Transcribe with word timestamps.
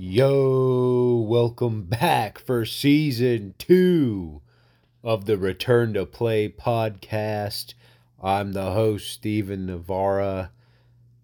Yo, 0.00 1.24
welcome 1.26 1.82
back 1.82 2.38
for 2.38 2.64
season 2.64 3.52
two 3.58 4.40
of 5.02 5.24
the 5.24 5.36
Return 5.36 5.94
to 5.94 6.06
Play 6.06 6.48
podcast. 6.48 7.74
I'm 8.22 8.52
the 8.52 8.70
host, 8.70 9.10
Steven 9.10 9.66
Navara, 9.66 10.50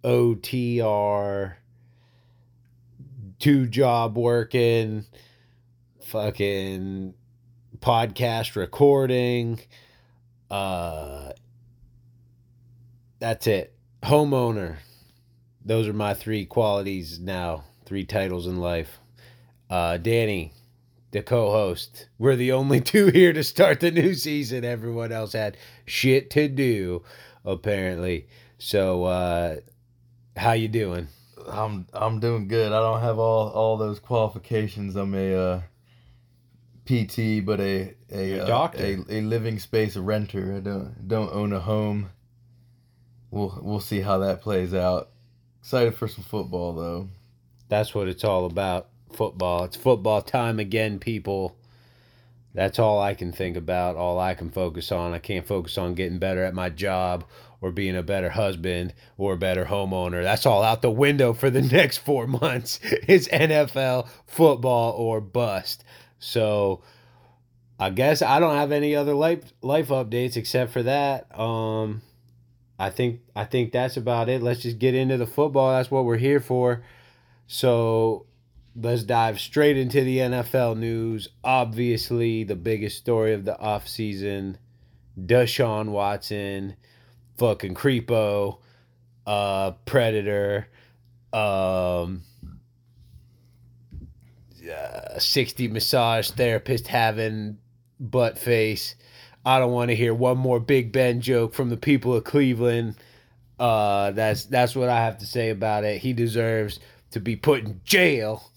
OTR, 0.02 1.54
two 3.38 3.68
job 3.68 4.18
working, 4.18 5.04
fucking 6.02 7.14
podcast 7.78 8.56
recording. 8.56 9.60
Uh, 10.50 11.30
that's 13.20 13.46
it. 13.46 13.72
Homeowner. 14.02 14.78
Those 15.64 15.86
are 15.86 15.92
my 15.92 16.14
three 16.14 16.44
qualities 16.44 17.20
now, 17.20 17.62
three 17.84 18.04
titles 18.04 18.46
in 18.46 18.58
life. 18.58 18.98
Uh, 19.70 19.96
Danny, 19.96 20.52
the 21.10 21.22
co-host. 21.22 22.08
We're 22.18 22.36
the 22.36 22.52
only 22.52 22.80
two 22.92 23.06
here 23.06 23.32
to 23.32 23.44
start 23.44 23.80
the 23.80 23.90
new 23.90 24.14
season. 24.14 24.64
Everyone 24.64 25.12
else 25.12 25.32
had 25.32 25.56
shit 25.86 26.30
to 26.30 26.48
do, 26.48 27.02
apparently. 27.44 28.28
So, 28.58 29.04
uh, 29.04 29.56
how 30.36 30.52
you 30.52 30.68
doing? 30.68 31.08
I'm 31.46 31.86
I'm 31.92 32.20
doing 32.20 32.48
good. 32.48 32.72
I 32.72 32.80
don't 32.80 33.00
have 33.00 33.18
all 33.18 33.50
all 33.50 33.76
those 33.76 34.00
qualifications. 34.00 34.96
I'm 34.96 35.14
a 35.14 35.34
uh, 35.34 35.60
PT, 36.86 37.44
but 37.44 37.60
a 37.60 37.94
a 38.10 38.32
a 38.38 38.42
uh, 38.42 38.46
doctor. 38.46 38.82
a, 38.82 39.18
a 39.18 39.20
living 39.20 39.58
space 39.58 39.96
renter. 39.96 40.56
I 40.56 40.60
don't 40.60 41.08
don't 41.08 41.32
own 41.32 41.52
a 41.52 41.60
home. 41.60 42.10
We'll 43.30 43.58
we'll 43.62 43.80
see 43.80 44.00
how 44.00 44.18
that 44.18 44.42
plays 44.42 44.74
out. 44.74 45.10
Excited 45.60 45.94
for 45.94 46.08
some 46.08 46.24
football 46.24 46.72
though. 46.74 47.08
That's 47.68 47.94
what 47.94 48.08
it's 48.08 48.24
all 48.24 48.46
about. 48.46 48.88
Football. 49.12 49.64
It's 49.64 49.76
football 49.76 50.22
time 50.22 50.58
again, 50.58 50.98
people. 50.98 51.56
That's 52.54 52.78
all 52.78 53.00
I 53.00 53.14
can 53.14 53.32
think 53.32 53.56
about, 53.56 53.96
all 53.96 54.18
I 54.18 54.34
can 54.34 54.50
focus 54.50 54.92
on. 54.92 55.12
I 55.12 55.18
can't 55.18 55.46
focus 55.46 55.76
on 55.76 55.94
getting 55.94 56.18
better 56.18 56.44
at 56.44 56.54
my 56.54 56.68
job 56.70 57.24
or 57.60 57.72
being 57.72 57.96
a 57.96 58.02
better 58.02 58.30
husband 58.30 58.94
or 59.18 59.32
a 59.32 59.38
better 59.38 59.64
homeowner. 59.64 60.22
That's 60.22 60.46
all 60.46 60.62
out 60.62 60.82
the 60.82 60.90
window 60.90 61.32
for 61.32 61.50
the 61.50 61.62
next 61.76 61.98
four 61.98 62.26
months. 62.26 62.78
It's 62.82 63.26
NFL, 63.28 64.08
football, 64.26 64.92
or 64.92 65.20
bust. 65.20 65.82
So 66.20 66.82
I 67.78 67.90
guess 67.90 68.22
I 68.22 68.38
don't 68.38 68.56
have 68.56 68.70
any 68.70 68.94
other 68.94 69.14
life 69.14 69.52
life 69.60 69.88
updates 69.88 70.36
except 70.36 70.72
for 70.72 70.82
that. 70.84 71.38
Um 71.38 72.02
I 72.78 72.90
think 72.90 73.20
I 73.34 73.44
think 73.44 73.72
that's 73.72 73.96
about 73.96 74.28
it. 74.28 74.42
Let's 74.42 74.60
just 74.60 74.78
get 74.78 74.94
into 74.94 75.16
the 75.16 75.26
football. 75.26 75.72
That's 75.72 75.90
what 75.90 76.04
we're 76.04 76.18
here 76.18 76.40
for. 76.40 76.84
So 77.46 78.26
let's 78.76 79.02
dive 79.04 79.40
straight 79.40 79.76
into 79.76 80.02
the 80.02 80.18
NFL 80.18 80.76
news. 80.76 81.28
Obviously, 81.42 82.44
the 82.44 82.56
biggest 82.56 82.98
story 82.98 83.32
of 83.32 83.44
the 83.44 83.56
offseason 83.60 84.56
Deshaun 85.18 85.90
Watson, 85.90 86.74
fucking 87.36 87.74
creepo, 87.74 88.58
uh, 89.26 89.72
predator, 89.86 90.68
um, 91.32 92.22
uh, 94.70 95.18
60 95.18 95.68
massage 95.68 96.30
therapist 96.30 96.88
having 96.88 97.58
butt 98.00 98.38
face. 98.38 98.94
I 99.46 99.58
don't 99.58 99.72
want 99.72 99.90
to 99.90 99.96
hear 99.96 100.14
one 100.14 100.38
more 100.38 100.58
Big 100.58 100.90
Ben 100.90 101.20
joke 101.20 101.54
from 101.54 101.68
the 101.68 101.76
people 101.76 102.14
of 102.14 102.24
Cleveland. 102.24 102.96
Uh, 103.58 104.10
that's 104.12 104.46
that's 104.46 104.74
what 104.74 104.88
I 104.88 105.04
have 105.04 105.18
to 105.18 105.26
say 105.26 105.50
about 105.50 105.84
it. 105.84 106.00
He 106.00 106.12
deserves 106.12 106.80
to 107.14 107.20
be 107.20 107.36
put 107.36 107.64
in 107.64 107.80
jail, 107.84 108.50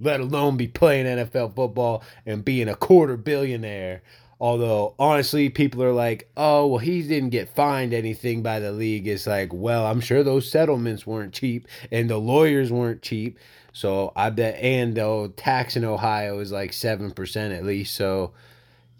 let 0.00 0.20
alone 0.20 0.56
be 0.56 0.66
playing 0.66 1.06
NFL 1.06 1.54
football 1.54 2.02
and 2.24 2.44
being 2.44 2.68
a 2.68 2.74
quarter 2.74 3.16
billionaire. 3.16 4.02
Although 4.40 4.94
honestly, 4.98 5.48
people 5.48 5.82
are 5.82 5.92
like, 5.92 6.28
"Oh, 6.36 6.66
well, 6.66 6.78
he 6.78 7.02
didn't 7.02 7.30
get 7.30 7.54
fined 7.54 7.94
anything 7.94 8.42
by 8.42 8.58
the 8.58 8.72
league." 8.72 9.06
It's 9.06 9.26
like, 9.26 9.52
well, 9.52 9.86
I'm 9.86 10.00
sure 10.00 10.22
those 10.22 10.50
settlements 10.50 11.06
weren't 11.06 11.32
cheap 11.32 11.68
and 11.92 12.10
the 12.10 12.18
lawyers 12.18 12.72
weren't 12.72 13.02
cheap. 13.02 13.38
So 13.72 14.12
I 14.16 14.30
bet, 14.30 14.58
and 14.60 14.96
the 14.96 15.32
tax 15.36 15.76
in 15.76 15.84
Ohio 15.84 16.40
is 16.40 16.50
like 16.52 16.72
seven 16.72 17.12
percent 17.12 17.54
at 17.54 17.64
least. 17.64 17.94
So 17.94 18.32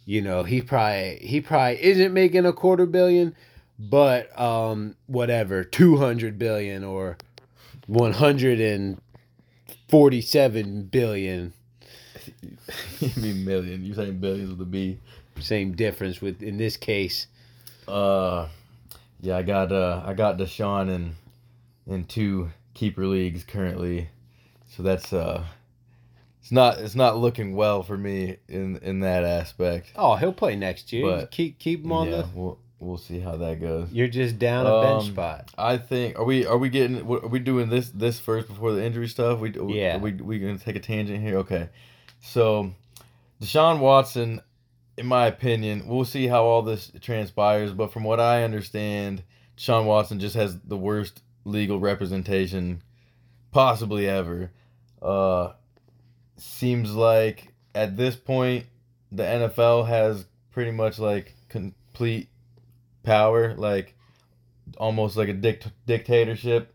you 0.04 0.20
know 0.20 0.42
he 0.42 0.60
probably 0.60 1.18
he 1.22 1.40
probably 1.40 1.82
isn't 1.82 2.12
making 2.12 2.46
a 2.46 2.52
quarter 2.52 2.86
billion 2.86 3.34
but 3.78 4.38
um 4.38 4.94
whatever 5.06 5.64
200 5.64 6.38
billion 6.38 6.84
or 6.84 7.16
147 9.90 10.84
billion 10.84 11.52
you 13.00 13.10
mean 13.20 13.44
million? 13.44 13.84
You're 13.84 13.96
saying 13.96 14.18
billions 14.18 14.50
with 14.50 14.60
a 14.60 14.64
B. 14.64 14.98
same 15.40 15.72
difference 15.74 16.20
with 16.22 16.42
in 16.42 16.56
this 16.56 16.76
case 16.76 17.26
Uh, 17.86 18.48
yeah, 19.20 19.36
I 19.36 19.42
got 19.42 19.72
uh 19.72 20.02
I 20.06 20.14
got 20.14 20.38
Deshaun 20.38 20.88
in 20.90 21.14
in 21.86 22.04
two 22.04 22.50
keeper 22.72 23.06
leagues 23.06 23.44
currently, 23.44 24.08
so 24.74 24.82
that's 24.82 25.12
uh. 25.12 25.44
It's 26.40 26.52
not. 26.52 26.78
It's 26.78 26.94
not 26.94 27.16
looking 27.16 27.54
well 27.56 27.82
for 27.82 27.96
me 27.96 28.36
in 28.48 28.76
in 28.78 29.00
that 29.00 29.24
aspect. 29.24 29.92
oh 29.96 30.16
he'll 30.16 30.32
play 30.32 30.56
next 30.56 30.92
year 30.92 31.04
But- 31.04 31.30
keep 31.30 31.58
keep 31.58 31.84
him 31.84 31.92
on 31.92 32.08
yeah, 32.10 32.16
the 32.22 32.28
we'll 32.34 32.58
we'll 32.84 32.96
see 32.98 33.18
how 33.20 33.36
that 33.36 33.60
goes. 33.60 33.90
you're 33.92 34.08
just 34.08 34.38
down 34.38 34.66
a 34.66 34.80
bench 34.82 35.04
Um, 35.04 35.12
spot 35.12 35.50
I 35.56 35.76
think 35.78 36.18
are 36.18 36.24
we 36.24 36.46
are 36.46 36.58
we 36.58 36.68
getting 36.68 37.06
what- 37.06 37.24
are 37.24 37.28
we 37.28 37.38
doing 37.38 37.68
this 37.70 37.90
this 37.90 38.18
first 38.20 38.48
before 38.48 38.72
the 38.72 38.84
injury 38.84 39.08
stuff? 39.08 39.40
We 39.40 39.52
Yeah. 39.74 39.96
We 39.98 40.12
we 40.12 40.38
gonna 40.38 40.58
take 40.58 40.76
a 40.76 40.80
tangent 40.80 41.20
here? 41.22 41.38
Okay, 41.38 41.68
so 42.20 42.72
Deshaun 43.42 43.80
Watson, 43.80 44.40
in 44.96 45.06
my 45.06 45.26
opinion, 45.26 45.86
we'll 45.86 46.04
see 46.04 46.26
how 46.28 46.44
all 46.44 46.62
this 46.62 46.92
transpires. 47.00 47.72
But 47.72 47.92
from 47.92 48.04
what 48.04 48.20
I 48.20 48.44
understand, 48.44 49.22
Deshaun 49.56 49.84
Watson 49.86 50.20
just 50.20 50.36
has 50.36 50.58
the 50.60 50.76
worst 50.76 51.22
legal 51.44 51.78
representation 51.80 52.82
possibly 53.50 54.08
ever. 54.08 54.50
Uh, 55.02 55.52
seems 56.36 56.94
like 56.94 57.52
at 57.74 57.96
this 57.96 58.16
point 58.16 58.66
the 59.12 59.22
NFL 59.22 59.86
has 59.86 60.26
pretty 60.50 60.70
much 60.70 60.98
like 60.98 61.34
complete 61.48 62.28
power, 63.04 63.54
like 63.54 63.94
almost 64.78 65.16
like 65.16 65.28
a 65.28 65.32
dict- 65.32 65.70
dictatorship. 65.86 66.74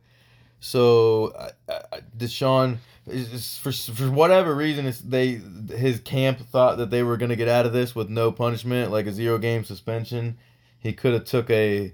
So 0.59 1.33
I, 1.67 1.73
I, 1.73 1.99
Deshaun, 2.17 2.77
is, 3.07 3.57
for 3.57 3.71
for 3.71 4.11
whatever 4.11 4.53
reason, 4.53 4.85
it's 4.85 4.99
they 4.99 5.41
his 5.75 5.99
camp 5.99 6.39
thought 6.39 6.77
that 6.77 6.89
they 6.89 7.03
were 7.03 7.17
gonna 7.17 7.35
get 7.35 7.47
out 7.47 7.65
of 7.65 7.73
this 7.73 7.95
with 7.95 8.09
no 8.09 8.31
punishment, 8.31 8.91
like 8.91 9.07
a 9.07 9.11
zero 9.11 9.37
game 9.37 9.63
suspension. 9.63 10.37
He 10.79 10.93
could 10.93 11.13
have 11.13 11.25
took 11.25 11.49
a 11.49 11.93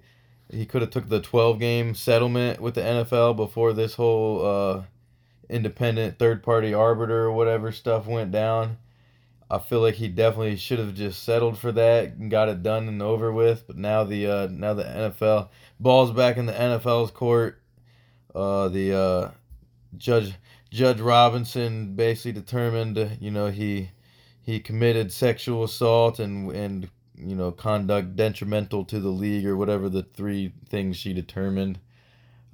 he 0.52 0.66
could 0.66 0.82
have 0.82 0.92
took 0.92 1.10
the 1.10 1.22
twelve 1.22 1.60
game 1.60 1.96
settlement 1.96 2.60
with 2.60 2.76
the 2.76 2.82
NFL 2.82 3.36
before 3.36 3.74
this 3.74 3.96
whole 3.96 4.46
uh, 4.46 4.84
independent 5.50 6.20
third 6.20 6.44
party 6.44 6.74
arbiter 6.74 7.24
or 7.26 7.32
whatever 7.32 7.72
stuff 7.72 8.08
went 8.08 8.32
down. 8.32 8.78
I 9.50 9.60
feel 9.60 9.80
like 9.80 9.96
he 9.96 10.08
definitely 10.08 10.56
should 10.56 10.80
have 10.80 10.96
just 10.96 11.24
settled 11.24 11.58
for 11.60 11.72
that 11.72 12.14
and 12.14 12.32
got 12.32 12.50
it 12.50 12.64
done 12.64 12.88
and 12.88 13.02
over 13.02 13.32
with. 13.32 13.68
But 13.68 13.78
now 13.78 14.04
the 14.04 14.28
uh, 14.28 14.48
now 14.52 14.74
the 14.74 14.84
NFL 14.84 15.50
ball's 15.80 16.12
back 16.12 16.38
in 16.38 16.46
the 16.46 16.54
NFL's 16.54 17.12
court. 17.12 17.62
Uh, 18.34 18.70
the 18.70 18.98
uh, 18.98 19.32
judge 19.98 20.34
Judge 20.72 21.00
Robinson 21.00 21.96
basically 21.96 22.34
determined, 22.34 23.18
you 23.22 23.32
know, 23.32 23.48
he 23.48 23.92
he 24.42 24.60
committed 24.60 25.12
sexual 25.12 25.64
assault 25.64 26.20
and 26.20 26.52
and 26.52 26.90
you 27.18 27.36
know 27.36 27.52
conduct 27.52 28.16
detrimental 28.16 28.84
to 28.86 29.00
the 29.00 29.10
league 29.10 29.46
or 29.46 29.56
whatever 29.56 29.90
the 29.90 30.04
three 30.04 30.54
things 30.68 30.98
she 30.98 31.14
determined. 31.14 31.80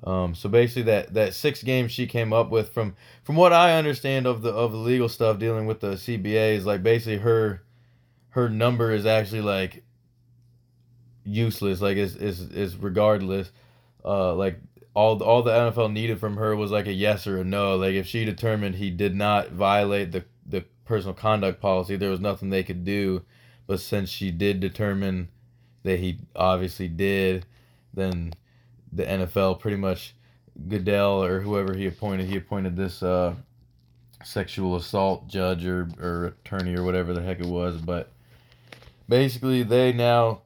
Um, 0.03 0.33
so 0.33 0.49
basically, 0.49 0.83
that 0.83 1.13
that 1.13 1.33
six 1.33 1.61
games 1.61 1.91
she 1.91 2.07
came 2.07 2.33
up 2.33 2.49
with 2.49 2.73
from 2.73 2.95
from 3.23 3.35
what 3.35 3.53
I 3.53 3.77
understand 3.77 4.25
of 4.25 4.41
the 4.41 4.49
of 4.49 4.71
the 4.71 4.77
legal 4.77 5.09
stuff 5.09 5.37
dealing 5.37 5.67
with 5.67 5.79
the 5.79 5.91
CBA 5.91 6.55
is 6.55 6.65
like 6.65 6.81
basically 6.81 7.17
her 7.19 7.63
her 8.29 8.49
number 8.49 8.91
is 8.91 9.05
actually 9.05 9.41
like 9.41 9.83
useless. 11.23 11.81
Like 11.81 11.97
is 11.97 12.15
is 12.15 12.41
is 12.51 12.75
regardless. 12.75 13.51
Uh, 14.03 14.33
like 14.33 14.59
all 14.93 15.21
all 15.21 15.43
the 15.43 15.51
NFL 15.51 15.93
needed 15.93 16.19
from 16.19 16.37
her 16.37 16.55
was 16.55 16.71
like 16.71 16.87
a 16.87 16.93
yes 16.93 17.27
or 17.27 17.37
a 17.37 17.43
no. 17.43 17.75
Like 17.77 17.93
if 17.93 18.07
she 18.07 18.25
determined 18.25 18.75
he 18.75 18.89
did 18.89 19.15
not 19.15 19.51
violate 19.51 20.11
the 20.11 20.25
the 20.45 20.65
personal 20.85 21.13
conduct 21.13 21.61
policy, 21.61 21.95
there 21.95 22.09
was 22.09 22.19
nothing 22.19 22.49
they 22.49 22.63
could 22.63 22.83
do. 22.83 23.23
But 23.67 23.79
since 23.79 24.09
she 24.09 24.31
did 24.31 24.59
determine 24.59 25.29
that 25.83 25.99
he 25.99 26.19
obviously 26.35 26.87
did, 26.87 27.45
then 27.93 28.33
the 28.91 29.03
NFL 29.03 29.59
pretty 29.59 29.77
much 29.77 30.15
Goodell 30.67 31.23
or 31.23 31.39
whoever 31.39 31.73
he 31.73 31.87
appointed, 31.87 32.27
he 32.27 32.37
appointed 32.37 32.75
this 32.75 33.01
uh, 33.01 33.35
sexual 34.23 34.75
assault 34.75 35.27
judge 35.27 35.65
or, 35.65 35.87
or 35.99 36.35
attorney 36.45 36.75
or 36.75 36.83
whatever 36.83 37.13
the 37.13 37.21
heck 37.21 37.39
it 37.39 37.45
was. 37.45 37.77
But 37.77 38.11
basically, 39.07 39.63
they 39.63 39.93
now 39.93 40.41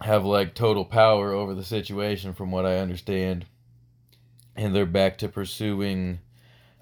have 0.00 0.24
like 0.24 0.54
total 0.54 0.84
power 0.84 1.32
over 1.32 1.54
the 1.54 1.64
situation, 1.64 2.34
from 2.34 2.50
what 2.50 2.66
I 2.66 2.78
understand, 2.78 3.46
and 4.54 4.74
they're 4.74 4.86
back 4.86 5.18
to 5.18 5.28
pursuing 5.28 6.20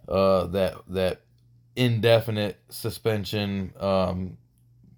uh, 0.09 0.47
that 0.49 0.75
that 0.89 1.21
indefinite 1.77 2.61
suspension, 2.69 3.73
um, 3.79 4.37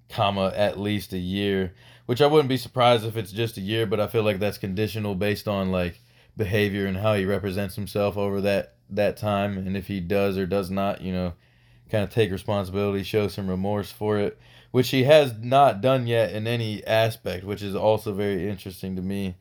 comma 0.09 0.53
at 0.55 0.79
least 0.79 1.13
a 1.13 1.19
year. 1.19 1.75
Which 2.07 2.21
I 2.21 2.27
wouldn't 2.27 2.49
be 2.49 2.57
surprised 2.57 3.05
if 3.05 3.17
it's 3.17 3.33
just 3.33 3.57
a 3.57 3.61
year, 3.61 3.85
but 3.85 4.01
I 4.01 4.07
feel 4.07 4.23
like 4.23 4.39
that's 4.39 4.59
conditional 4.59 5.15
based 5.15 5.49
on 5.49 5.73
like 5.73 6.01
behavior 6.37 6.87
and 6.87 6.97
how 6.97 7.15
he 7.15 7.25
represents 7.25 7.75
himself 7.75 8.17
over 8.17 8.41
that 8.43 8.75
that 8.91 9.17
time, 9.17 9.59
and 9.59 9.77
if 9.77 9.89
he 9.89 10.01
does 10.01 10.39
or 10.39 10.47
does 10.47 10.71
not, 10.71 11.01
you 11.01 11.13
know, 11.13 11.33
kind 11.91 12.05
of 12.05 12.11
take 12.11 12.31
responsibility, 12.31 13.03
show 13.03 13.27
some 13.27 13.49
remorse 13.49 13.91
for 13.91 14.19
it, 14.19 14.39
which 14.71 14.91
he 14.91 15.05
has 15.05 15.35
not 15.41 15.81
done 15.81 16.07
yet 16.07 16.33
in 16.33 16.47
any 16.47 16.87
aspect, 16.87 17.45
which 17.45 17.63
is 17.63 17.75
also 17.75 18.13
very 18.13 18.49
interesting 18.49 18.95
to 18.95 19.03
me. 19.03 19.35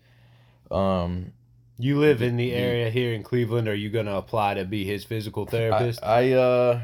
Um, 0.72 1.34
you 1.78 2.00
live 2.00 2.22
in 2.22 2.38
the 2.38 2.54
area 2.54 2.90
here 2.90 3.14
in 3.14 3.22
Cleveland. 3.22 3.68
Are 3.68 3.76
you 3.76 3.90
going 3.90 4.06
to 4.06 4.16
apply 4.16 4.56
to 4.56 4.66
be 4.66 4.86
his 4.86 5.04
physical 5.04 5.46
therapist? 5.46 6.04
I, 6.04 6.32
I 6.32 6.34
uh, 6.34 6.82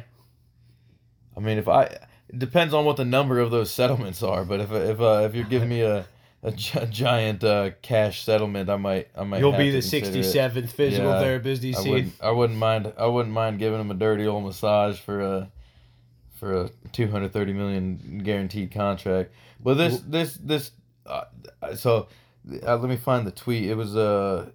I 1.36 1.40
mean, 1.40 1.58
if 1.58 1.68
I 1.68 1.98
it 2.32 2.40
depends 2.40 2.74
on 2.74 2.86
what 2.86 2.98
the 2.98 3.06
number 3.06 3.40
of 3.40 3.52
those 3.52 3.70
settlements 3.72 4.24
are, 4.24 4.46
but 4.46 4.60
if 4.60 4.72
if 4.72 5.00
uh, 5.02 5.24
if 5.26 5.36
you're 5.36 5.46
giving 5.46 5.70
me 5.70 5.82
a 5.82 6.06
a 6.44 6.52
gi- 6.52 6.88
giant 6.90 7.44
uh, 7.44 7.72
cash 7.82 8.24
settlement, 8.24 8.70
I 8.70 8.78
might 8.78 9.10
I 9.16 9.24
might. 9.24 9.40
You'll 9.40 9.52
be 9.58 9.70
the 9.70 9.82
sixty 9.82 10.24
seventh 10.24 10.72
physical 10.72 11.10
Yeah, 11.12 11.20
therapist 11.20 11.64
I 11.64 11.90
wouldn't, 11.90 12.14
I 12.22 12.32
wouldn't 12.32 12.58
mind. 12.60 12.94
I 12.98 13.06
wouldn't 13.06 13.34
mind 13.34 13.60
giving 13.60 13.80
him 13.80 13.92
a 13.92 13.94
dirty 13.94 14.26
old 14.26 14.44
massage 14.44 14.98
for 15.00 15.22
a 15.22 15.52
for 16.40 16.54
a 16.64 16.70
two 16.92 17.08
hundred 17.08 17.34
thirty 17.34 17.54
million 17.54 18.22
guaranteed 18.24 18.72
contract. 18.72 19.32
But 19.64 19.76
this 19.76 20.00
this 20.02 20.34
this 20.36 20.72
uh, 21.06 21.26
so 21.76 22.08
uh, 22.66 22.78
let 22.78 22.90
me 22.90 22.98
find 22.98 23.28
the 23.28 23.32
tweet. 23.32 23.70
It 23.70 23.76
was 23.76 23.96
uh 23.96 24.50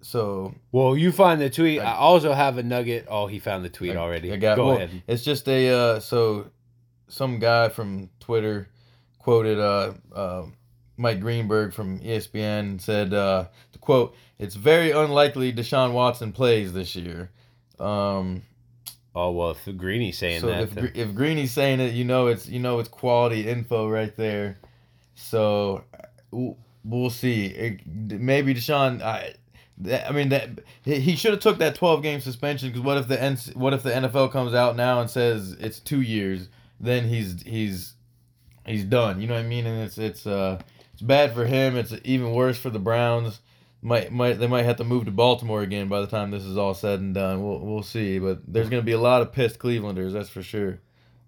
so 0.00 0.54
Well, 0.72 0.96
you 0.96 1.12
find 1.12 1.40
the 1.40 1.50
tweet. 1.50 1.80
I- 1.80 1.84
I 1.92 1.96
also 1.96 2.32
have 2.32 2.58
a 2.58 2.62
nugget. 2.62 3.06
Oh, 3.08 3.26
he 3.26 3.38
found 3.38 3.64
the 3.64 3.68
tweet 3.68 3.92
I- 3.94 3.96
already. 4.00 4.32
I 4.32 4.36
got 4.36 4.56
Go 4.56 4.66
well, 4.66 4.76
ahead. 4.76 5.02
It's 5.06 5.22
just 5.22 5.48
a 5.48 5.68
uh, 5.70 6.00
so 6.00 6.50
some 7.08 7.38
guy 7.38 7.68
from 7.68 8.10
Twitter 8.20 8.68
quoted 9.18 9.58
uh, 9.58 9.92
uh, 10.14 10.44
Mike 10.96 11.20
Greenberg 11.20 11.74
from 11.74 12.00
ESPN 12.00 12.60
and 12.60 12.82
said 12.82 13.12
uh, 13.12 13.46
the 13.72 13.78
quote 13.78 14.14
It's 14.38 14.54
very 14.54 14.90
unlikely 14.90 15.52
Deshaun 15.52 15.92
Watson 15.92 16.32
plays 16.32 16.72
this 16.72 16.94
year. 16.96 17.30
Um, 17.78 18.42
Oh 19.14 19.32
well, 19.32 19.50
if 19.50 19.76
Greeny's 19.76 20.16
saying 20.16 20.42
so 20.42 20.46
that, 20.46 20.62
if 20.62 20.74
then- 20.74 20.92
if 20.94 21.12
Greeny's 21.12 21.50
saying 21.50 21.80
it, 21.80 21.92
you 21.92 22.04
know 22.04 22.28
it's 22.28 22.46
you 22.48 22.60
know 22.60 22.78
it's 22.78 22.88
quality 22.88 23.48
info 23.48 23.88
right 23.88 24.14
there. 24.16 24.58
So 25.16 25.82
we'll, 26.30 27.10
see. 27.10 27.46
It, 27.46 27.80
maybe 27.84 28.54
Deshaun. 28.54 29.02
I, 29.02 29.34
I 30.06 30.12
mean 30.12 30.28
that 30.28 30.60
he 30.84 31.00
he 31.00 31.16
should 31.16 31.32
have 31.32 31.40
took 31.40 31.58
that 31.58 31.74
twelve 31.74 32.02
game 32.02 32.20
suspension 32.20 32.68
because 32.68 32.82
what 32.82 32.96
if 32.96 33.08
the 33.08 33.52
what 33.56 33.74
if 33.74 33.82
the 33.82 33.90
NFL 33.90 34.30
comes 34.30 34.54
out 34.54 34.76
now 34.76 35.00
and 35.00 35.10
says 35.10 35.56
it's 35.58 35.80
two 35.80 36.02
years? 36.02 36.48
Then 36.80 37.08
he's 37.08 37.42
he's 37.42 37.94
he's 38.66 38.84
done. 38.84 39.20
You 39.20 39.26
know 39.26 39.34
what 39.34 39.44
I 39.44 39.48
mean? 39.48 39.66
And 39.66 39.82
it's 39.82 39.98
it's 39.98 40.26
uh 40.26 40.60
it's 40.92 41.02
bad 41.02 41.32
for 41.34 41.44
him. 41.44 41.76
It's 41.76 41.94
even 42.04 42.32
worse 42.32 42.58
for 42.58 42.70
the 42.70 42.78
Browns. 42.78 43.40
Might 43.80 44.12
might 44.12 44.34
they 44.34 44.46
might 44.46 44.64
have 44.64 44.76
to 44.76 44.84
move 44.84 45.04
to 45.04 45.10
Baltimore 45.10 45.62
again 45.62 45.88
by 45.88 46.00
the 46.00 46.06
time 46.06 46.30
this 46.30 46.44
is 46.44 46.56
all 46.56 46.74
said 46.74 47.00
and 47.00 47.14
done. 47.14 47.44
We'll 47.44 47.60
we'll 47.60 47.82
see. 47.82 48.18
But 48.18 48.40
there's 48.46 48.68
gonna 48.68 48.82
be 48.82 48.92
a 48.92 49.00
lot 49.00 49.22
of 49.22 49.32
pissed 49.32 49.58
Clevelanders. 49.58 50.12
That's 50.12 50.28
for 50.28 50.42
sure. 50.42 50.80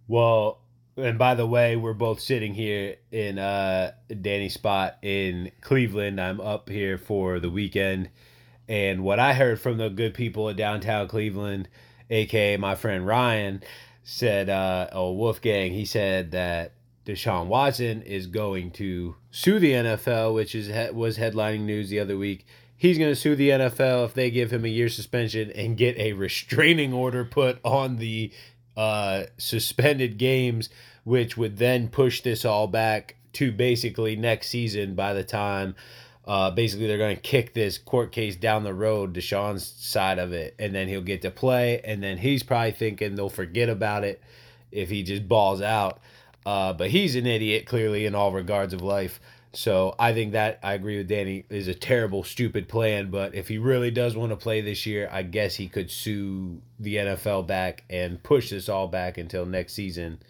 Well, 0.08 0.60
and 0.96 1.18
by 1.18 1.34
the 1.34 1.46
way, 1.46 1.76
we're 1.76 1.92
both 1.92 2.20
sitting 2.20 2.54
here 2.54 2.96
in 3.12 3.38
uh 3.38 3.92
Danny's 4.20 4.54
spot 4.54 4.98
in 5.02 5.52
Cleveland. 5.60 6.20
I'm 6.20 6.40
up 6.40 6.68
here 6.68 6.98
for 6.98 7.38
the 7.40 7.50
weekend. 7.50 8.10
And 8.68 9.02
what 9.02 9.18
I 9.18 9.32
heard 9.32 9.60
from 9.60 9.78
the 9.78 9.88
good 9.88 10.14
people 10.14 10.48
at 10.48 10.56
downtown 10.56 11.08
Cleveland, 11.08 11.68
aka 12.08 12.56
my 12.56 12.76
friend 12.76 13.04
Ryan, 13.04 13.62
said 14.02 14.48
uh 14.48 14.88
oh 14.92 15.12
Wolfgang, 15.12 15.72
he 15.72 15.84
said 15.84 16.30
that 16.32 16.72
Deshaun 17.06 17.46
Watson 17.46 18.02
is 18.02 18.26
going 18.26 18.70
to 18.72 19.16
sue 19.30 19.58
the 19.58 19.72
NFL, 19.72 20.34
which 20.34 20.54
is 20.54 20.68
was 20.92 21.18
headlining 21.18 21.60
news 21.60 21.90
the 21.90 22.00
other 22.00 22.16
week. 22.16 22.46
He's 22.76 22.98
going 22.98 23.10
to 23.10 23.16
sue 23.16 23.36
the 23.36 23.50
NFL 23.50 24.06
if 24.06 24.14
they 24.14 24.30
give 24.30 24.52
him 24.52 24.64
a 24.64 24.68
year 24.68 24.88
suspension 24.88 25.50
and 25.50 25.76
get 25.76 25.98
a 25.98 26.14
restraining 26.14 26.92
order 26.94 27.24
put 27.24 27.58
on 27.62 27.96
the 27.96 28.32
uh, 28.76 29.24
suspended 29.36 30.16
games, 30.16 30.70
which 31.04 31.36
would 31.36 31.58
then 31.58 31.88
push 31.88 32.22
this 32.22 32.44
all 32.44 32.66
back 32.66 33.16
to 33.34 33.52
basically 33.52 34.16
next 34.16 34.48
season. 34.48 34.94
By 34.94 35.12
the 35.12 35.24
time, 35.24 35.74
uh, 36.30 36.48
basically, 36.48 36.86
they're 36.86 36.96
going 36.96 37.16
to 37.16 37.20
kick 37.20 37.54
this 37.54 37.76
court 37.76 38.12
case 38.12 38.36
down 38.36 38.62
the 38.62 38.72
road, 38.72 39.12
Deshaun's 39.12 39.66
side 39.66 40.20
of 40.20 40.32
it, 40.32 40.54
and 40.60 40.72
then 40.72 40.86
he'll 40.86 41.00
get 41.00 41.22
to 41.22 41.30
play. 41.32 41.80
And 41.82 42.00
then 42.00 42.18
he's 42.18 42.44
probably 42.44 42.70
thinking 42.70 43.16
they'll 43.16 43.28
forget 43.28 43.68
about 43.68 44.04
it 44.04 44.22
if 44.70 44.90
he 44.90 45.02
just 45.02 45.26
balls 45.26 45.60
out. 45.60 45.98
Uh, 46.46 46.72
but 46.72 46.88
he's 46.88 47.16
an 47.16 47.26
idiot, 47.26 47.66
clearly, 47.66 48.06
in 48.06 48.14
all 48.14 48.30
regards 48.30 48.72
of 48.72 48.80
life. 48.80 49.18
So 49.54 49.96
I 49.98 50.12
think 50.12 50.30
that 50.34 50.60
I 50.62 50.74
agree 50.74 50.98
with 50.98 51.08
Danny 51.08 51.46
is 51.50 51.66
a 51.66 51.74
terrible, 51.74 52.22
stupid 52.22 52.68
plan. 52.68 53.10
But 53.10 53.34
if 53.34 53.48
he 53.48 53.58
really 53.58 53.90
does 53.90 54.16
want 54.16 54.30
to 54.30 54.36
play 54.36 54.60
this 54.60 54.86
year, 54.86 55.08
I 55.10 55.24
guess 55.24 55.56
he 55.56 55.66
could 55.66 55.90
sue 55.90 56.62
the 56.78 56.94
NFL 56.94 57.48
back 57.48 57.82
and 57.90 58.22
push 58.22 58.50
this 58.50 58.68
all 58.68 58.86
back 58.86 59.18
until 59.18 59.46
next 59.46 59.72
season, 59.72 60.20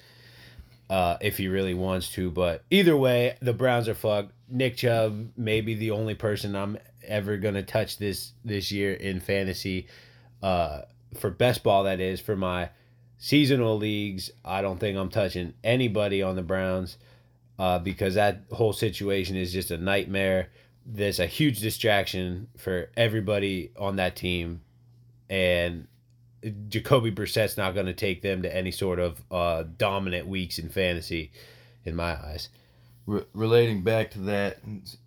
uh, 0.90 1.16
if 1.20 1.38
he 1.38 1.48
really 1.48 1.72
wants 1.72 2.10
to. 2.12 2.31
But 2.31 2.64
either 2.70 2.96
way, 2.96 3.37
the 3.40 3.54
Browns 3.54 3.88
are 3.88 3.94
fucked. 3.94 4.32
Nick 4.48 4.76
Chubb 4.76 5.31
may 5.37 5.60
be 5.60 5.75
the 5.75 5.92
only 5.92 6.16
person 6.16 6.56
I'm 6.56 6.76
ever 7.06 7.37
gonna 7.37 7.62
touch 7.62 7.96
this 7.96 8.32
this 8.44 8.70
year 8.72 8.92
in 8.92 9.20
fantasy, 9.20 9.87
uh, 10.42 10.82
for 11.16 11.31
best 11.31 11.62
ball. 11.62 11.84
That 11.84 12.00
is 12.00 12.20
for 12.20 12.37
my 12.37 12.70
seasonal 13.19 13.78
leagues. 13.78 14.32
I 14.44 14.62
don't 14.62 14.78
think 14.78 14.98
I'm 14.98 15.10
touching 15.10 15.54
anybody 15.62 16.22
on 16.22 16.34
the 16.34 16.42
Browns 16.42 16.98
uh, 17.58 17.78
because 17.78 18.14
that 18.14 18.43
whole 18.50 18.72
situation 18.72 19.36
is 19.36 19.52
just 19.52 19.70
a 19.70 19.78
nightmare. 19.78 20.48
There's 20.84 21.20
a 21.20 21.26
huge 21.26 21.60
distraction 21.60 22.48
for 22.56 22.90
everybody 22.96 23.70
on 23.78 23.96
that 23.96 24.16
team, 24.16 24.62
and 25.28 25.86
Jacoby 26.69 27.10
Brissett's 27.10 27.56
not 27.56 27.75
going 27.75 27.87
to 27.87 27.92
take 27.92 28.22
them 28.22 28.42
to 28.42 28.54
any 28.54 28.70
sort 28.70 28.98
of 28.98 29.22
uh, 29.31 29.64
dominant 29.76 30.26
weeks 30.26 30.58
in 30.58 30.69
fantasy, 30.69 31.32
in 31.84 31.94
my 31.94 32.12
eyes. 32.12 32.48
Re- 33.06 33.25
relating 33.34 33.82
back 33.82 34.10
to 34.12 34.20
that 34.20 34.58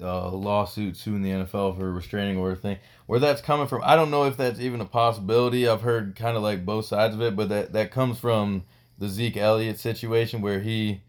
uh, 0.01 0.29
lawsuit 0.29 0.97
suing 0.97 1.21
the 1.21 1.31
NFL 1.31 1.77
for 1.77 1.91
restraining 1.91 2.37
order 2.37 2.55
thing, 2.55 2.77
where 3.07 3.19
that's 3.19 3.41
coming 3.41 3.67
from, 3.67 3.81
I 3.83 3.95
don't 3.95 4.11
know 4.11 4.25
if 4.25 4.37
that's 4.37 4.59
even 4.59 4.81
a 4.81 4.85
possibility. 4.85 5.67
I've 5.67 5.81
heard 5.81 6.15
kind 6.15 6.37
of 6.37 6.43
like 6.43 6.65
both 6.65 6.85
sides 6.85 7.15
of 7.15 7.21
it, 7.21 7.35
but 7.35 7.49
that 7.49 7.73
that 7.73 7.91
comes 7.91 8.19
from 8.19 8.63
the 8.99 9.07
Zeke 9.07 9.37
Elliott 9.37 9.79
situation 9.79 10.41
where 10.41 10.59
he 10.59 11.01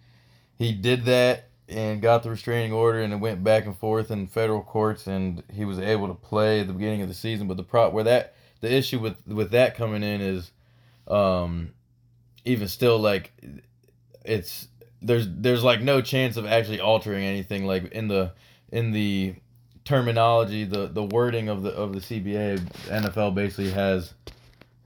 he 0.57 0.73
did 0.73 1.05
that 1.05 1.49
and 1.69 2.03
got 2.03 2.23
the 2.23 2.31
restraining 2.31 2.73
order, 2.73 3.01
and 3.01 3.13
it 3.13 3.17
went 3.17 3.43
back 3.43 3.67
and 3.67 3.77
forth 3.77 4.11
in 4.11 4.27
federal 4.27 4.63
courts, 4.63 5.07
and 5.07 5.43
he 5.53 5.65
was 5.65 5.79
able 5.79 6.09
to 6.09 6.15
play 6.15 6.61
at 6.61 6.67
the 6.67 6.73
beginning 6.73 7.03
of 7.03 7.09
the 7.09 7.15
season. 7.15 7.49
But 7.49 7.57
the 7.57 7.63
pro 7.63 7.91
where 7.91 8.05
that 8.05 8.34
the 8.65 8.75
issue 8.75 8.99
with 8.99 9.27
with 9.27 9.51
that 9.53 9.77
coming 9.77 10.03
in 10.03 10.21
is, 10.21 10.51
um, 11.07 11.73
even 12.45 12.67
still 12.69 12.99
like 12.99 13.33
it's 14.25 14.69
there's 15.03 15.27
there's 15.29 15.63
like 15.63 15.83
no 15.83 16.01
chance 16.01 16.37
of 16.37 16.47
actually 16.47 16.81
altering 16.81 17.25
anything 17.25 17.67
like 17.67 17.93
in 17.93 18.09
the 18.09 18.33
in 18.73 18.91
the 18.93 19.35
terminology 19.85 20.65
the 20.65 20.87
the 20.87 21.03
wording 21.03 21.51
of 21.51 21.63
the 21.63 21.71
of 21.71 21.93
the 21.93 22.01
CBA 22.01 22.59
NFL 22.89 23.35
basically 23.35 23.71
has 23.71 24.15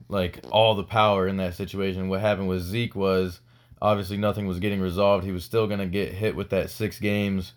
like 0.09 0.41
all 0.51 0.75
the 0.75 0.83
power 0.83 1.27
in 1.27 1.37
that 1.37 1.55
situation. 1.55 2.09
What 2.09 2.19
happened 2.19 2.49
with 2.49 2.61
Zeke 2.61 2.95
was 2.95 3.39
obviously 3.81 4.17
nothing 4.17 4.45
was 4.45 4.59
getting 4.59 4.81
resolved. 4.81 5.23
He 5.23 5.31
was 5.31 5.45
still 5.45 5.67
going 5.67 5.79
to 5.79 5.85
get 5.85 6.13
hit 6.13 6.35
with 6.35 6.49
that 6.49 6.69
6 6.69 6.99
games 6.99 7.53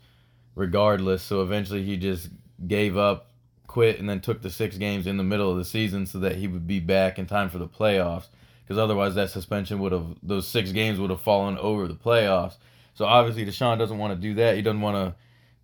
regardless. 0.55 1.23
So 1.23 1.43
eventually 1.43 1.83
he 1.83 1.97
just 1.97 2.29
gave 2.69 2.97
up 2.97 3.32
quit 3.73 3.99
and 3.99 4.09
then 4.09 4.21
took 4.21 4.43
the 4.43 4.50
6 4.50 4.76
games 4.76 5.07
in 5.07 5.17
the 5.17 5.25
middle 5.25 5.50
of 5.50 5.57
the 5.57 5.64
season 5.64 6.05
so 6.05 6.19
that 6.19 6.37
he 6.37 6.47
would 6.47 6.67
be 6.67 6.79
back 6.79 7.19
in 7.19 7.25
time 7.25 7.49
for 7.49 7.57
the 7.57 7.67
playoffs 7.67 8.26
because 8.62 8.79
otherwise 8.79 9.14
that 9.14 9.31
suspension 9.31 9.79
would 9.81 9.93
have 9.93 10.07
those 10.23 10.47
six 10.47 10.73
games 10.73 10.99
would 10.99 11.11
have 11.11 11.21
fallen 11.21 11.59
over 11.59 11.88
the 11.88 11.95
playoffs. 11.95 12.57
So 12.95 13.05
obviously 13.05 13.45
Deshaun 13.45 13.79
doesn't 13.79 13.99
want 13.99 14.14
to 14.14 14.21
do 14.21 14.35
that. 14.35 14.57
He 14.57 14.62
doesn't 14.62 14.81
want 14.81 14.97
to 14.97 15.14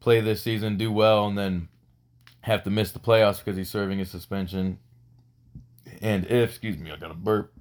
play 0.01 0.21
this 0.21 0.43
season, 0.43 0.77
do 0.77 0.91
well, 0.91 1.27
and 1.27 1.37
then 1.37 1.69
have 2.41 2.65
to 2.65 2.71
miss 2.71 2.93
the 2.93 2.99
playoffs 2.99 3.39
because 3.39 3.57
he's 3.57 3.71
serving 3.71 3.99
his 3.99 4.11
suspension. 4.11 4.79
And 6.01 6.25
if, 6.27 6.51
excuse 6.51 6.79
me, 6.79 6.91
I 6.91 6.97
got 6.97 7.11
a 7.11 7.15
burp. 7.15 7.53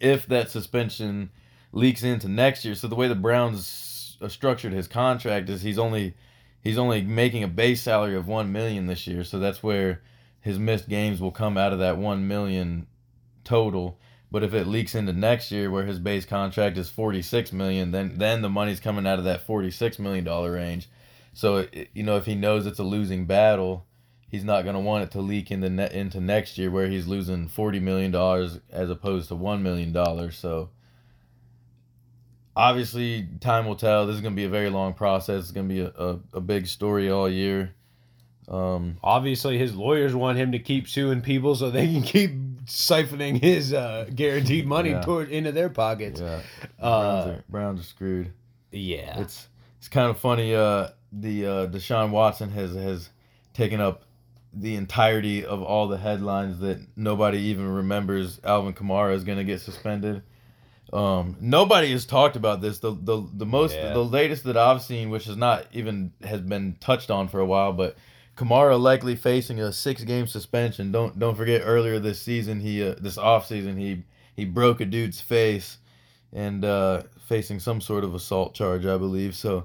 If 0.00 0.26
that 0.26 0.50
suspension 0.50 1.30
leaks 1.72 2.02
into 2.02 2.28
next 2.28 2.64
year, 2.64 2.74
so 2.74 2.88
the 2.88 2.94
way 2.94 3.08
the 3.08 3.14
Browns 3.14 4.16
uh, 4.20 4.28
structured 4.28 4.72
his 4.72 4.88
contract 4.88 5.48
is 5.48 5.62
he's 5.62 5.78
only 5.78 6.14
he's 6.66 6.78
only 6.78 7.00
making 7.00 7.44
a 7.44 7.48
base 7.48 7.80
salary 7.80 8.16
of 8.16 8.26
one 8.26 8.50
million 8.50 8.86
this 8.86 9.06
year, 9.06 9.22
so 9.22 9.38
that's 9.38 9.62
where 9.62 10.02
his 10.40 10.58
missed 10.58 10.88
games 10.88 11.20
will 11.20 11.30
come 11.30 11.56
out 11.56 11.72
of 11.72 11.78
that 11.78 11.96
one 11.96 12.26
million 12.26 12.88
total. 13.44 14.00
But 14.32 14.42
if 14.42 14.52
it 14.52 14.66
leaks 14.66 14.96
into 14.96 15.12
next 15.12 15.52
year, 15.52 15.70
where 15.70 15.86
his 15.86 16.00
base 16.00 16.24
contract 16.24 16.76
is 16.76 16.90
forty 16.90 17.22
six 17.22 17.52
million, 17.52 17.92
then 17.92 18.18
then 18.18 18.42
the 18.42 18.48
money's 18.48 18.80
coming 18.80 19.06
out 19.06 19.20
of 19.20 19.24
that 19.26 19.42
forty 19.42 19.70
six 19.70 20.00
million 20.00 20.24
dollar 20.24 20.52
range. 20.52 20.88
So 21.34 21.58
it, 21.58 21.90
you 21.94 22.02
know, 22.02 22.16
if 22.16 22.26
he 22.26 22.34
knows 22.34 22.66
it's 22.66 22.80
a 22.80 22.84
losing 22.84 23.26
battle, 23.26 23.86
he's 24.28 24.42
not 24.42 24.64
going 24.64 24.74
to 24.74 24.80
want 24.80 25.04
it 25.04 25.12
to 25.12 25.20
leak 25.20 25.52
into 25.52 25.70
ne- 25.70 25.92
into 25.92 26.20
next 26.20 26.58
year 26.58 26.72
where 26.72 26.88
he's 26.88 27.06
losing 27.06 27.46
forty 27.46 27.78
million 27.78 28.10
dollars 28.10 28.58
as 28.70 28.90
opposed 28.90 29.28
to 29.28 29.36
one 29.36 29.62
million 29.62 29.92
dollars. 29.92 30.36
So 30.36 30.70
obviously, 32.56 33.28
time 33.40 33.66
will 33.66 33.76
tell. 33.76 34.06
This 34.06 34.16
is 34.16 34.22
going 34.22 34.34
to 34.34 34.36
be 34.36 34.44
a 34.46 34.48
very 34.48 34.70
long 34.70 34.94
process. 34.94 35.42
It's 35.44 35.52
going 35.52 35.68
to 35.68 35.74
be 35.74 35.80
a, 35.82 35.88
a, 35.88 36.18
a 36.34 36.40
big 36.40 36.66
story 36.66 37.10
all 37.10 37.28
year. 37.28 37.74
Um, 38.48 38.96
Obviously, 39.02 39.58
his 39.58 39.74
lawyers 39.74 40.14
want 40.14 40.38
him 40.38 40.52
to 40.52 40.58
keep 40.58 40.88
suing 40.88 41.20
people 41.20 41.54
so 41.56 41.70
they 41.70 41.86
can 41.86 42.02
keep 42.14 42.30
siphoning 42.66 43.40
his 43.40 43.72
uh, 43.72 44.06
guaranteed 44.14 44.66
money 44.76 44.90
Yeah. 44.90 45.00
toward 45.02 45.30
into 45.30 45.52
their 45.52 45.68
pockets. 45.68 46.20
yeah, 46.20 46.40
Uh, 46.80 47.24
Browns, 47.24 47.26
are, 47.38 47.44
Browns 47.48 47.80
are 47.80 47.84
screwed. 47.84 48.32
yeah. 48.72 49.20
It's 49.20 49.48
it's 49.78 49.88
kind 49.88 50.10
of 50.10 50.18
funny. 50.18 50.54
Uh, 50.54 50.88
the 51.12 51.46
uh, 51.46 51.66
Deshaun 51.66 52.10
Watson 52.10 52.50
has 52.50 52.74
has 52.74 53.10
taken 53.52 53.80
up 53.80 54.02
the 54.52 54.76
entirety 54.76 55.44
of 55.44 55.60
all 55.62 55.88
the 55.88 55.98
headlines 55.98 56.60
that 56.60 56.78
nobody 56.96 57.38
even 57.38 57.68
remembers. 57.68 58.40
Alvin 58.44 58.72
Kamara 58.74 59.14
is 59.14 59.24
going 59.24 59.38
to 59.38 59.44
get 59.44 59.60
suspended. 59.60 60.22
Um, 60.92 61.36
nobody 61.40 61.90
has 61.92 62.06
talked 62.06 62.36
about 62.36 62.60
this. 62.60 62.78
The 62.78 62.92
the 62.92 63.26
the 63.32 63.46
most 63.46 63.74
Yeah. 63.74 63.92
the 63.92 64.04
latest 64.04 64.44
that 64.44 64.56
I've 64.56 64.82
seen, 64.82 65.10
which 65.10 65.26
is 65.26 65.36
not 65.36 65.66
even 65.72 66.12
has 66.22 66.40
been 66.40 66.76
touched 66.80 67.10
on 67.10 67.28
for 67.28 67.40
a 67.40 67.46
while, 67.46 67.72
but 67.72 67.96
Kamara 68.36 68.80
likely 68.80 69.16
facing 69.16 69.60
a 69.60 69.72
six 69.72 70.04
game 70.04 70.26
suspension. 70.26 70.92
Don't 70.92 71.18
don't 71.18 71.34
forget 71.36 71.62
earlier 71.64 71.98
this 71.98 72.20
season 72.20 72.60
he 72.60 72.82
uh, 72.86 72.94
this 73.00 73.18
off 73.18 73.46
season 73.46 73.76
he 73.76 74.04
he 74.36 74.44
broke 74.44 74.80
a 74.80 74.84
dude's 74.84 75.20
face 75.20 75.78
and 76.32 76.64
uh, 76.64 77.02
facing 77.26 77.58
some 77.58 77.80
sort 77.80 78.04
of 78.04 78.14
assault 78.14 78.54
charge, 78.54 78.84
I 78.86 78.96
believe. 78.98 79.34
So 79.34 79.64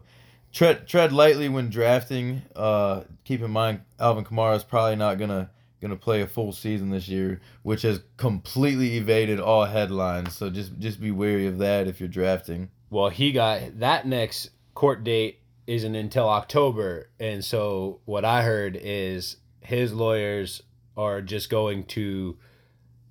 tread 0.51 0.88
tread 0.88 1.12
lightly 1.13 1.50
when 1.50 1.70
drafting. 1.70 2.42
Uh, 2.56 3.01
keep 3.25 3.42
in 3.42 3.51
mind 3.51 3.82
Alvin 4.00 4.24
Kamara 4.24 4.56
is 4.56 4.63
probably 4.63 4.96
not 4.96 5.20
gonna 5.20 5.50
gonna 5.81 5.95
play 5.95 6.21
a 6.21 6.27
full 6.27 6.51
season 6.51 6.89
this 6.89 7.07
year, 7.07 7.41
which 7.63 7.81
has 7.81 8.01
completely 8.17 8.97
evaded 8.97 9.39
all 9.39 9.65
headlines. 9.65 10.35
So 10.35 10.50
just 10.50 10.77
just 10.79 11.01
be 11.01 11.11
wary 11.11 11.47
of 11.47 11.57
that 11.57 11.88
if 11.88 12.00
you're 12.00 12.09
drafting. 12.09 12.69
Well, 12.89 13.09
he 13.09 13.31
got 13.31 13.79
that 13.79 14.05
next 14.05 14.51
court 14.73 15.03
date 15.03 15.39
isn't 15.67 15.95
until 15.95 16.29
October, 16.29 17.09
and 17.19 17.43
so 17.43 18.00
what 18.05 18.25
I 18.25 18.43
heard 18.43 18.77
is 18.79 19.38
his 19.61 19.93
lawyers 19.93 20.61
are 20.95 21.21
just 21.21 21.50
going 21.50 21.85
to. 21.85 22.38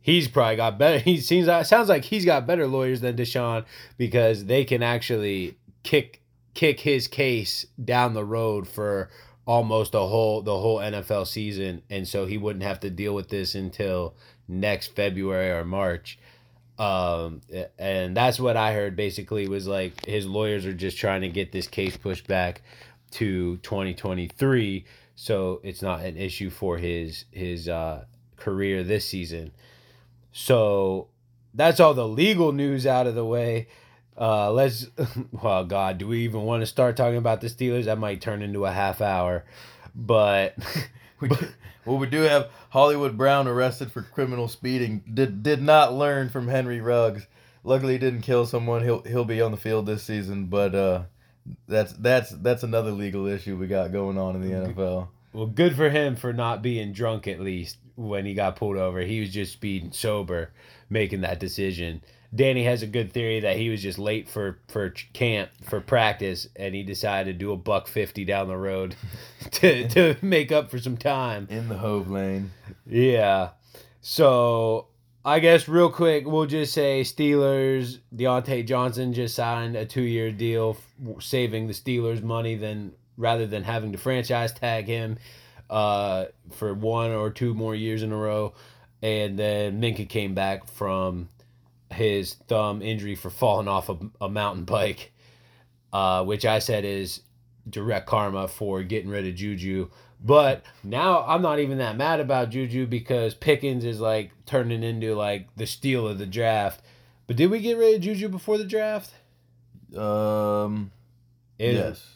He's 0.02 0.28
probably 0.28 0.56
got 0.56 0.78
better. 0.78 0.98
He 1.04 1.18
seems 1.18 1.46
sounds 1.68 1.88
like 1.88 2.04
he's 2.04 2.24
got 2.24 2.46
better 2.46 2.66
lawyers 2.66 3.00
than 3.00 3.16
Deshaun 3.16 3.64
because 3.98 4.46
they 4.46 4.64
can 4.64 4.82
actually 4.82 5.58
kick 5.82 6.22
kick 6.54 6.80
his 6.80 7.08
case 7.08 7.66
down 7.82 8.14
the 8.14 8.24
road 8.24 8.66
for 8.66 9.08
almost 9.50 9.94
a 9.94 10.00
whole 10.00 10.42
the 10.42 10.56
whole 10.56 10.78
NFL 10.78 11.26
season, 11.26 11.82
and 11.90 12.06
so 12.06 12.26
he 12.26 12.38
wouldn't 12.38 12.62
have 12.62 12.80
to 12.80 12.90
deal 12.90 13.14
with 13.14 13.28
this 13.28 13.54
until 13.54 14.14
next 14.46 14.94
February 14.94 15.50
or 15.50 15.64
March. 15.64 16.18
Um 16.78 17.42
and 17.78 18.16
that's 18.16 18.40
what 18.40 18.56
i 18.56 18.72
heard 18.72 18.96
basically 18.96 19.46
was 19.48 19.66
like 19.66 20.06
his 20.06 20.24
lawyers 20.24 20.64
are 20.64 20.72
just 20.72 20.96
trying 20.96 21.20
to 21.20 21.28
get 21.28 21.52
this 21.52 21.66
case 21.66 21.94
pushed 21.94 22.26
back 22.26 22.62
to 23.10 23.58
2023 23.58 24.86
so 25.14 25.60
it's 25.62 25.82
not 25.82 26.00
an 26.00 26.16
issue 26.16 26.48
for 26.48 26.78
his 26.78 27.26
his 27.32 27.68
uh 27.68 28.04
career 28.40 28.82
this 28.82 29.06
season. 29.06 29.52
So 30.32 31.08
that's 31.54 31.78
all 31.78 31.94
the 31.94 32.08
legal 32.08 32.52
news 32.52 32.86
out 32.86 33.06
of 33.06 33.14
the 33.14 33.24
way 33.24 33.68
uh 34.18 34.50
let's 34.52 34.86
well 35.32 35.64
god 35.64 35.98
do 35.98 36.06
we 36.06 36.20
even 36.24 36.42
want 36.42 36.60
to 36.62 36.66
start 36.66 36.96
talking 36.96 37.18
about 37.18 37.40
the 37.40 37.48
steelers 37.48 37.84
that 37.84 37.98
might 37.98 38.20
turn 38.20 38.42
into 38.42 38.64
a 38.66 38.72
half 38.72 39.00
hour 39.00 39.44
but 39.94 40.56
We 41.20 41.28
do, 41.28 41.48
well, 41.84 41.98
we 41.98 42.06
do 42.06 42.22
have 42.22 42.50
Hollywood 42.70 43.16
Brown 43.16 43.46
arrested 43.46 43.92
for 43.92 44.02
criminal 44.02 44.48
speeding. 44.48 45.02
Did 45.12 45.42
did 45.42 45.62
not 45.62 45.92
learn 45.92 46.30
from 46.30 46.48
Henry 46.48 46.80
Ruggs. 46.80 47.26
Luckily, 47.62 47.94
he 47.94 47.98
didn't 47.98 48.22
kill 48.22 48.46
someone. 48.46 48.82
He'll 48.82 49.02
he'll 49.02 49.24
be 49.24 49.42
on 49.42 49.50
the 49.50 49.58
field 49.58 49.86
this 49.86 50.02
season, 50.02 50.46
but 50.46 50.74
uh, 50.74 51.02
that's 51.68 51.92
that's 51.92 52.30
that's 52.30 52.62
another 52.62 52.90
legal 52.90 53.26
issue 53.26 53.56
we 53.56 53.66
got 53.66 53.92
going 53.92 54.18
on 54.18 54.34
in 54.36 54.42
the 54.42 54.68
NFL. 54.68 55.08
Well, 55.32 55.46
good 55.46 55.76
for 55.76 55.90
him 55.90 56.16
for 56.16 56.32
not 56.32 56.62
being 56.62 56.92
drunk 56.92 57.28
at 57.28 57.38
least 57.38 57.76
when 57.94 58.24
he 58.24 58.34
got 58.34 58.56
pulled 58.56 58.78
over. 58.78 59.00
He 59.00 59.20
was 59.20 59.30
just 59.30 59.52
speeding 59.52 59.92
sober, 59.92 60.52
making 60.88 61.20
that 61.20 61.38
decision. 61.38 62.02
Danny 62.34 62.62
has 62.64 62.82
a 62.82 62.86
good 62.86 63.12
theory 63.12 63.40
that 63.40 63.56
he 63.56 63.68
was 63.70 63.82
just 63.82 63.98
late 63.98 64.28
for 64.28 64.58
for 64.68 64.90
camp 65.12 65.50
for 65.62 65.80
practice, 65.80 66.48
and 66.54 66.74
he 66.74 66.82
decided 66.82 67.32
to 67.32 67.38
do 67.38 67.52
a 67.52 67.56
buck 67.56 67.88
fifty 67.88 68.24
down 68.24 68.48
the 68.48 68.56
road 68.56 68.94
to 69.52 69.88
to 69.88 70.16
make 70.22 70.52
up 70.52 70.70
for 70.70 70.78
some 70.78 70.96
time. 70.96 71.48
In 71.50 71.68
the 71.68 71.78
HOV 71.78 72.10
lane. 72.10 72.52
Yeah. 72.86 73.50
So 74.00 74.86
I 75.24 75.40
guess 75.40 75.68
real 75.68 75.90
quick, 75.90 76.26
we'll 76.26 76.46
just 76.46 76.72
say 76.72 77.02
Steelers. 77.02 77.98
Diontae 78.14 78.66
Johnson 78.66 79.12
just 79.12 79.34
signed 79.34 79.76
a 79.76 79.84
two-year 79.84 80.30
deal, 80.30 80.76
saving 81.18 81.66
the 81.66 81.74
Steelers 81.74 82.22
money 82.22 82.54
than 82.54 82.92
rather 83.16 83.46
than 83.46 83.62
having 83.62 83.92
to 83.92 83.98
franchise 83.98 84.52
tag 84.52 84.86
him 84.86 85.18
uh, 85.68 86.26
for 86.52 86.72
one 86.72 87.10
or 87.10 87.30
two 87.30 87.54
more 87.54 87.74
years 87.74 88.02
in 88.02 88.12
a 88.12 88.16
row. 88.16 88.54
And 89.02 89.38
then 89.38 89.80
Minkah 89.80 90.08
came 90.08 90.34
back 90.34 90.66
from 90.66 91.28
his 91.92 92.34
thumb 92.48 92.82
injury 92.82 93.14
for 93.14 93.30
falling 93.30 93.68
off 93.68 93.88
a, 93.88 93.98
a 94.20 94.28
mountain 94.28 94.64
bike, 94.64 95.12
uh, 95.92 96.24
which 96.24 96.44
I 96.44 96.58
said 96.58 96.84
is 96.84 97.22
direct 97.68 98.06
karma 98.06 98.48
for 98.48 98.82
getting 98.82 99.10
rid 99.10 99.26
of 99.26 99.34
Juju. 99.34 99.88
But 100.22 100.64
now 100.84 101.24
I'm 101.26 101.40
not 101.42 101.60
even 101.60 101.78
that 101.78 101.96
mad 101.96 102.20
about 102.20 102.50
Juju 102.50 102.86
because 102.86 103.34
Pickens 103.34 103.84
is 103.84 104.00
like 104.00 104.30
turning 104.46 104.82
into 104.82 105.14
like 105.14 105.48
the 105.56 105.66
steal 105.66 106.06
of 106.06 106.18
the 106.18 106.26
draft. 106.26 106.82
But 107.26 107.36
did 107.36 107.50
we 107.50 107.60
get 107.60 107.78
rid 107.78 107.94
of 107.96 108.00
Juju 108.02 108.28
before 108.28 108.58
the 108.58 108.64
draft? 108.64 109.12
Um. 109.96 110.90
It- 111.58 111.74
yes. 111.74 112.06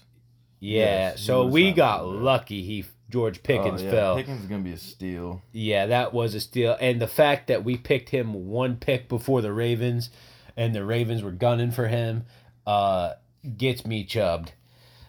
Yeah. 0.61 0.85
Yes, 0.85 1.21
so 1.21 1.47
we 1.47 1.73
got 1.73 1.99
before 1.99 2.12
the 2.12 2.19
draft. 2.19 2.25
lucky. 2.25 2.62
He 2.62 2.85
George 3.14 3.44
Pickens 3.44 3.80
oh, 3.80 3.85
yeah. 3.85 3.90
fell. 3.92 4.16
Pickens 4.16 4.40
is 4.40 4.47
gonna 4.49 4.64
be 4.64 4.73
a 4.73 4.76
steal. 4.76 5.40
Yeah, 5.52 5.87
that 5.87 6.12
was 6.12 6.35
a 6.35 6.40
steal. 6.40 6.76
And 6.80 7.00
the 7.00 7.06
fact 7.06 7.47
that 7.47 7.62
we 7.62 7.76
picked 7.76 8.09
him 8.09 8.49
one 8.49 8.75
pick 8.75 9.09
before 9.09 9.40
the 9.40 9.52
Ravens 9.52 10.11
and 10.56 10.75
the 10.75 10.85
Ravens 10.85 11.23
were 11.23 11.30
gunning 11.30 11.71
for 11.71 11.87
him 11.87 12.25
uh, 12.66 13.12
gets 13.56 13.87
me 13.87 14.02
chubbed. 14.02 14.54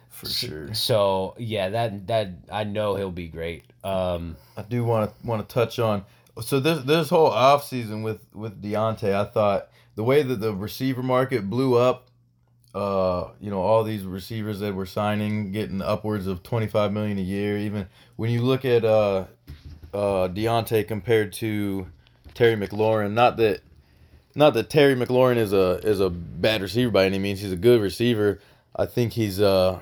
For 0.10 0.28
sure. 0.28 0.72
So 0.76 1.34
yeah, 1.40 1.70
that 1.70 2.06
that 2.06 2.30
I 2.52 2.64
know 2.64 2.94
he'll 2.94 3.10
be 3.10 3.28
great. 3.28 3.64
Um, 3.84 4.38
I 4.56 4.62
do 4.62 4.84
want 4.84 5.10
to 5.10 5.28
want 5.28 5.50
to 5.50 5.52
touch 5.52 5.80
on. 5.80 6.06
So 6.42 6.60
this 6.60 6.84
this 6.84 7.10
whole 7.10 7.32
off 7.32 7.66
season 7.66 8.04
with 8.04 8.24
with 8.36 8.62
Diontae, 8.62 9.16
I 9.16 9.26
thought 9.26 9.70
the 9.96 10.04
way 10.04 10.22
that 10.22 10.40
the 10.40 10.54
receiver 10.54 11.02
market 11.02 11.50
blew 11.50 11.74
up, 11.74 12.12
uh, 12.76 13.32
you 13.40 13.50
know, 13.50 13.62
all 13.62 13.86
these 13.86 14.04
receivers 14.04 14.60
that 14.60 14.76
were 14.76 14.86
signing, 14.86 15.54
getting 15.54 15.82
upwards 15.82 16.28
of 16.28 16.44
twenty 16.44 16.68
five 16.68 16.92
million 16.92 17.18
a 17.18 17.22
year. 17.22 17.58
Even 17.58 17.88
when 18.18 18.30
you 18.30 18.42
look 18.42 18.66
at 18.66 18.84
uh, 18.84 19.26
uh, 19.94 20.28
Diontae 20.28 20.86
compared 20.86 21.32
to 21.34 21.88
Terry 22.34 22.56
McLaurin, 22.56 23.14
not 23.14 23.38
that 23.38 23.62
not 24.36 24.54
that 24.56 24.70
Terry 24.70 24.94
McLaurin 24.94 25.38
is 25.38 25.54
a 25.54 25.80
is 25.84 26.02
a 26.02 26.10
bad 26.10 26.62
receiver 26.62 26.92
by 26.92 27.06
any 27.06 27.18
means. 27.18 27.40
He's 27.40 27.54
a 27.54 27.58
good 27.58 27.82
receiver. 27.82 28.42
I 28.76 28.86
think 28.86 29.14
he's 29.14 29.40
uh 29.40 29.80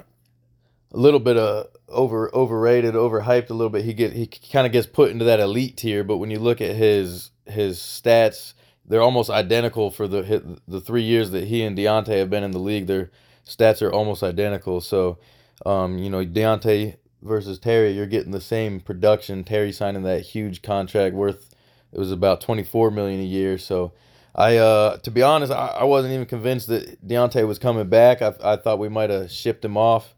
a 0.93 0.97
little 0.97 1.19
bit 1.19 1.35
uh, 1.35 1.63
over 1.89 2.29
overrated, 2.35 2.93
overhyped 2.93 3.49
a 3.49 3.53
little 3.53 3.71
bit. 3.71 3.85
He 3.85 3.93
get 3.93 4.13
he 4.13 4.27
kind 4.27 4.67
of 4.67 4.71
gets 4.71 4.85
put 4.85 5.09
into 5.09 5.25
that 5.25 5.39
elite 5.39 5.77
tier, 5.77 6.03
but 6.03 6.17
when 6.17 6.29
you 6.29 6.37
look 6.37 6.61
at 6.61 6.75
his 6.75 7.31
his 7.47 7.79
stats, 7.79 8.53
they're 8.85 9.01
almost 9.01 9.29
identical 9.29 9.91
for 9.91 10.07
the 10.07 10.59
the 10.67 10.81
three 10.81 11.03
years 11.03 11.31
that 11.31 11.45
he 11.45 11.63
and 11.63 11.77
Diontae 11.77 12.19
have 12.19 12.29
been 12.29 12.43
in 12.43 12.51
the 12.51 12.59
league. 12.59 12.87
Their 12.87 13.11
stats 13.45 13.81
are 13.81 13.91
almost 13.91 14.23
identical. 14.23 14.81
So, 14.81 15.17
um, 15.65 15.97
you 15.97 16.09
know, 16.09 16.25
Diontae 16.25 16.97
versus 17.21 17.59
Terry, 17.59 17.91
you're 17.91 18.05
getting 18.05 18.31
the 18.31 18.41
same 18.41 18.79
production. 18.79 19.43
Terry 19.43 19.71
signing 19.71 20.03
that 20.03 20.21
huge 20.21 20.61
contract 20.61 21.15
worth 21.15 21.53
it 21.91 21.99
was 21.99 22.11
about 22.11 22.41
twenty 22.41 22.63
four 22.63 22.91
million 22.91 23.19
a 23.19 23.25
year. 23.25 23.57
So. 23.57 23.93
I, 24.35 24.57
uh, 24.57 24.97
to 24.97 25.11
be 25.11 25.21
honest, 25.21 25.51
I, 25.51 25.67
I 25.67 25.83
wasn't 25.83 26.15
even 26.15 26.25
convinced 26.25 26.67
that 26.69 27.07
Diontae 27.07 27.47
was 27.47 27.59
coming 27.59 27.87
back. 27.87 28.23
I, 28.23 28.33
I 28.43 28.55
thought 28.55 28.79
we 28.79 28.89
might 28.89 29.11
have 29.11 29.29
shipped 29.29 29.63
him 29.63 29.77
off 29.77 30.15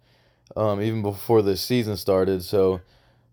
um, 0.55 0.81
even 0.81 1.01
before 1.01 1.41
the 1.41 1.57
season 1.57 1.97
started. 1.97 2.41
So, 2.41 2.79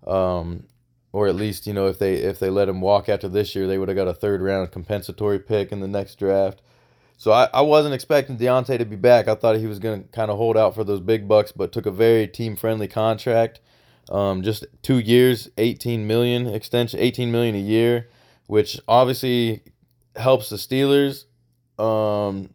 um, 0.08 0.64
or 1.12 1.26
at 1.28 1.36
least 1.36 1.66
you 1.66 1.72
know 1.72 1.86
if 1.86 1.98
they 1.98 2.14
if 2.14 2.38
they 2.38 2.50
let 2.50 2.68
him 2.68 2.80
walk 2.80 3.08
after 3.08 3.28
this 3.28 3.54
year, 3.54 3.66
they 3.66 3.78
would 3.78 3.88
have 3.88 3.96
got 3.96 4.08
a 4.08 4.14
third 4.14 4.40
round 4.40 4.72
compensatory 4.72 5.38
pick 5.38 5.70
in 5.70 5.80
the 5.80 5.88
next 5.88 6.18
draft. 6.18 6.62
So 7.16 7.30
I, 7.30 7.48
I 7.54 7.60
wasn't 7.60 7.94
expecting 7.94 8.36
Diontae 8.36 8.78
to 8.78 8.84
be 8.84 8.96
back. 8.96 9.28
I 9.28 9.36
thought 9.36 9.56
he 9.56 9.68
was 9.68 9.78
going 9.78 10.02
to 10.02 10.08
kind 10.08 10.30
of 10.30 10.38
hold 10.38 10.56
out 10.56 10.74
for 10.74 10.82
those 10.82 10.98
big 10.98 11.28
bucks, 11.28 11.52
but 11.52 11.70
took 11.70 11.86
a 11.86 11.92
very 11.92 12.26
team 12.26 12.56
friendly 12.56 12.88
contract. 12.88 13.60
Um, 14.10 14.42
just 14.42 14.66
two 14.82 14.98
years, 14.98 15.48
eighteen 15.56 16.06
million 16.06 16.48
extension, 16.48 16.98
eighteen 16.98 17.30
million 17.30 17.54
a 17.54 17.60
year, 17.60 18.08
which 18.46 18.80
obviously 18.88 19.62
helps 20.16 20.48
the 20.48 20.56
Steelers. 20.56 21.26
Um, 21.78 22.50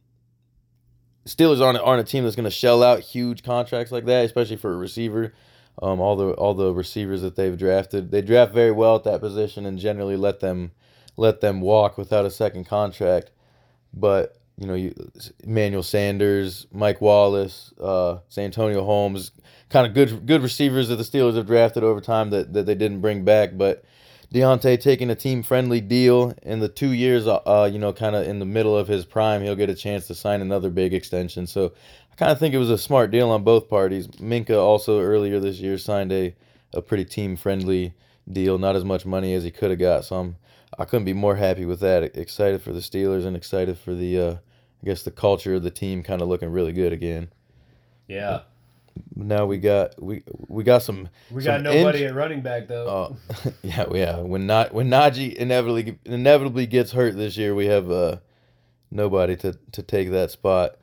Steelers 1.25 1.61
aren't 1.61 1.79
aren't 1.79 2.01
a 2.01 2.03
team 2.03 2.23
that's 2.23 2.35
going 2.35 2.43
to 2.43 2.49
shell 2.49 2.83
out 2.83 2.99
huge 2.99 3.43
contracts 3.43 3.91
like 3.91 4.05
that, 4.05 4.25
especially 4.25 4.57
for 4.57 4.73
a 4.73 4.77
receiver. 4.77 5.33
Um, 5.81 5.99
all 5.99 6.15
the 6.15 6.31
all 6.31 6.53
the 6.53 6.73
receivers 6.73 7.21
that 7.21 7.35
they've 7.35 7.57
drafted, 7.57 8.09
they 8.09 8.21
draft 8.21 8.53
very 8.53 8.71
well 8.71 8.95
at 8.95 9.03
that 9.03 9.19
position 9.19 9.65
and 9.65 9.77
generally 9.77 10.17
let 10.17 10.39
them 10.39 10.71
let 11.17 11.41
them 11.41 11.61
walk 11.61 11.97
without 11.97 12.25
a 12.25 12.31
second 12.31 12.65
contract. 12.65 13.31
But 13.93 14.37
you 14.57 14.65
know, 14.65 14.73
you, 14.73 14.93
Emmanuel 15.43 15.83
Sanders, 15.83 16.65
Mike 16.71 16.99
Wallace, 16.99 17.73
uh, 17.79 18.19
Santonio 18.27 18.83
Holmes, 18.83 19.31
kind 19.69 19.85
of 19.85 19.93
good 19.93 20.25
good 20.25 20.41
receivers 20.41 20.87
that 20.87 20.95
the 20.95 21.03
Steelers 21.03 21.35
have 21.35 21.45
drafted 21.45 21.83
over 21.83 22.01
time 22.01 22.31
that, 22.31 22.53
that 22.53 22.65
they 22.65 22.75
didn't 22.75 23.01
bring 23.01 23.23
back. 23.23 23.51
But 23.55 23.83
Diontae 24.33 24.79
taking 24.81 25.11
a 25.11 25.15
team 25.15 25.43
friendly 25.43 25.79
deal 25.79 26.33
in 26.41 26.59
the 26.59 26.69
two 26.69 26.91
years, 26.91 27.27
uh, 27.27 27.35
uh 27.45 27.69
you 27.71 27.77
know, 27.77 27.93
kind 27.93 28.15
of 28.15 28.27
in 28.27 28.39
the 28.39 28.45
middle 28.45 28.75
of 28.75 28.87
his 28.87 29.05
prime, 29.05 29.43
he'll 29.43 29.55
get 29.55 29.69
a 29.69 29.75
chance 29.75 30.07
to 30.07 30.15
sign 30.15 30.41
another 30.41 30.71
big 30.71 30.93
extension. 30.93 31.45
So 31.45 31.73
kind 32.17 32.31
of 32.31 32.39
think 32.39 32.53
it 32.53 32.59
was 32.59 32.69
a 32.69 32.77
smart 32.77 33.11
deal 33.11 33.29
on 33.29 33.43
both 33.43 33.69
parties. 33.69 34.07
Minkah 34.07 34.57
also 34.57 34.99
earlier 34.99 35.39
this 35.39 35.59
year 35.59 35.77
signed 35.77 36.11
a, 36.11 36.35
a 36.73 36.81
pretty 36.81 37.05
team 37.05 37.35
friendly 37.35 37.93
deal, 38.29 38.57
not 38.57 38.75
as 38.75 38.83
much 38.83 39.05
money 39.05 39.33
as 39.33 39.43
he 39.43 39.51
could 39.51 39.69
have 39.69 39.79
got. 39.79 40.05
So 40.05 40.15
I'm 40.17 40.35
I 40.77 40.85
couldn't 40.85 41.05
be 41.05 41.13
more 41.13 41.35
happy 41.35 41.65
with 41.65 41.79
that. 41.79 42.15
Excited 42.15 42.61
for 42.61 42.73
the 42.73 42.79
Steelers 42.79 43.25
and 43.25 43.35
excited 43.35 43.77
for 43.77 43.95
the, 43.95 44.19
uh, 44.19 44.31
I 44.33 44.85
guess, 44.85 45.03
the 45.03 45.11
culture 45.11 45.55
of 45.55 45.63
the 45.63 45.71
team 45.71 46.03
kind 46.03 46.21
of 46.21 46.27
looking 46.27 46.51
really 46.51 46.73
good 46.73 46.93
again. 46.93 47.29
Yeah. 48.07 48.41
Now 49.15 49.45
we 49.45 49.57
got 49.57 50.01
we 50.01 50.23
we 50.47 50.63
got 50.63 50.81
some. 50.81 51.09
We 51.31 51.43
some 51.43 51.53
got 51.53 51.61
nobody 51.61 52.01
inj- 52.01 52.09
at 52.09 52.15
running 52.15 52.41
back 52.41 52.67
though. 52.67 52.87
Oh, 52.87 53.51
yeah, 53.63 53.85
yeah. 53.91 54.17
When 54.17 54.47
not 54.47 54.73
when 54.73 54.89
Najee 54.89 55.35
inevitably 55.35 55.99
inevitably 56.03 56.65
gets 56.65 56.91
hurt 56.91 57.15
this 57.15 57.37
year, 57.37 57.53
we 57.53 57.67
have 57.67 57.91
uh 57.91 58.17
nobody 58.89 59.35
to 59.37 59.53
to 59.73 59.83
take 59.83 60.09
that 60.11 60.31
spot. 60.31 60.77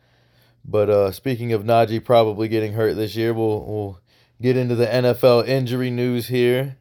But 0.64 0.90
uh 0.90 1.12
speaking 1.12 1.52
of 1.52 1.64
Najee 1.64 2.04
probably 2.04 2.48
getting 2.48 2.72
hurt 2.72 2.94
this 2.94 3.16
year, 3.16 3.34
we'll 3.34 3.64
we'll 3.64 4.00
get 4.40 4.56
into 4.56 4.74
the 4.74 4.86
NFL 4.86 5.46
injury 5.46 5.90
news 5.90 6.28
here. 6.28 6.76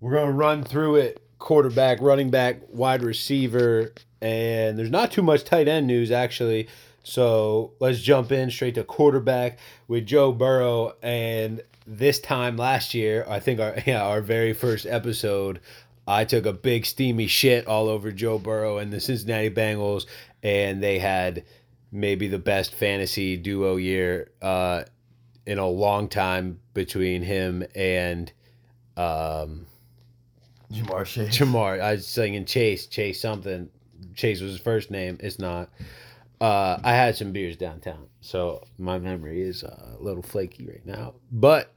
We're 0.00 0.14
gonna 0.14 0.32
run 0.32 0.64
through 0.64 0.96
it: 0.96 1.22
quarterback, 1.38 2.00
running 2.00 2.30
back, 2.30 2.60
wide 2.70 3.02
receiver, 3.02 3.92
and 4.20 4.78
there's 4.78 4.90
not 4.90 5.12
too 5.12 5.22
much 5.22 5.44
tight 5.44 5.68
end 5.68 5.86
news 5.86 6.10
actually. 6.10 6.68
So 7.04 7.72
let's 7.80 8.00
jump 8.00 8.30
in 8.32 8.50
straight 8.50 8.76
to 8.76 8.84
quarterback 8.84 9.58
with 9.88 10.06
Joe 10.06 10.32
Burrow. 10.32 10.94
And 11.02 11.60
this 11.86 12.20
time 12.20 12.56
last 12.56 12.94
year, 12.94 13.26
I 13.28 13.40
think 13.40 13.60
our 13.60 13.76
yeah 13.86 14.02
our 14.02 14.20
very 14.20 14.52
first 14.52 14.86
episode, 14.86 15.60
I 16.06 16.24
took 16.24 16.46
a 16.46 16.52
big 16.52 16.86
steamy 16.86 17.26
shit 17.26 17.66
all 17.66 17.88
over 17.88 18.10
Joe 18.12 18.38
Burrow 18.38 18.78
and 18.78 18.92
the 18.92 19.00
Cincinnati 19.00 19.50
Bengals, 19.50 20.06
and 20.42 20.82
they 20.82 20.98
had 20.98 21.44
maybe 21.92 22.26
the 22.26 22.38
best 22.38 22.74
fantasy 22.74 23.36
duo 23.36 23.76
year 23.76 24.30
uh, 24.40 24.82
in 25.46 25.58
a 25.58 25.68
long 25.68 26.08
time 26.08 26.58
between 26.72 27.22
him 27.22 27.62
and 27.74 28.32
um, 28.96 29.66
Ja'Marr 30.72 31.04
Chase. 31.04 31.38
Ja'Marr. 31.38 31.80
I 31.80 31.92
was 31.92 32.06
saying 32.06 32.44
Chase, 32.46 32.86
Chase 32.86 33.20
something. 33.20 33.68
Chase 34.14 34.40
was 34.40 34.52
his 34.52 34.60
first 34.60 34.90
name. 34.90 35.18
It's 35.20 35.38
not. 35.38 35.70
Uh, 36.40 36.80
I 36.82 36.94
had 36.94 37.14
some 37.14 37.30
beers 37.30 37.56
downtown, 37.56 38.08
so 38.20 38.64
my 38.76 38.98
memory 38.98 39.42
is 39.42 39.62
uh, 39.62 39.96
a 39.98 40.02
little 40.02 40.22
flaky 40.22 40.66
right 40.66 40.84
now. 40.84 41.14
But 41.30 41.72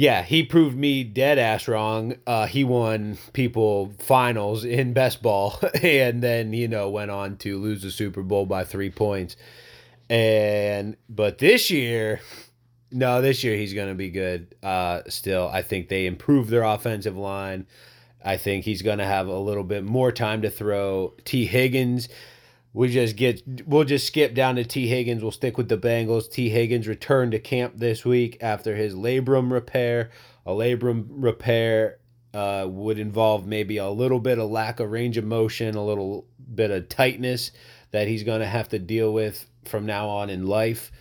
yeah, 0.00 0.22
he 0.22 0.42
proved 0.44 0.78
me 0.78 1.04
dead 1.04 1.38
ass 1.38 1.68
wrong. 1.68 2.14
Uh, 2.26 2.46
he 2.46 2.64
won 2.64 3.18
people 3.34 3.92
finals 3.98 4.64
in 4.64 4.94
best 4.94 5.20
ball, 5.20 5.60
and 5.82 6.22
then 6.22 6.54
you 6.54 6.68
know 6.68 6.88
went 6.88 7.10
on 7.10 7.36
to 7.36 7.58
lose 7.58 7.82
the 7.82 7.90
Super 7.90 8.22
Bowl 8.22 8.46
by 8.46 8.64
three 8.64 8.88
points. 8.88 9.36
And 10.08 10.96
but 11.10 11.36
this 11.36 11.70
year, 11.70 12.22
no, 12.90 13.20
this 13.20 13.44
year 13.44 13.58
he's 13.58 13.74
gonna 13.74 13.94
be 13.94 14.08
good. 14.08 14.54
Uh, 14.62 15.02
still, 15.08 15.50
I 15.52 15.60
think 15.60 15.90
they 15.90 16.06
improved 16.06 16.48
their 16.48 16.62
offensive 16.62 17.18
line. 17.18 17.66
I 18.24 18.38
think 18.38 18.64
he's 18.64 18.80
gonna 18.80 19.04
have 19.04 19.26
a 19.26 19.38
little 19.38 19.64
bit 19.64 19.84
more 19.84 20.12
time 20.12 20.40
to 20.40 20.50
throw. 20.50 21.12
Tee 21.26 21.44
Higgins, 21.44 22.08
we 22.72 22.88
just 22.88 23.16
get 23.16 23.42
we'll 23.66 23.84
just 23.84 24.06
skip 24.06 24.34
down 24.34 24.56
to 24.56 24.64
Tee 24.64 24.86
Higgins. 24.86 25.22
We'll 25.22 25.32
stick 25.32 25.56
with 25.56 25.68
the 25.68 25.78
Bengals. 25.78 26.30
Tee 26.30 26.50
Higgins 26.50 26.86
returned 26.86 27.32
to 27.32 27.38
camp 27.38 27.74
this 27.76 28.04
week 28.04 28.38
after 28.40 28.76
his 28.76 28.94
labrum 28.94 29.50
repair. 29.50 30.10
A 30.46 30.52
labrum 30.52 31.06
repair 31.08 31.98
uh, 32.32 32.66
would 32.68 32.98
involve 32.98 33.46
maybe 33.46 33.78
a 33.78 33.90
little 33.90 34.20
bit 34.20 34.38
of 34.38 34.50
lack 34.50 34.80
of 34.80 34.90
range 34.90 35.16
of 35.16 35.24
motion, 35.24 35.74
a 35.74 35.84
little 35.84 36.26
bit 36.54 36.70
of 36.70 36.88
tightness 36.88 37.50
that 37.90 38.06
he's 38.06 38.22
going 38.22 38.40
to 38.40 38.46
have 38.46 38.68
to 38.68 38.78
deal 38.78 39.12
with 39.12 39.46
from 39.64 39.84
now 39.84 40.08
on 40.08 40.30
in 40.30 40.46
life, 40.46 40.92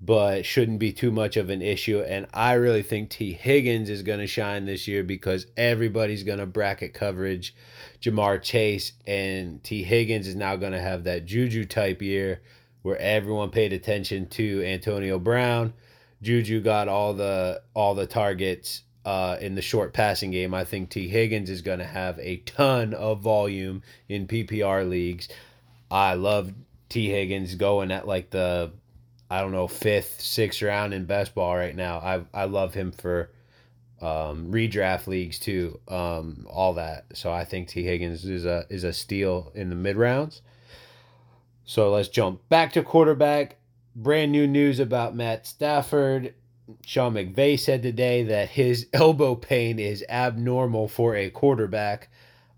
but 0.00 0.46
shouldn't 0.46 0.78
be 0.78 0.92
too 0.92 1.10
much 1.10 1.36
of 1.36 1.50
an 1.50 1.60
issue. 1.60 2.00
And 2.00 2.26
I 2.32 2.52
really 2.54 2.82
think 2.82 3.10
Tee 3.10 3.32
Higgins 3.32 3.90
is 3.90 4.02
going 4.02 4.20
to 4.20 4.26
shine 4.26 4.64
this 4.64 4.86
year 4.86 5.02
because 5.02 5.46
everybody's 5.56 6.22
going 6.22 6.38
to 6.38 6.46
bracket 6.46 6.94
coverage 6.94 7.54
Ja'Marr 8.00 8.40
Chase, 8.40 8.92
and 9.06 9.62
Tee 9.64 9.82
Higgins 9.82 10.28
is 10.28 10.36
now 10.36 10.56
going 10.56 10.72
to 10.72 10.80
have 10.80 11.04
that 11.04 11.26
Juju 11.26 11.64
type 11.64 12.00
year 12.00 12.42
where 12.82 12.96
everyone 12.98 13.50
paid 13.50 13.72
attention 13.72 14.28
to 14.28 14.62
Antonio 14.64 15.18
Brown. 15.18 15.74
Juju 16.22 16.60
got 16.60 16.88
all 16.88 17.14
the 17.14 17.62
all 17.74 17.94
the 17.94 18.06
targets 18.06 18.82
uh, 19.04 19.36
in 19.40 19.54
the 19.54 19.62
short 19.62 19.92
passing 19.92 20.30
game. 20.30 20.54
I 20.54 20.64
think 20.64 20.90
T. 20.90 21.08
Higgins 21.08 21.50
is 21.50 21.62
going 21.62 21.78
to 21.78 21.84
have 21.84 22.18
a 22.20 22.36
ton 22.38 22.94
of 22.94 23.20
volume 23.20 23.82
in 24.08 24.26
PPR 24.26 24.88
leagues. 24.88 25.28
I 25.90 26.14
love 26.14 26.52
T. 26.88 27.08
Higgins 27.08 27.54
going 27.54 27.90
at 27.90 28.06
like 28.06 28.30
the 28.30 28.72
I 29.30 29.40
don't 29.40 29.52
know 29.52 29.68
fifth, 29.68 30.20
sixth 30.20 30.62
round 30.62 30.94
in 30.94 31.04
best 31.04 31.34
ball 31.34 31.54
right 31.54 31.76
now. 31.76 31.98
I 31.98 32.42
I 32.42 32.44
love 32.44 32.74
him 32.74 32.92
for 32.92 33.30
um, 34.00 34.50
redraft 34.52 35.06
leagues 35.06 35.38
too, 35.38 35.80
um, 35.88 36.46
all 36.48 36.74
that. 36.74 37.06
So 37.14 37.32
I 37.32 37.44
think 37.44 37.68
Tee 37.68 37.82
Higgins 37.82 38.24
is 38.24 38.44
a 38.44 38.64
is 38.70 38.84
a 38.84 38.92
steal 38.92 39.52
in 39.54 39.70
the 39.70 39.76
mid 39.76 39.96
rounds. 39.96 40.42
So 41.64 41.90
let's 41.90 42.08
jump 42.08 42.48
back 42.48 42.72
to 42.72 42.82
quarterback. 42.82 43.56
Brand 43.94 44.32
new 44.32 44.46
news 44.46 44.80
about 44.80 45.14
Matt 45.16 45.46
Stafford. 45.46 46.34
Sean 46.86 47.14
McVay 47.14 47.58
said 47.58 47.82
today 47.82 48.24
that 48.24 48.50
his 48.50 48.86
elbow 48.92 49.34
pain 49.34 49.78
is 49.78 50.04
abnormal 50.08 50.88
for 50.88 51.16
a 51.16 51.30
quarterback. 51.30 52.08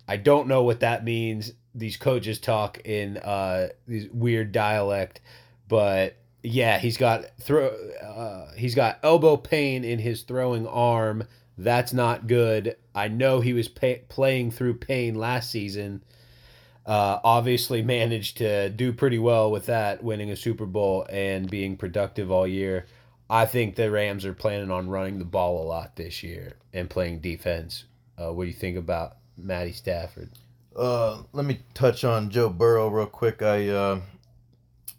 I 0.06 0.16
don't 0.16 0.48
know 0.48 0.62
what 0.62 0.80
that 0.80 1.04
means. 1.04 1.52
These 1.74 1.96
coaches 1.96 2.38
talk 2.38 2.80
in 2.85 3.16
uh, 3.18 3.68
these 3.87 4.09
weird 4.11 4.52
dialect, 4.52 5.20
but 5.68 6.16
yeah, 6.42 6.79
he's 6.79 6.96
got 6.96 7.24
throw. 7.40 7.68
Uh, 7.68 8.53
he's 8.57 8.74
got 8.74 8.98
elbow 9.03 9.37
pain 9.37 9.85
in 9.85 9.98
his 9.98 10.22
throwing 10.22 10.66
arm. 10.66 11.24
That's 11.59 11.92
not 11.92 12.26
good. 12.26 12.76
I 12.94 13.09
know 13.09 13.40
he 13.40 13.53
was 13.53 13.68
pay- 13.68 14.03
playing 14.09 14.53
through 14.53 14.74
pain 14.74 15.14
last 15.14 15.50
season. 15.50 16.03
Uh, 16.87 17.20
obviously, 17.22 17.83
managed 17.83 18.38
to 18.38 18.70
do 18.70 18.92
pretty 18.92 19.18
well 19.18 19.50
with 19.50 19.66
that, 19.66 20.03
winning 20.03 20.31
a 20.31 20.37
Super 20.37 20.66
Bowl 20.66 21.07
and 21.11 21.50
being 21.50 21.76
productive 21.76 22.31
all 22.31 22.46
year. 22.46 22.87
I 23.29 23.46
think 23.46 23.76
the 23.76 23.90
Rams 23.90 24.24
are 24.24 24.33
planning 24.33 24.70
on 24.70 24.88
running 24.88 25.18
the 25.18 25.24
ball 25.24 25.62
a 25.62 25.66
lot 25.68 25.94
this 25.96 26.22
year 26.22 26.55
and 26.72 26.90
playing 26.90 27.20
defense. 27.20 27.85
Uh, 28.18 28.33
what 28.33 28.44
do 28.44 28.48
you 28.48 28.57
think 28.57 28.76
about 28.76 29.18
Matty 29.37 29.72
Stafford? 29.72 30.31
Uh, 30.74 31.22
let 31.33 31.44
me 31.44 31.61
touch 31.74 32.03
on 32.03 32.31
Joe 32.31 32.48
Burrow 32.48 32.88
real 32.88 33.07
quick. 33.07 33.42
I, 33.42 33.68
uh, 33.68 34.00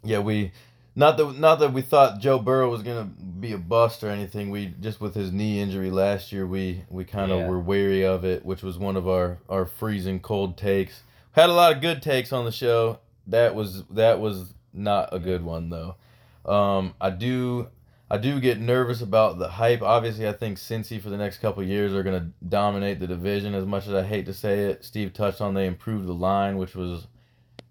yeah, 0.02 0.20
we 0.20 0.52
not 0.94 1.16
that 1.16 1.38
not 1.38 1.58
that 1.60 1.72
we 1.72 1.82
thought 1.82 2.20
Joe 2.20 2.38
Burrow 2.38 2.70
was 2.70 2.82
gonna 2.82 3.04
be 3.04 3.52
a 3.52 3.58
bust 3.58 4.04
or 4.04 4.08
anything. 4.10 4.50
We 4.50 4.74
just 4.80 5.00
with 5.00 5.14
his 5.14 5.32
knee 5.32 5.60
injury 5.60 5.90
last 5.90 6.32
year, 6.32 6.46
we 6.46 6.84
we 6.90 7.04
kind 7.04 7.32
of 7.32 7.40
Yeah. 7.40 7.48
were 7.48 7.58
wary 7.60 8.04
of 8.04 8.24
it, 8.24 8.44
which 8.44 8.62
was 8.62 8.78
one 8.78 8.96
of 8.96 9.08
our 9.08 9.38
our 9.48 9.64
freezing 9.64 10.20
cold 10.20 10.56
takes. 10.56 11.02
Had 11.32 11.48
a 11.50 11.54
lot 11.54 11.72
of 11.74 11.80
good 11.80 12.02
takes 12.02 12.32
on 12.32 12.44
the 12.44 12.52
show. 12.52 12.98
That 13.26 13.54
was 13.54 13.84
that 13.84 14.20
was 14.20 14.54
not 14.74 15.08
a 15.12 15.18
good 15.18 15.44
one 15.44 15.70
though. 15.70 15.96
Um, 16.44 16.94
I 17.00 17.10
do 17.10 17.68
I 18.10 18.18
do 18.18 18.38
get 18.40 18.60
nervous 18.60 19.00
about 19.00 19.38
the 19.38 19.48
hype. 19.48 19.80
Obviously, 19.80 20.28
I 20.28 20.32
think 20.32 20.58
Cincy 20.58 21.00
for 21.00 21.08
the 21.08 21.16
next 21.16 21.38
couple 21.38 21.62
of 21.62 21.68
years 21.68 21.94
are 21.94 22.02
gonna 22.02 22.30
dominate 22.46 23.00
the 23.00 23.06
division. 23.06 23.54
As 23.54 23.64
much 23.64 23.86
as 23.86 23.94
I 23.94 24.02
hate 24.02 24.26
to 24.26 24.34
say 24.34 24.64
it, 24.64 24.84
Steve 24.84 25.14
touched 25.14 25.40
on 25.40 25.54
they 25.54 25.66
improved 25.66 26.06
the 26.06 26.12
line, 26.12 26.58
which 26.58 26.74
was 26.74 27.06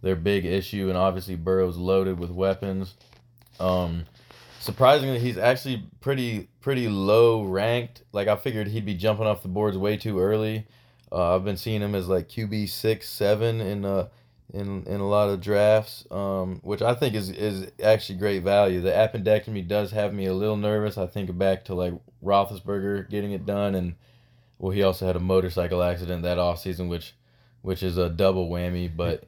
their 0.01 0.15
big 0.15 0.45
issue, 0.45 0.89
and 0.89 0.97
obviously 0.97 1.35
Burrow's 1.35 1.77
loaded 1.77 2.17
with 2.19 2.31
weapons. 2.31 2.95
Um, 3.61 4.05
surprisingly, 4.59 5.19
he's 5.19 5.37
actually 5.37 5.83
pretty 6.01 6.49
pretty 6.59 6.89
low 6.89 7.43
ranked. 7.43 8.03
Like 8.11 8.27
I 8.27 8.35
figured 8.35 8.67
he'd 8.67 8.85
be 8.85 8.95
jumping 8.95 9.27
off 9.27 9.43
the 9.43 9.49
boards 9.49 9.77
way 9.77 9.97
too 9.97 10.19
early. 10.19 10.67
Uh, 11.11 11.35
I've 11.35 11.45
been 11.45 11.57
seeing 11.57 11.81
him 11.81 11.95
as 11.95 12.07
like 12.07 12.29
QB 12.29 12.69
six 12.69 13.09
seven 13.09 13.61
in 13.61 13.85
uh 13.85 14.07
in 14.53 14.83
in 14.85 14.99
a 14.99 15.07
lot 15.07 15.29
of 15.29 15.41
drafts, 15.41 16.05
um, 16.11 16.59
which 16.63 16.81
I 16.81 16.93
think 16.95 17.15
is 17.15 17.29
is 17.29 17.71
actually 17.83 18.19
great 18.19 18.43
value. 18.43 18.81
The 18.81 18.91
appendectomy 18.91 19.67
does 19.67 19.91
have 19.91 20.13
me 20.13 20.25
a 20.25 20.33
little 20.33 20.57
nervous. 20.57 20.97
I 20.97 21.07
think 21.07 21.35
back 21.37 21.65
to 21.65 21.75
like 21.75 21.93
Roethlisberger 22.23 23.09
getting 23.09 23.31
it 23.31 23.45
done, 23.45 23.75
and 23.75 23.95
well, 24.59 24.71
he 24.71 24.83
also 24.83 25.07
had 25.07 25.15
a 25.15 25.19
motorcycle 25.19 25.81
accident 25.83 26.23
that 26.23 26.37
off 26.37 26.59
season, 26.59 26.89
which 26.89 27.13
which 27.61 27.83
is 27.83 27.97
a 27.97 28.09
double 28.09 28.49
whammy, 28.49 28.89
but 28.93 29.25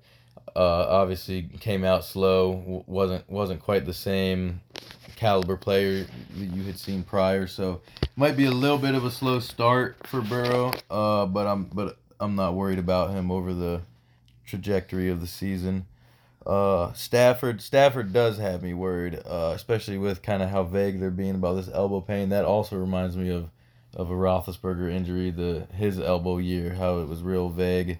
uh, 0.55 0.85
obviously 0.89 1.49
came 1.59 1.83
out 1.83 2.05
slow. 2.05 2.83
wasn't 2.87 3.29
wasn't 3.29 3.61
quite 3.61 3.85
the 3.85 3.93
same 3.93 4.61
caliber 5.15 5.57
player 5.57 6.05
that 6.37 6.45
you 6.45 6.63
had 6.63 6.77
seen 6.77 7.03
prior. 7.03 7.47
So 7.47 7.81
might 8.15 8.37
be 8.37 8.45
a 8.45 8.51
little 8.51 8.77
bit 8.77 8.95
of 8.95 9.05
a 9.05 9.11
slow 9.11 9.39
start 9.39 9.95
for 10.07 10.21
Burrow, 10.21 10.73
uh, 10.89 11.25
but 11.25 11.47
I'm 11.47 11.65
but 11.65 11.97
I'm 12.19 12.35
not 12.35 12.53
worried 12.53 12.79
about 12.79 13.11
him 13.11 13.31
over 13.31 13.53
the 13.53 13.81
trajectory 14.45 15.09
of 15.09 15.21
the 15.21 15.27
season. 15.27 15.85
Uh, 16.45 16.91
Stafford 16.93 17.61
Stafford 17.61 18.11
does 18.11 18.37
have 18.37 18.61
me 18.61 18.73
worried, 18.73 19.19
uh, 19.25 19.53
especially 19.55 19.97
with 19.97 20.21
kind 20.21 20.43
of 20.43 20.49
how 20.49 20.63
vague 20.63 20.99
they're 20.99 21.09
being 21.09 21.35
about 21.35 21.53
this 21.55 21.69
elbow 21.73 22.01
pain. 22.01 22.29
That 22.29 22.45
also 22.45 22.75
reminds 22.75 23.15
me 23.15 23.29
of 23.29 23.49
of 23.95 24.09
a 24.09 24.13
Roethlisberger 24.13 24.91
injury, 24.91 25.31
the 25.31 25.67
his 25.73 25.99
elbow 25.99 26.37
year, 26.37 26.73
how 26.73 26.99
it 26.99 27.07
was 27.07 27.21
real 27.21 27.49
vague. 27.49 27.99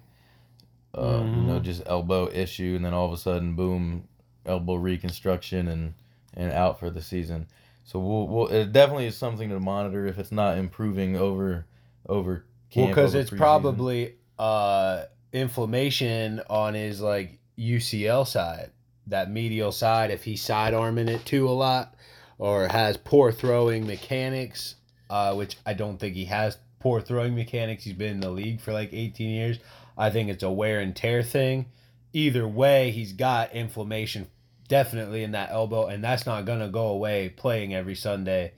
Uh, 0.96 1.02
mm-hmm. 1.02 1.42
You 1.42 1.48
know, 1.48 1.54
mm-hmm. 1.56 1.64
just 1.64 1.84
elbow 1.86 2.30
issue, 2.32 2.74
and 2.76 2.86
then 2.86 2.94
all 2.94 3.06
of 3.06 3.14
a 3.14 3.18
sudden, 3.18 3.56
boom, 3.56 4.08
elbow 4.46 4.76
reconstruction 4.76 5.68
and 5.68 5.94
and 6.36 6.52
out 6.52 6.80
for 6.80 6.90
the 6.90 7.02
season. 7.02 7.48
So 7.84 8.00
we'll, 8.00 8.28
we'll 8.28 8.48
it 8.48 8.72
definitely 8.72 9.08
is 9.08 9.18
something 9.18 9.50
to 9.50 9.60
monitor 9.60 10.06
if 10.06 10.18
it's 10.18 10.32
not 10.32 10.58
improving 10.58 11.16
over 11.18 11.66
over. 12.08 12.46
Camp, 12.70 12.88
well, 12.88 12.88
because 12.88 13.14
it's 13.14 13.30
probably 13.30 14.16
uh 14.40 15.04
inflammation 15.32 16.42
on 16.50 16.74
his 16.74 17.02
like 17.02 17.40
UCL 17.58 18.28
side, 18.28 18.72
that 19.08 19.30
medial 19.30 19.72
side, 19.72 20.12
if 20.12 20.24
he's 20.24 20.46
sidearming 20.46 21.10
it 21.10 21.26
too 21.26 21.48
a 21.48 21.52
lot 21.52 21.96
or 22.38 22.68
has 22.68 22.98
poor 22.98 23.32
throwing 23.32 23.86
mechanics, 23.86 24.76
uh, 25.10 25.34
which 25.34 25.58
I 25.66 25.74
don't 25.74 26.00
think 26.00 26.16
he 26.16 26.26
has 26.26 26.58
poor 26.80 27.02
throwing 27.02 27.36
mechanics. 27.36 27.84
He's 27.84 27.94
been 27.94 28.12
in 28.12 28.20
the 28.20 28.30
league 28.30 28.60
for 28.60 28.74
like 28.74 28.90
18 28.92 29.30
years. 29.30 29.60
I 29.98 30.10
think 30.10 30.30
it's 30.30 30.44
a 30.44 30.52
wear 30.52 30.80
and 30.80 30.96
tear 30.96 31.24
thing. 31.24 31.68
Either 32.14 32.48
way, 32.48 32.92
he's 32.92 33.14
got 33.14 33.54
inflammation 33.54 34.28
definitely 34.68 35.24
in 35.24 35.32
that 35.32 35.52
elbow, 35.52 35.88
and 35.88 36.04
that's 36.04 36.26
not 36.26 36.46
gonna 36.46 36.70
go 36.70 36.88
away 36.88 37.30
playing 37.30 37.74
every 37.74 37.96
Sunday 37.96 38.54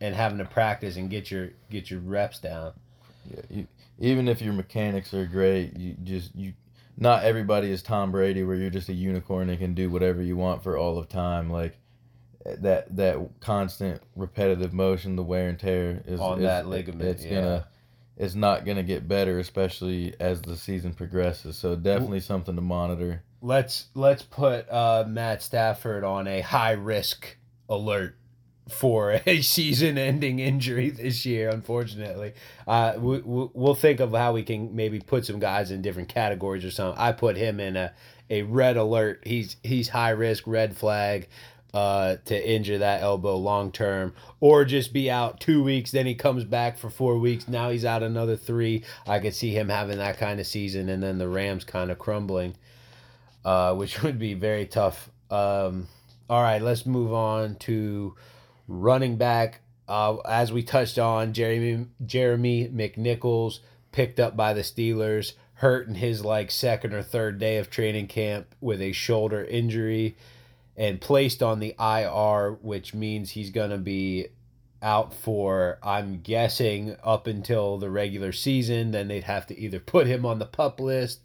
and 0.00 0.14
having 0.14 0.38
to 0.38 0.44
practice 0.44 0.96
and 0.96 1.10
get 1.10 1.30
your 1.30 1.50
get 1.70 1.90
your 1.90 2.00
reps 2.00 2.38
down. 2.38 2.72
Yeah, 3.30 3.42
you, 3.50 3.66
even 3.98 4.28
if 4.28 4.42
your 4.42 4.52
mechanics 4.52 5.14
are 5.14 5.26
great, 5.26 5.76
you 5.76 5.94
just 6.02 6.34
you 6.34 6.52
not 6.96 7.24
everybody 7.24 7.70
is 7.70 7.82
Tom 7.82 8.10
Brady 8.10 8.42
where 8.42 8.56
you're 8.56 8.70
just 8.70 8.88
a 8.88 8.92
unicorn 8.92 9.50
and 9.50 9.58
can 9.58 9.74
do 9.74 9.90
whatever 9.90 10.22
you 10.22 10.36
want 10.36 10.62
for 10.62 10.76
all 10.76 10.98
of 10.98 11.08
time. 11.08 11.50
Like 11.50 11.76
that 12.44 12.94
that 12.96 13.18
constant 13.40 14.02
repetitive 14.14 14.72
motion, 14.72 15.16
the 15.16 15.22
wear 15.22 15.48
and 15.48 15.58
tear 15.58 16.02
is 16.06 16.20
on 16.20 16.38
is, 16.38 16.44
that 16.44 16.66
ligament. 16.66 17.08
It's 17.08 17.24
yeah. 17.24 17.34
gonna 17.34 17.68
it's 18.16 18.34
not 18.34 18.64
gonna 18.64 18.82
get 18.82 19.06
better, 19.06 19.38
especially 19.38 20.14
as 20.18 20.42
the 20.42 20.56
season 20.56 20.94
progresses. 20.94 21.56
So 21.56 21.76
definitely 21.76 22.20
something 22.20 22.56
to 22.56 22.62
monitor. 22.62 23.22
Let's 23.42 23.88
let's 23.94 24.22
put 24.22 24.70
uh, 24.70 25.04
Matt 25.06 25.42
Stafford 25.42 26.04
on 26.04 26.26
a 26.26 26.40
high 26.40 26.72
risk 26.72 27.36
alert 27.68 28.16
for 28.68 29.20
a 29.26 29.42
season-ending 29.42 30.38
injury 30.38 30.90
this 30.90 31.24
year. 31.26 31.50
Unfortunately, 31.50 32.32
uh, 32.66 32.94
we, 32.98 33.20
we'll 33.24 33.74
think 33.74 34.00
of 34.00 34.12
how 34.12 34.32
we 34.32 34.42
can 34.42 34.74
maybe 34.74 34.98
put 34.98 35.24
some 35.24 35.38
guys 35.38 35.70
in 35.70 35.82
different 35.82 36.08
categories 36.08 36.64
or 36.64 36.70
something. 36.70 37.00
I 37.00 37.12
put 37.12 37.36
him 37.36 37.60
in 37.60 37.76
a, 37.76 37.92
a 38.30 38.42
red 38.42 38.76
alert. 38.76 39.22
He's 39.24 39.56
he's 39.62 39.88
high 39.88 40.10
risk, 40.10 40.44
red 40.46 40.76
flag. 40.76 41.28
Uh, 41.74 42.16
to 42.24 42.50
injure 42.50 42.78
that 42.78 43.02
elbow 43.02 43.36
long 43.36 43.70
term, 43.70 44.14
or 44.40 44.64
just 44.64 44.94
be 44.94 45.10
out 45.10 45.40
two 45.40 45.62
weeks. 45.62 45.90
Then 45.90 46.06
he 46.06 46.14
comes 46.14 46.44
back 46.44 46.78
for 46.78 46.88
four 46.88 47.18
weeks. 47.18 47.48
Now 47.48 47.68
he's 47.68 47.84
out 47.84 48.02
another 48.02 48.34
three. 48.34 48.82
I 49.06 49.18
could 49.18 49.34
see 49.34 49.50
him 49.50 49.68
having 49.68 49.98
that 49.98 50.16
kind 50.16 50.40
of 50.40 50.46
season, 50.46 50.88
and 50.88 51.02
then 51.02 51.18
the 51.18 51.28
Rams 51.28 51.64
kind 51.64 51.90
of 51.90 51.98
crumbling, 51.98 52.54
uh, 53.44 53.74
which 53.74 54.02
would 54.02 54.18
be 54.18 54.32
very 54.32 54.64
tough. 54.64 55.10
Um, 55.30 55.88
all 56.30 56.40
right, 56.40 56.62
let's 56.62 56.86
move 56.86 57.12
on 57.12 57.56
to 57.56 58.14
running 58.68 59.16
back, 59.16 59.60
uh, 59.88 60.16
as 60.26 60.52
we 60.52 60.62
touched 60.62 60.98
on, 60.98 61.32
Jeremy 61.32 61.86
Jeremy 62.04 62.68
McNichols 62.68 63.60
picked 63.92 64.18
up 64.18 64.36
by 64.36 64.52
the 64.52 64.62
Steelers, 64.62 65.34
hurt 65.54 65.88
in 65.88 65.94
his 65.94 66.24
like 66.24 66.50
second 66.50 66.92
or 66.92 67.02
third 67.02 67.38
day 67.38 67.58
of 67.58 67.70
training 67.70 68.08
camp 68.08 68.54
with 68.60 68.80
a 68.80 68.92
shoulder 68.92 69.44
injury, 69.44 70.16
and 70.76 71.00
placed 71.00 71.42
on 71.42 71.58
the 71.58 71.74
IR, 71.80 72.58
which 72.62 72.94
means 72.94 73.30
he's 73.30 73.50
gonna 73.50 73.78
be 73.78 74.28
out 74.82 75.14
for 75.14 75.78
I'm 75.82 76.20
guessing 76.20 76.96
up 77.02 77.26
until 77.26 77.78
the 77.78 77.90
regular 77.90 78.32
season. 78.32 78.90
Then 78.90 79.08
they'd 79.08 79.24
have 79.24 79.46
to 79.46 79.58
either 79.58 79.80
put 79.80 80.06
him 80.06 80.26
on 80.26 80.38
the 80.38 80.46
pup 80.46 80.80
list 80.80 81.20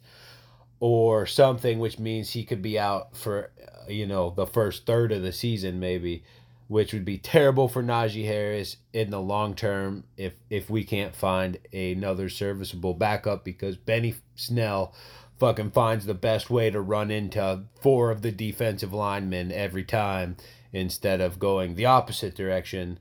or 0.79 1.25
something, 1.25 1.79
which 1.79 1.99
means 1.99 2.31
he 2.31 2.43
could 2.43 2.61
be 2.61 2.79
out 2.79 3.15
for 3.15 3.51
uh, 3.61 3.89
you 3.91 4.07
know 4.07 4.33
the 4.35 4.47
first 4.47 4.85
third 4.85 5.11
of 5.11 5.21
the 5.21 5.33
season 5.33 5.79
maybe 5.79 6.23
which 6.71 6.93
would 6.93 7.03
be 7.03 7.17
terrible 7.17 7.67
for 7.67 7.83
Najee 7.83 8.23
Harris 8.23 8.77
in 8.93 9.09
the 9.09 9.19
long 9.19 9.55
term 9.55 10.05
if 10.15 10.35
if 10.49 10.69
we 10.69 10.85
can't 10.85 11.13
find 11.13 11.57
another 11.73 12.29
serviceable 12.29 12.93
backup 12.93 13.43
because 13.43 13.75
Benny 13.75 14.15
Snell 14.35 14.95
fucking 15.41 15.71
finds 15.71 16.06
the 16.06 16.13
best 16.13 16.49
way 16.49 16.69
to 16.69 16.80
run 16.80 17.10
into 17.12 17.63
four 17.82 18.12
of 18.12 18.21
the 18.21 18.32
defensive 18.32 18.93
linemen 18.93 19.51
every 19.51 19.84
time 19.84 20.38
instead 20.71 21.19
of 21.19 21.39
going 21.39 21.75
the 21.75 21.86
opposite 21.86 22.36
direction. 22.36 22.99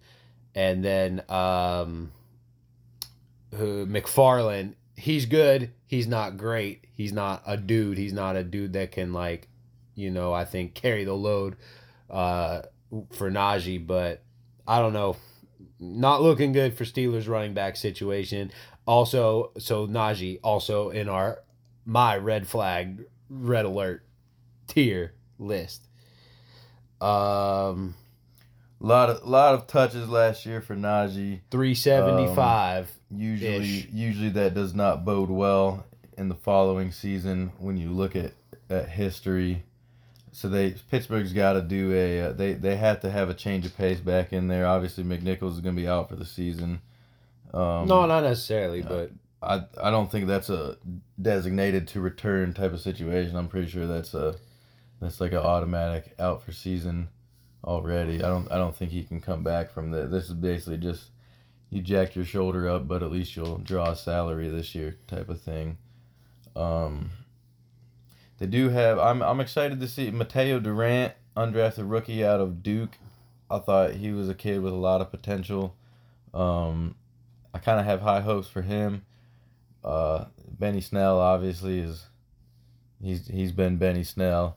And 0.54 0.82
then 0.82 1.22
um, 1.28 2.10
McFarland, 3.52 4.74
he's 4.96 5.26
good. 5.26 5.70
He's 5.86 6.08
not 6.08 6.38
great. 6.38 6.86
He's 6.92 7.12
not 7.12 7.42
a 7.46 7.56
dude. 7.56 7.98
He's 7.98 8.14
not 8.14 8.36
a 8.36 8.42
dude 8.42 8.72
that 8.72 8.90
can 8.90 9.12
like, 9.12 9.46
you 9.94 10.10
know, 10.10 10.32
I 10.32 10.44
think 10.46 10.74
carry 10.74 11.04
the 11.04 11.14
load. 11.14 11.56
Uh, 12.08 12.62
for 13.12 13.30
Najee, 13.30 13.86
but 13.86 14.22
I 14.66 14.80
don't 14.80 14.92
know. 14.92 15.16
Not 15.78 16.22
looking 16.22 16.52
good 16.52 16.76
for 16.76 16.84
Steelers 16.84 17.28
running 17.28 17.54
back 17.54 17.76
situation. 17.76 18.50
Also, 18.86 19.52
so 19.58 19.86
Najee 19.86 20.40
also 20.42 20.90
in 20.90 21.08
our 21.08 21.38
my 21.90 22.16
red 22.16 22.46
flag, 22.46 23.04
red 23.28 23.64
alert 23.64 24.04
tier 24.68 25.12
list. 25.40 25.88
Um, 27.00 27.96
a 28.80 28.86
lot 28.86 29.10
of 29.10 29.24
a 29.24 29.28
lot 29.28 29.54
of 29.54 29.66
touches 29.66 30.08
last 30.08 30.46
year 30.46 30.60
for 30.60 30.76
Najee. 30.76 31.40
Three 31.50 31.74
seventy 31.74 32.32
five. 32.32 32.84
Um, 33.10 33.18
usually, 33.18 33.88
usually 33.92 34.28
that 34.28 34.54
does 34.54 34.72
not 34.72 35.04
bode 35.04 35.30
well 35.30 35.84
in 36.16 36.28
the 36.28 36.36
following 36.36 36.92
season 36.92 37.50
when 37.58 37.76
you 37.76 37.90
look 37.90 38.14
at 38.14 38.34
at 38.68 38.88
history. 38.90 39.64
So 40.30 40.48
they 40.48 40.76
Pittsburgh's 40.92 41.32
got 41.32 41.54
to 41.54 41.60
do 41.60 41.92
a 41.92 42.20
uh, 42.20 42.32
they 42.32 42.52
they 42.52 42.76
have 42.76 43.00
to 43.00 43.10
have 43.10 43.30
a 43.30 43.34
change 43.34 43.66
of 43.66 43.76
pace 43.76 43.98
back 43.98 44.32
in 44.32 44.46
there. 44.46 44.64
Obviously, 44.64 45.02
McNichols 45.02 45.54
is 45.54 45.60
going 45.60 45.74
to 45.74 45.82
be 45.82 45.88
out 45.88 46.08
for 46.08 46.14
the 46.14 46.24
season. 46.24 46.82
Um, 47.52 47.88
no, 47.88 48.06
not 48.06 48.22
necessarily, 48.22 48.80
but 48.80 49.10
I 49.42 49.64
I 49.80 49.90
don't 49.90 50.10
think 50.10 50.26
that's 50.26 50.50
a 50.50 50.76
designated 51.20 51.88
to 51.88 52.00
return 52.00 52.52
type 52.52 52.72
of 52.72 52.80
situation. 52.80 53.36
I'm 53.36 53.48
pretty 53.48 53.70
sure 53.70 53.86
that's 53.86 54.14
a 54.14 54.36
that's 55.00 55.20
like 55.20 55.32
an 55.32 55.38
automatic 55.38 56.14
out 56.18 56.42
for 56.42 56.52
season 56.52 57.08
already. 57.64 58.22
I 58.22 58.28
don't 58.28 58.50
I 58.52 58.56
don't 58.56 58.76
think 58.76 58.90
he 58.90 59.04
can 59.04 59.20
come 59.20 59.42
back 59.42 59.72
from 59.72 59.90
that. 59.92 60.10
This 60.10 60.26
is 60.26 60.34
basically 60.34 60.78
just 60.78 61.10
you 61.70 61.80
jacked 61.80 62.16
your 62.16 62.24
shoulder 62.24 62.68
up, 62.68 62.86
but 62.86 63.02
at 63.02 63.10
least 63.10 63.36
you'll 63.36 63.58
draw 63.58 63.90
a 63.90 63.96
salary 63.96 64.48
this 64.48 64.74
year 64.74 64.96
type 65.06 65.28
of 65.28 65.40
thing. 65.40 65.78
Um, 66.56 67.10
they 68.38 68.46
do 68.46 68.68
have. 68.70 68.98
I'm 68.98 69.22
I'm 69.22 69.40
excited 69.40 69.80
to 69.80 69.88
see 69.88 70.10
Mataeo 70.10 70.62
Durant, 70.62 71.14
undrafted 71.36 71.90
rookie 71.90 72.24
out 72.24 72.40
of 72.40 72.62
Duke. 72.62 72.98
I 73.50 73.58
thought 73.58 73.92
he 73.94 74.12
was 74.12 74.28
a 74.28 74.34
kid 74.34 74.60
with 74.62 74.72
a 74.72 74.76
lot 74.76 75.00
of 75.00 75.10
potential. 75.10 75.74
Um, 76.34 76.94
I 77.52 77.58
kind 77.58 77.80
of 77.80 77.86
have 77.86 78.02
high 78.02 78.20
hopes 78.20 78.48
for 78.48 78.62
him. 78.62 79.04
Uh, 79.84 80.26
Benny 80.58 80.80
Snell 80.80 81.18
obviously 81.18 81.80
is. 81.80 82.06
He's 83.02 83.26
he's 83.26 83.52
been 83.52 83.78
Benny 83.78 84.04
Snell. 84.04 84.56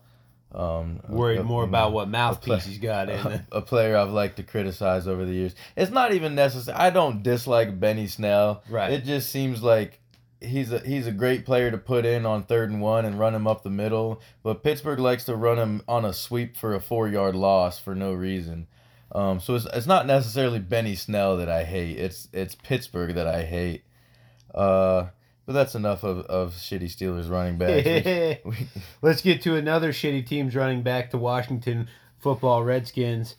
Um, 0.54 1.00
Worried 1.10 1.40
a, 1.40 1.44
more 1.44 1.64
about 1.64 1.94
what 1.94 2.10
mouthpiece 2.10 2.66
he's 2.66 2.78
got 2.78 3.10
in. 3.10 3.20
A, 3.26 3.46
a, 3.54 3.62
player 3.62 3.98
I've 3.98 4.12
liked 4.12 4.38
to 4.38 4.44
criticize 4.44 5.08
over 5.08 5.26
the 5.26 5.34
years. 5.34 5.56
It's 5.76 5.92
not 5.92 6.14
even 6.14 6.36
necessary. 6.36 6.78
I 6.78 6.92
don't 6.92 7.24
dislike 7.24 7.80
Benny 7.80 8.06
Snell. 8.06 8.62
Right. 8.70 8.92
It 8.92 9.04
just 9.04 9.32
seems 9.32 9.64
like 9.64 10.00
he's 10.44 10.72
a 10.72 10.80
he's 10.80 11.08
a 11.08 11.12
great 11.12 11.46
player 11.46 11.72
to 11.72 11.78
put 11.78 12.06
in 12.06 12.26
on 12.26 12.44
third 12.44 12.70
and 12.70 12.82
one 12.82 13.06
and 13.06 13.18
run 13.18 13.34
him 13.34 13.48
up 13.48 13.64
the 13.64 13.70
middle. 13.70 14.22
But 14.44 14.64
Pittsburgh 14.64 15.00
likes 15.00 15.26
to 15.26 15.36
run 15.36 15.58
him 15.58 15.82
on 15.88 16.06
a 16.06 16.14
sweep 16.14 16.56
for 16.56 16.76
a 16.76 16.80
four 16.80 17.08
yard 17.08 17.36
loss 17.36 17.80
for 17.80 17.96
no 17.96 18.14
reason. 18.14 18.68
Um, 19.12 19.40
so 19.40 19.56
it's, 19.56 19.66
it's 19.74 19.88
not 19.88 20.08
necessarily 20.08 20.60
Benny 20.60 20.96
Snell 20.96 21.38
that 21.38 21.50
I 21.50 21.64
hate. 21.64 21.98
It's 21.98 22.28
it's 22.32 22.56
Pittsburgh 22.56 23.16
that 23.16 23.28
I 23.28 23.44
hate. 23.44 23.84
Uh, 24.54 25.08
but 25.46 25.54
that's 25.54 25.76
enough 25.76 26.04
of, 26.04 26.20
of 26.22 26.54
shitty 26.54 26.86
Steelers 26.86 27.30
running 27.30 27.58
backs. 27.58 28.42
We, 28.46 28.68
Let's 29.02 29.22
get 29.22 29.42
to 29.44 29.56
another 29.56 29.92
shitty 29.92 30.26
team's 30.26 30.56
running 30.56 30.84
back, 30.84 31.12
the 31.12 31.18
Washington 31.18 31.90
Football 32.20 32.64
Redskins, 32.64 33.36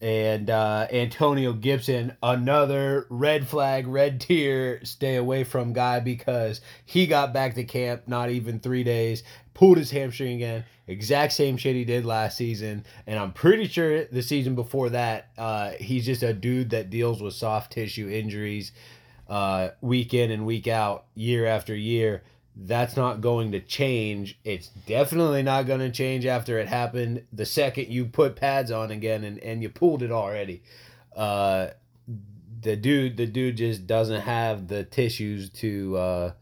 And 0.00 0.50
uh, 0.50 0.88
Antonio 0.92 1.52
Gibson, 1.52 2.16
another 2.22 3.06
red 3.08 3.46
flag, 3.46 3.86
red 3.86 4.20
tier, 4.20 4.80
stay 4.84 5.14
away 5.14 5.44
from 5.44 5.72
guy 5.72 6.00
because 6.00 6.60
he 6.84 7.06
got 7.06 7.32
back 7.32 7.54
to 7.54 7.64
camp 7.64 8.02
not 8.08 8.30
even 8.30 8.58
three 8.58 8.82
days, 8.82 9.22
pulled 9.54 9.78
his 9.78 9.92
hamstring 9.92 10.34
again, 10.34 10.64
exact 10.88 11.32
same 11.32 11.56
shit 11.56 11.76
he 11.76 11.84
did 11.84 12.04
last 12.04 12.36
season. 12.36 12.84
And 13.06 13.16
I'm 13.16 13.32
pretty 13.32 13.68
sure 13.68 14.04
the 14.06 14.22
season 14.22 14.56
before 14.56 14.90
that, 14.90 15.28
uh, 15.38 15.70
he's 15.78 16.04
just 16.04 16.24
a 16.24 16.34
dude 16.34 16.70
that 16.70 16.90
deals 16.90 17.22
with 17.22 17.34
soft 17.34 17.72
tissue 17.72 18.08
injuries 18.08 18.72
uh, 19.28 19.70
week 19.80 20.14
in 20.14 20.30
and 20.30 20.46
week 20.46 20.66
out, 20.66 21.04
year 21.14 21.46
after 21.46 21.74
year 21.74 22.22
that's 22.56 22.96
not 22.96 23.20
going 23.20 23.52
to 23.52 23.60
change. 23.60 24.38
It's 24.44 24.68
definitely 24.68 25.42
not 25.42 25.66
going 25.66 25.80
to 25.80 25.90
change 25.90 26.24
after 26.24 26.58
it 26.58 26.68
happened 26.68 27.24
the 27.32 27.46
second 27.46 27.88
you 27.88 28.06
put 28.06 28.36
pads 28.36 28.70
on 28.70 28.90
again 28.90 29.24
and, 29.24 29.38
and 29.40 29.62
you 29.62 29.68
pulled 29.68 30.02
it 30.02 30.12
already. 30.12 30.62
Uh, 31.16 31.68
the 32.60 32.76
dude, 32.76 33.16
the 33.16 33.26
dude 33.26 33.56
just 33.56 33.86
doesn't 33.86 34.22
have 34.22 34.68
the 34.68 34.84
tissues 34.84 35.50
to 35.50 35.96
uh, 35.96 36.32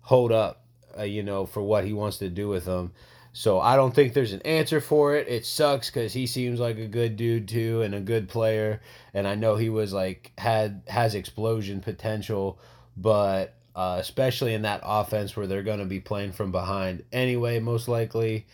hold 0.00 0.32
up, 0.32 0.64
uh, 0.98 1.02
you 1.02 1.22
know, 1.22 1.46
for 1.46 1.62
what 1.62 1.84
he 1.84 1.92
wants 1.92 2.18
to 2.18 2.28
do 2.28 2.48
with 2.48 2.64
them. 2.64 2.92
So 3.32 3.60
I 3.60 3.76
don't 3.76 3.94
think 3.94 4.12
there's 4.12 4.32
an 4.32 4.42
answer 4.42 4.80
for 4.80 5.14
it. 5.14 5.28
It 5.28 5.46
sucks 5.46 5.88
because 5.88 6.12
he 6.12 6.26
seems 6.26 6.58
like 6.58 6.78
a 6.78 6.86
good 6.86 7.16
dude 7.16 7.48
too 7.48 7.82
and 7.82 7.94
a 7.94 8.00
good 8.00 8.28
player, 8.28 8.80
and 9.14 9.26
I 9.26 9.36
know 9.36 9.56
he 9.56 9.68
was 9.68 9.92
like 9.92 10.32
had 10.36 10.82
has 10.88 11.14
explosion 11.14 11.80
potential, 11.80 12.58
but 12.96 13.54
uh, 13.76 13.98
especially 14.00 14.54
in 14.54 14.62
that 14.62 14.80
offense 14.84 15.36
where 15.36 15.46
they're 15.46 15.62
going 15.62 15.78
to 15.78 15.84
be 15.84 16.00
playing 16.00 16.32
from 16.32 16.50
behind 16.50 17.04
anyway, 17.12 17.60
most 17.60 17.88
likely. 17.88 18.46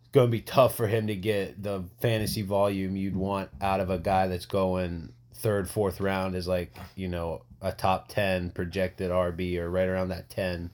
It's 0.00 0.10
going 0.12 0.26
to 0.26 0.32
be 0.32 0.40
tough 0.40 0.76
for 0.76 0.86
him 0.86 1.06
to 1.06 1.16
get 1.16 1.62
the 1.62 1.84
fantasy 2.00 2.42
volume 2.42 2.96
you'd 2.96 3.16
want 3.16 3.50
out 3.60 3.80
of 3.80 3.90
a 3.90 3.98
guy 3.98 4.26
that's 4.26 4.46
going 4.46 5.12
third, 5.34 5.68
fourth 5.68 6.00
round 6.00 6.34
is 6.34 6.48
like, 6.48 6.74
you 6.94 7.08
know, 7.08 7.42
a 7.60 7.72
top 7.72 8.08
10 8.08 8.50
projected 8.50 9.10
RB 9.10 9.58
or 9.58 9.70
right 9.70 9.88
around 9.88 10.08
that 10.08 10.28
10, 10.28 10.70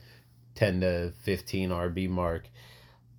10 0.54 0.80
to 0.80 1.12
15 1.22 1.70
RB 1.70 2.08
mark. 2.08 2.48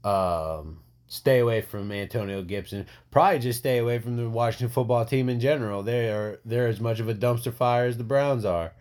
Um, 0.04 0.80
stay 1.08 1.39
away 1.39 1.62
from 1.62 1.92
Antonio 1.92 2.42
Gibson. 2.42 2.88
Probably 3.12 3.39
just 3.39 3.60
stay 3.60 3.78
away 3.78 4.00
from 4.00 4.18
the 4.18 4.30
Washington 4.30 4.70
football 4.70 5.06
team 5.06 5.30
in 5.30 5.39
general. 5.39 5.84
They 5.84 6.10
are 6.10 6.39
they're 6.44 6.68
as 6.68 6.80
much 6.80 7.00
of 7.00 7.08
a 7.08 7.13
dumpster 7.13 7.54
fire 7.54 7.86
as 7.86 7.98
the 7.98 8.04
Browns 8.04 8.46
are. 8.46 8.74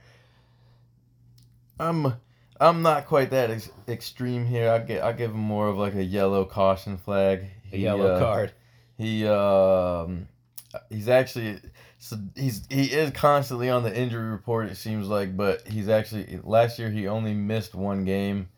I'm 1.78 2.14
I'm 2.60 2.82
not 2.82 3.06
quite 3.06 3.30
that 3.30 3.50
ex- 3.50 3.70
extreme 3.88 4.46
here. 4.46 4.70
I 4.70 4.78
get 4.78 5.02
I 5.02 5.12
give 5.12 5.32
him 5.32 5.40
more 5.40 5.68
of 5.68 5.76
like 5.76 5.94
a 5.94 6.04
yellow 6.04 6.44
caution 6.44 6.96
flag. 6.96 7.44
A 7.72 7.76
yellow 7.76 8.14
uh, 8.14 8.18
card. 8.18 8.52
He 8.96 9.26
um 9.26 10.28
he's 10.88 11.08
actually 11.08 11.60
so 11.98 12.16
he's 12.34 12.66
he 12.70 12.84
is 12.84 13.10
constantly 13.10 13.68
on 13.68 13.82
the 13.82 13.94
injury 13.94 14.30
report 14.30 14.68
it 14.68 14.76
seems 14.76 15.08
like, 15.08 15.36
but 15.36 15.66
he's 15.68 15.88
actually 15.88 16.40
last 16.42 16.78
year 16.78 16.90
he 16.90 17.08
only 17.08 17.34
missed 17.34 17.74
one 17.74 18.04
game 18.04 18.48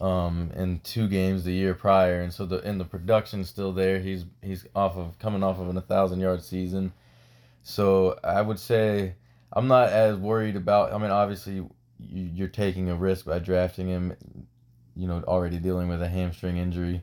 um 0.00 0.50
in 0.56 0.80
two 0.80 1.06
games 1.06 1.44
the 1.44 1.52
year 1.52 1.72
prior 1.72 2.20
and 2.20 2.32
so 2.32 2.44
the 2.44 2.60
and 2.62 2.80
the 2.80 2.84
production's 2.84 3.48
still 3.48 3.72
there. 3.72 3.98
He's 4.00 4.24
he's 4.42 4.66
off 4.74 4.96
of 4.96 5.18
coming 5.18 5.42
off 5.42 5.58
of 5.58 5.68
an 5.68 5.76
1000 5.76 6.20
yard 6.20 6.42
season. 6.42 6.92
So 7.62 8.18
I 8.24 8.42
would 8.42 8.58
say 8.58 9.14
I'm 9.52 9.68
not 9.68 9.90
as 9.90 10.16
worried 10.16 10.56
about 10.56 10.92
I 10.92 10.98
mean 10.98 11.10
obviously 11.10 11.64
you're 11.98 12.48
taking 12.48 12.90
a 12.90 12.94
risk 12.94 13.24
by 13.24 13.38
drafting 13.38 13.88
him, 13.88 14.16
you 14.96 15.06
know, 15.06 15.22
already 15.26 15.58
dealing 15.58 15.88
with 15.88 16.02
a 16.02 16.08
hamstring 16.08 16.56
injury. 16.56 17.02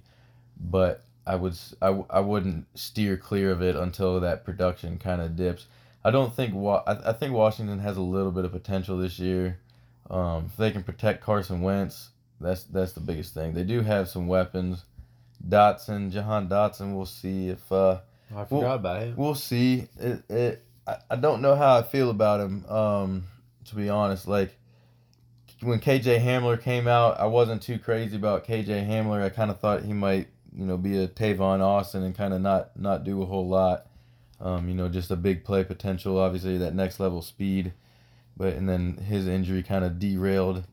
But 0.60 1.04
I 1.26 1.36
would 1.36 1.58
I, 1.82 2.04
I 2.10 2.20
wouldn't 2.20 2.66
steer 2.78 3.18
clear 3.18 3.52
of 3.52 3.62
it 3.62 3.76
until 3.76 4.20
that 4.20 4.44
production 4.44 4.98
kind 4.98 5.22
of 5.22 5.36
dips. 5.36 5.68
I 6.04 6.12
don't 6.12 6.36
think 6.36 6.56
I, 6.56 6.98
I 7.06 7.14
think 7.14 7.34
Washington 7.34 7.80
has 7.80 7.98
a 7.98 8.02
little 8.02 8.32
bit 8.32 8.46
of 8.46 8.52
potential 8.52 8.98
this 8.98 9.20
year. 9.20 9.60
Um, 10.10 10.48
if 10.48 10.58
they 10.58 10.72
can 10.72 10.84
protect 10.84 11.24
Carson 11.24 11.62
Wentz, 11.62 12.10
that's 12.42 12.64
that's 12.64 12.94
the 12.94 13.00
biggest 13.00 13.34
thing. 13.34 13.54
They 13.54 13.64
do 13.64 13.82
have 13.82 14.10
some 14.10 14.28
weapons. 14.28 14.84
Dotson, 15.48 16.12
Jahan 16.12 16.48
Dotson. 16.50 16.96
We'll 16.96 17.06
see 17.06 17.50
if. 17.50 17.72
Uh, 17.72 18.00
I 18.36 18.46
forgot 18.46 18.50
we'll, 18.52 18.72
about 18.72 19.02
him. 19.02 19.16
We'll 19.18 19.36
see. 19.36 19.88
It, 20.00 20.24
it 20.30 20.66
I, 20.88 20.98
I 21.12 21.16
don't 21.16 21.42
know 21.42 21.56
how 21.56 21.78
I 21.78 21.84
feel 21.84 22.10
about 22.10 22.40
him. 22.40 22.66
Um, 22.66 23.24
to 23.66 23.76
be 23.76 23.90
honest, 23.90 24.28
like 24.28 24.58
when 25.62 25.80
KJ 25.80 26.24
Hamler 26.24 26.62
came 26.62 26.88
out, 26.88 27.20
I 27.20 27.26
wasn't 27.26 27.62
too 27.62 27.78
crazy 27.78 28.16
about 28.16 28.46
KJ 28.46 28.88
Hamler. 28.88 29.24
I 29.24 29.30
kind 29.30 29.52
of 29.52 29.60
thought 29.60 29.84
he 29.84 29.94
might, 29.94 30.28
you 30.56 30.66
know, 30.66 30.78
be 30.78 30.98
a 30.98 31.08
Tavon 31.08 31.62
Austin 31.62 32.04
and 32.04 32.16
kind 32.16 32.34
of 32.34 32.42
not 32.42 32.78
not 32.80 33.04
do 33.04 33.22
a 33.22 33.26
whole 33.26 33.48
lot. 33.48 33.88
Um, 34.40 34.68
you 34.68 34.76
know, 34.76 34.90
just 34.90 35.12
a 35.12 35.16
big 35.16 35.44
play 35.44 35.64
potential. 35.64 36.18
Obviously, 36.18 36.58
that 36.58 36.74
next 36.74 37.00
level 37.00 37.22
speed, 37.22 37.74
but 38.36 38.54
and 38.56 38.68
then 38.68 38.98
his 38.98 39.28
injury 39.28 39.62
kind 39.62 39.86
of 39.86 40.00
derailed 40.00 40.64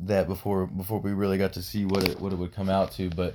that 0.00 0.28
before 0.28 0.66
before 0.66 1.00
we 1.00 1.12
really 1.12 1.38
got 1.38 1.52
to 1.54 1.62
see 1.62 1.84
what 1.84 2.06
it 2.08 2.20
what 2.20 2.32
it 2.32 2.36
would 2.36 2.54
come 2.54 2.68
out 2.68 2.92
to. 2.92 3.10
But 3.10 3.34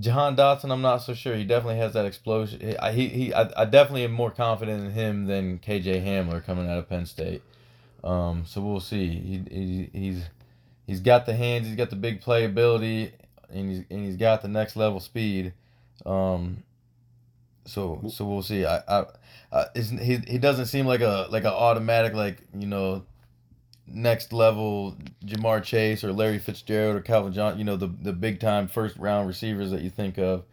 Jahan 0.00 0.36
Dotson, 0.36 0.70
I'm 0.70 0.82
not 0.82 0.98
so 0.98 1.14
sure. 1.14 1.34
He 1.34 1.44
definitely 1.44 1.78
has 1.78 1.92
that 1.94 2.04
explosion. 2.04 2.60
He 2.60 2.92
he, 2.92 3.08
he 3.08 3.34
I, 3.34 3.62
I 3.62 3.64
definitely 3.64 4.04
am 4.04 4.12
more 4.12 4.30
confident 4.30 4.84
in 4.84 4.92
him 4.92 5.26
than 5.26 5.58
KJ 5.58 6.04
Hamler 6.04 6.44
coming 6.44 6.68
out 6.68 6.78
of 6.78 6.88
Penn 6.88 7.06
State. 7.06 7.42
Um, 8.04 8.44
so 8.46 8.60
we'll 8.60 8.80
see. 8.80 9.08
He, 9.08 9.42
he 9.50 9.90
he's 9.92 10.24
he's 10.86 11.00
got 11.00 11.26
the 11.26 11.34
hands, 11.34 11.66
he's 11.66 11.76
got 11.76 11.90
the 11.90 11.96
big 11.96 12.20
playability, 12.20 13.12
and 13.50 13.70
he's 13.70 13.84
and 13.90 14.04
he's 14.04 14.16
got 14.16 14.42
the 14.42 14.48
next 14.48 14.76
level 14.76 15.00
speed. 15.00 15.52
Um, 16.04 16.62
so 17.64 18.02
so 18.08 18.24
we'll 18.24 18.42
see. 18.42 18.64
I 18.64 18.78
I, 18.88 19.04
I 19.52 19.64
isn't 19.74 19.98
he 19.98 20.16
he 20.16 20.38
doesn't 20.38 20.66
seem 20.66 20.86
like 20.86 21.00
a 21.00 21.26
like 21.30 21.44
an 21.44 21.52
automatic 21.52 22.12
like 22.14 22.38
you 22.56 22.66
know 22.66 23.04
next 23.86 24.32
level 24.32 24.96
Ja'Marr 25.24 25.62
Chase 25.62 26.02
or 26.04 26.12
Larry 26.12 26.38
Fitzgerald 26.38 26.96
or 26.96 27.00
Calvin 27.00 27.32
John. 27.32 27.58
You 27.58 27.64
know 27.64 27.76
the 27.76 27.88
the 27.88 28.12
big 28.12 28.40
time 28.40 28.68
first 28.68 28.96
round 28.96 29.28
receivers 29.28 29.70
that 29.70 29.82
you 29.82 29.90
think 29.90 30.18
of. 30.18 30.44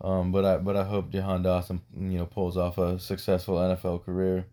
Um, 0.00 0.32
but 0.32 0.44
I 0.44 0.56
but 0.58 0.76
I 0.76 0.84
hope 0.84 1.10
Jahan 1.10 1.42
Dotson 1.42 1.80
you 1.96 2.18
know 2.18 2.26
pulls 2.26 2.56
off 2.56 2.78
a 2.78 2.98
successful 2.98 3.56
NFL 3.56 4.04
career. 4.04 4.46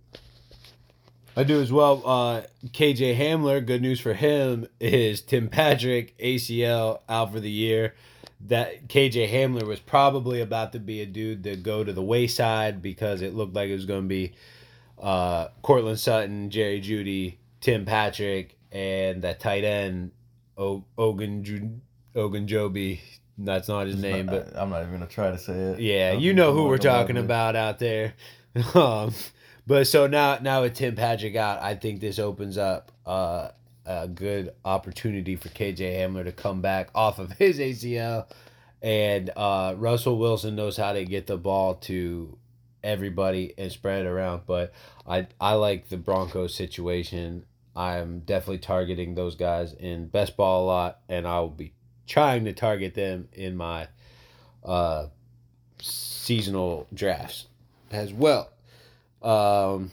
I 1.36 1.44
do 1.44 1.62
as 1.62 1.72
well. 1.72 2.02
Uh, 2.06 2.41
KJ 2.67 3.17
Hamler, 3.17 3.65
good 3.65 3.82
news 3.82 4.02
for 4.02 4.13
him 4.13 4.67
is 4.82 5.22
Tim 5.22 5.48
Patrick 5.48 6.17
ACL 6.17 7.00
out 7.08 7.32
for 7.32 7.39
the 7.39 7.50
year. 7.50 7.96
That 8.48 8.88
KJ 8.88 9.30
Hamler 9.30 9.65
was 9.65 9.80
probably 9.80 10.41
about 10.41 10.74
to 10.74 10.80
be 10.80 11.02
a 11.02 11.06
dude 11.06 11.44
to 11.44 11.56
go 11.56 11.84
to 11.84 11.94
the 11.94 12.02
wayside 12.02 12.82
because 12.82 13.22
it 13.22 13.34
looked 13.34 13.54
like 13.54 13.70
it 13.70 13.74
was 13.74 13.86
going 13.86 14.02
to 14.02 14.08
be 14.08 14.34
uh, 15.02 15.50
Courtland 15.62 16.00
Sutton, 16.00 16.50
Jerry 16.50 16.82
Jeudy, 16.82 17.36
Tim 17.62 17.86
Patrick, 17.86 18.58
and 18.71 19.21
that 19.21 19.39
tight 19.39 19.63
end 19.63 20.12
o- 20.58 20.84
Ogun 20.97 21.82
Ogunjobi. 22.15 23.00
That's 23.38 23.67
not 23.67 23.88
his 23.88 24.00
name, 24.00 24.26
but 24.28 24.52
I'm 24.56 24.69
not 24.69 24.82
even 24.82 24.93
gonna 24.93 25.08
try 25.08 25.32
to 25.32 25.38
say 25.38 25.54
it. 25.54 25.80
Yeah, 25.80 26.12
you 26.13 26.34
know 26.34 26.54
who 26.54 26.65
we're 26.65 26.78
talking 26.78 27.17
about 27.17 27.56
out 27.56 27.80
there. 27.80 28.13
um, 28.76 29.13
but 29.65 29.88
so 29.88 30.08
now, 30.08 30.38
now 30.41 30.63
with 30.63 30.74
Tim 30.74 30.95
Patrick 30.95 31.36
out, 31.36 31.62
I 31.62 31.76
think 31.76 32.02
this 32.02 32.19
opens 32.19 32.58
up 32.58 32.91
uh, 33.06 33.50
a 33.86 34.08
good 34.08 34.52
opportunity 34.65 35.36
for 35.36 35.50
KJ 35.50 35.97
Hamler 35.97 36.26
to 36.26 36.32
come 36.32 36.62
back 36.62 36.89
off 36.93 37.19
of 37.19 37.32
his 37.34 37.60
ACL, 37.60 38.28
and 38.82 39.30
uh, 39.36 39.76
Russell 39.78 40.17
Wilson 40.17 40.56
knows 40.56 40.78
how 40.78 40.93
to 40.93 41.06
get 41.06 41.28
the 41.28 41.38
ball 41.38 41.76
to 41.76 42.38
everybody 42.84 43.54
and 43.58 43.71
spread 43.71 44.06
it 44.06 44.10
around. 44.10 44.43
But 44.45 44.74
I 45.08 45.28
I 45.39 45.54
like 45.54 45.89
the 45.89 45.97
Broncos 45.97 46.54
situation. 46.54 47.45
I'm 47.75 48.19
definitely 48.19 48.60
targeting 48.60 49.15
those 49.15 49.36
guys 49.36 49.73
in 49.73 50.07
best 50.07 50.36
ball 50.36 50.65
a 50.65 50.67
lot, 50.67 50.99
and 51.07 51.27
I 51.27 51.39
will 51.39 51.49
be 51.49 51.73
trying 52.05 52.45
to 52.45 52.53
target 52.53 52.93
them 52.95 53.29
in 53.34 53.55
my 53.55 53.88
uh, 54.63 55.07
seasonal 55.79 56.88
drafts 56.93 57.47
as 57.89 58.13
well. 58.13 58.49
Um, 59.21 59.91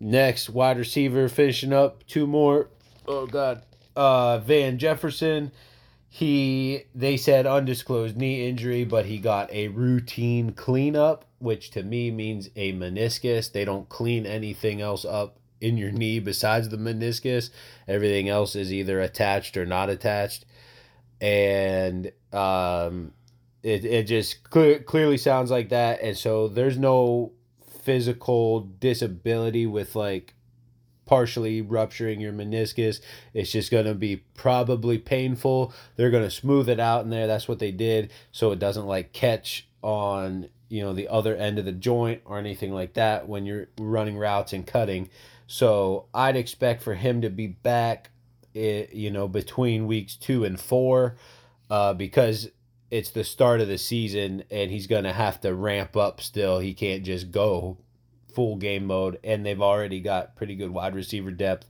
next, 0.00 0.50
wide 0.50 0.78
receiver 0.78 1.28
finishing 1.28 1.72
up 1.72 2.06
two 2.06 2.26
more. 2.26 2.68
Oh 3.06 3.26
God, 3.26 3.62
uh, 3.94 4.38
Van 4.38 4.78
Jefferson. 4.78 5.52
He 6.12 6.86
they 6.92 7.16
said 7.16 7.46
undisclosed 7.46 8.16
knee 8.16 8.48
injury, 8.48 8.84
but 8.84 9.06
he 9.06 9.18
got 9.18 9.52
a 9.52 9.68
routine 9.68 10.50
cleanup, 10.50 11.24
which 11.38 11.70
to 11.70 11.84
me 11.84 12.10
means 12.10 12.50
a 12.56 12.72
meniscus. 12.72 13.52
They 13.52 13.64
don't 13.64 13.88
clean 13.88 14.26
anything 14.26 14.80
else 14.80 15.04
up 15.04 15.36
in 15.60 15.76
your 15.76 15.90
knee 15.90 16.18
besides 16.18 16.68
the 16.68 16.76
meniscus. 16.76 17.50
Everything 17.86 18.28
else 18.28 18.56
is 18.56 18.72
either 18.72 19.00
attached 19.00 19.56
or 19.56 19.66
not 19.66 19.90
attached, 19.90 20.44
and 21.20 22.12
um, 22.32 23.12
it 23.62 23.84
it 23.84 24.04
just 24.04 24.44
clear, 24.44 24.78
clearly 24.80 25.16
sounds 25.16 25.50
like 25.50 25.68
that. 25.70 26.00
And 26.02 26.16
so 26.16 26.48
there's 26.48 26.78
no 26.78 27.32
physical 27.82 28.60
disability 28.60 29.66
with 29.66 29.94
like 29.94 30.34
partially 31.06 31.60
rupturing 31.60 32.20
your 32.20 32.32
meniscus. 32.32 33.00
It's 33.34 33.50
just 33.50 33.72
going 33.72 33.86
to 33.86 33.94
be 33.94 34.18
probably 34.34 34.96
painful. 34.96 35.74
They're 35.96 36.10
going 36.10 36.22
to 36.22 36.30
smooth 36.30 36.68
it 36.68 36.78
out 36.78 37.02
in 37.02 37.10
there. 37.10 37.26
That's 37.26 37.48
what 37.48 37.58
they 37.58 37.72
did 37.72 38.12
so 38.30 38.52
it 38.52 38.60
doesn't 38.60 38.86
like 38.86 39.12
catch 39.12 39.66
on 39.82 40.48
you 40.68 40.82
know 40.82 40.92
the 40.92 41.08
other 41.08 41.34
end 41.34 41.58
of 41.58 41.64
the 41.64 41.72
joint 41.72 42.22
or 42.24 42.38
anything 42.38 42.72
like 42.72 42.94
that 42.94 43.28
when 43.28 43.44
you're 43.44 43.66
running 43.78 44.16
routes 44.16 44.52
and 44.52 44.66
cutting. 44.66 45.10
So 45.52 46.06
I'd 46.14 46.36
expect 46.36 46.80
for 46.80 46.94
him 46.94 47.22
to 47.22 47.28
be 47.28 47.48
back, 47.48 48.10
eh, 48.54 48.86
you 48.92 49.10
know, 49.10 49.26
between 49.26 49.88
weeks 49.88 50.14
two 50.14 50.44
and 50.44 50.60
four, 50.60 51.16
uh, 51.68 51.92
because 51.92 52.50
it's 52.88 53.10
the 53.10 53.24
start 53.24 53.60
of 53.60 53.66
the 53.66 53.76
season 53.76 54.44
and 54.48 54.70
he's 54.70 54.86
gonna 54.86 55.12
have 55.12 55.40
to 55.40 55.52
ramp 55.52 55.96
up. 55.96 56.20
Still, 56.20 56.60
he 56.60 56.72
can't 56.72 57.02
just 57.02 57.32
go 57.32 57.78
full 58.32 58.54
game 58.54 58.86
mode, 58.86 59.18
and 59.24 59.44
they've 59.44 59.60
already 59.60 59.98
got 59.98 60.36
pretty 60.36 60.54
good 60.54 60.70
wide 60.70 60.94
receiver 60.94 61.32
depth 61.32 61.68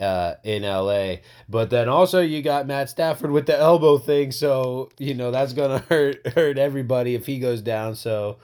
uh, 0.00 0.34
in 0.42 0.64
LA. 0.64 1.18
But 1.48 1.70
then 1.70 1.88
also 1.88 2.20
you 2.20 2.42
got 2.42 2.66
Matt 2.66 2.90
Stafford 2.90 3.30
with 3.30 3.46
the 3.46 3.56
elbow 3.56 3.98
thing, 3.98 4.32
so 4.32 4.90
you 4.98 5.14
know 5.14 5.30
that's 5.30 5.52
gonna 5.52 5.78
hurt 5.88 6.26
hurt 6.26 6.58
everybody 6.58 7.14
if 7.14 7.26
he 7.26 7.38
goes 7.38 7.62
down. 7.62 7.94
So 7.94 8.38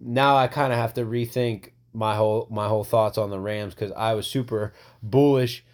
now 0.00 0.36
I 0.36 0.48
kind 0.48 0.72
of 0.72 0.78
have 0.80 0.94
to 0.94 1.04
rethink 1.04 1.70
my 1.94 2.14
whole 2.14 2.46
my 2.50 2.68
whole 2.68 2.84
thoughts 2.84 3.18
on 3.18 3.30
the 3.30 3.40
Rams 3.40 3.74
because 3.74 3.92
I 3.92 4.14
was 4.14 4.26
super 4.26 4.72
bullish 5.02 5.64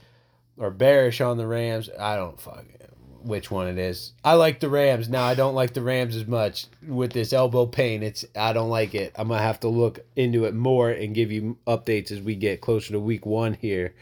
or 0.57 0.71
bearish 0.71 1.21
on 1.21 1.37
the 1.37 1.47
Rams. 1.47 1.91
I 1.99 2.17
don't 2.17 2.41
fuck 2.41 2.65
which 3.23 3.51
one 3.51 3.67
it 3.69 3.79
is. 3.79 4.13
I 4.23 4.35
like 4.35 4.61
the 4.61 4.69
Rams. 4.69 5.09
Now 5.09 5.25
I 5.25 5.35
don't 5.35 5.55
like 5.55 5.73
the 5.73 5.81
Rams 5.83 6.15
as 6.15 6.27
much 6.27 6.67
with 6.87 7.13
this 7.13 7.33
elbow 7.33 7.65
pain. 7.67 8.03
It's 8.03 8.25
I 8.37 8.53
don't 8.53 8.69
like 8.71 8.95
it. 8.95 9.13
I'm 9.17 9.29
gonna 9.29 9.41
have 9.43 9.61
to 9.61 9.69
look 9.69 10.01
into 10.15 10.45
it 10.45 10.55
more 10.55 10.91
and 10.91 11.15
give 11.15 11.33
you 11.33 11.57
updates 11.67 12.11
as 12.13 12.21
we 12.21 12.35
get 12.37 12.61
closer 12.61 12.93
to 12.93 13.01
week 13.01 13.25
one 13.25 13.55
here. 13.55 13.95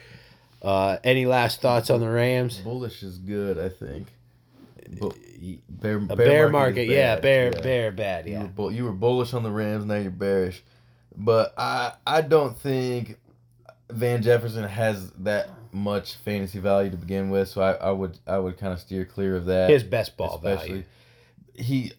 Uh, 0.61 0.96
any 1.03 1.27
last 1.27 1.61
thoughts 1.61 1.90
on 1.90 2.01
the 2.01 2.09
Rams? 2.09 2.59
Bullish 2.59 3.03
is 3.03 3.18
good, 3.18 3.59
I 3.59 3.68
think. 3.68 4.09
Bear, 5.68 5.96
A 5.96 6.16
bear, 6.16 6.46
is 6.46 6.53
market, 6.53 6.87
yeah, 6.88 7.18
bear, 7.18 7.51
yeah. 7.55 7.61
bear, 7.62 7.90
bad, 7.92 8.27
You 8.27 8.33
yeah. 8.35 8.42
were, 8.42 8.48
bull- 8.48 8.72
you 8.72 8.85
were 8.85 8.92
bullish 8.92 9.35
on 9.35 9.42
the 9.42 9.51
Rams, 9.51 9.85
now 9.85 9.96
you're 9.96 10.11
bearish. 10.11 10.62
But 11.16 11.55
I 11.57 11.92
I 12.07 12.22
don't 12.22 12.57
think 12.57 13.18
Van 13.90 14.22
Jefferson 14.22 14.64
has 14.64 15.11
that 15.18 15.51
much 15.72 16.14
fantasy 16.16 16.59
value 16.59 16.90
to 16.90 16.96
begin 16.96 17.31
with, 17.31 17.48
so 17.48 17.62
I, 17.62 17.72
I 17.72 17.90
would 17.90 18.18
I 18.27 18.38
would 18.38 18.59
kind 18.59 18.72
of 18.72 18.81
steer 18.81 19.05
clear 19.05 19.37
of 19.37 19.46
that. 19.46 19.70
His 19.70 19.83
best 19.83 20.16
ball 20.16 20.38
value. 20.38 20.85
He 21.55 21.92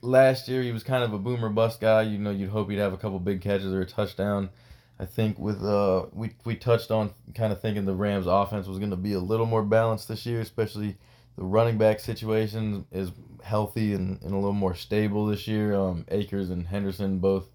last 0.00 0.48
year 0.48 0.62
he 0.62 0.72
was 0.72 0.82
kind 0.82 1.04
of 1.04 1.12
a 1.12 1.18
boomer 1.18 1.50
bust 1.50 1.80
guy. 1.80 2.02
You 2.02 2.18
know, 2.18 2.30
you'd 2.30 2.50
hope 2.50 2.70
he'd 2.70 2.78
have 2.78 2.92
a 2.92 2.96
couple 2.96 3.18
big 3.18 3.42
catches 3.42 3.72
or 3.72 3.82
a 3.82 3.86
touchdown. 3.86 4.50
I 4.98 5.04
think 5.06 5.38
with 5.38 5.62
uh 5.62 6.06
we 6.12 6.30
we 6.44 6.56
touched 6.56 6.90
on 6.90 7.12
kind 7.34 7.52
of 7.52 7.60
thinking 7.60 7.84
the 7.84 7.94
Rams 7.94 8.26
offense 8.26 8.66
was 8.66 8.78
going 8.78 8.90
to 8.90 8.96
be 8.96 9.12
a 9.12 9.20
little 9.20 9.46
more 9.46 9.62
balanced 9.62 10.08
this 10.08 10.24
year, 10.24 10.40
especially 10.40 10.96
the 11.36 11.44
running 11.44 11.76
back 11.76 12.00
situation 12.00 12.86
is 12.92 13.10
healthy 13.42 13.92
and, 13.92 14.22
and 14.22 14.32
a 14.32 14.36
little 14.36 14.52
more 14.52 14.74
stable 14.74 15.26
this 15.26 15.46
year. 15.46 15.74
Um, 15.74 16.06
Akers 16.08 16.48
and 16.50 16.66
Henderson 16.66 17.18
both 17.18 17.48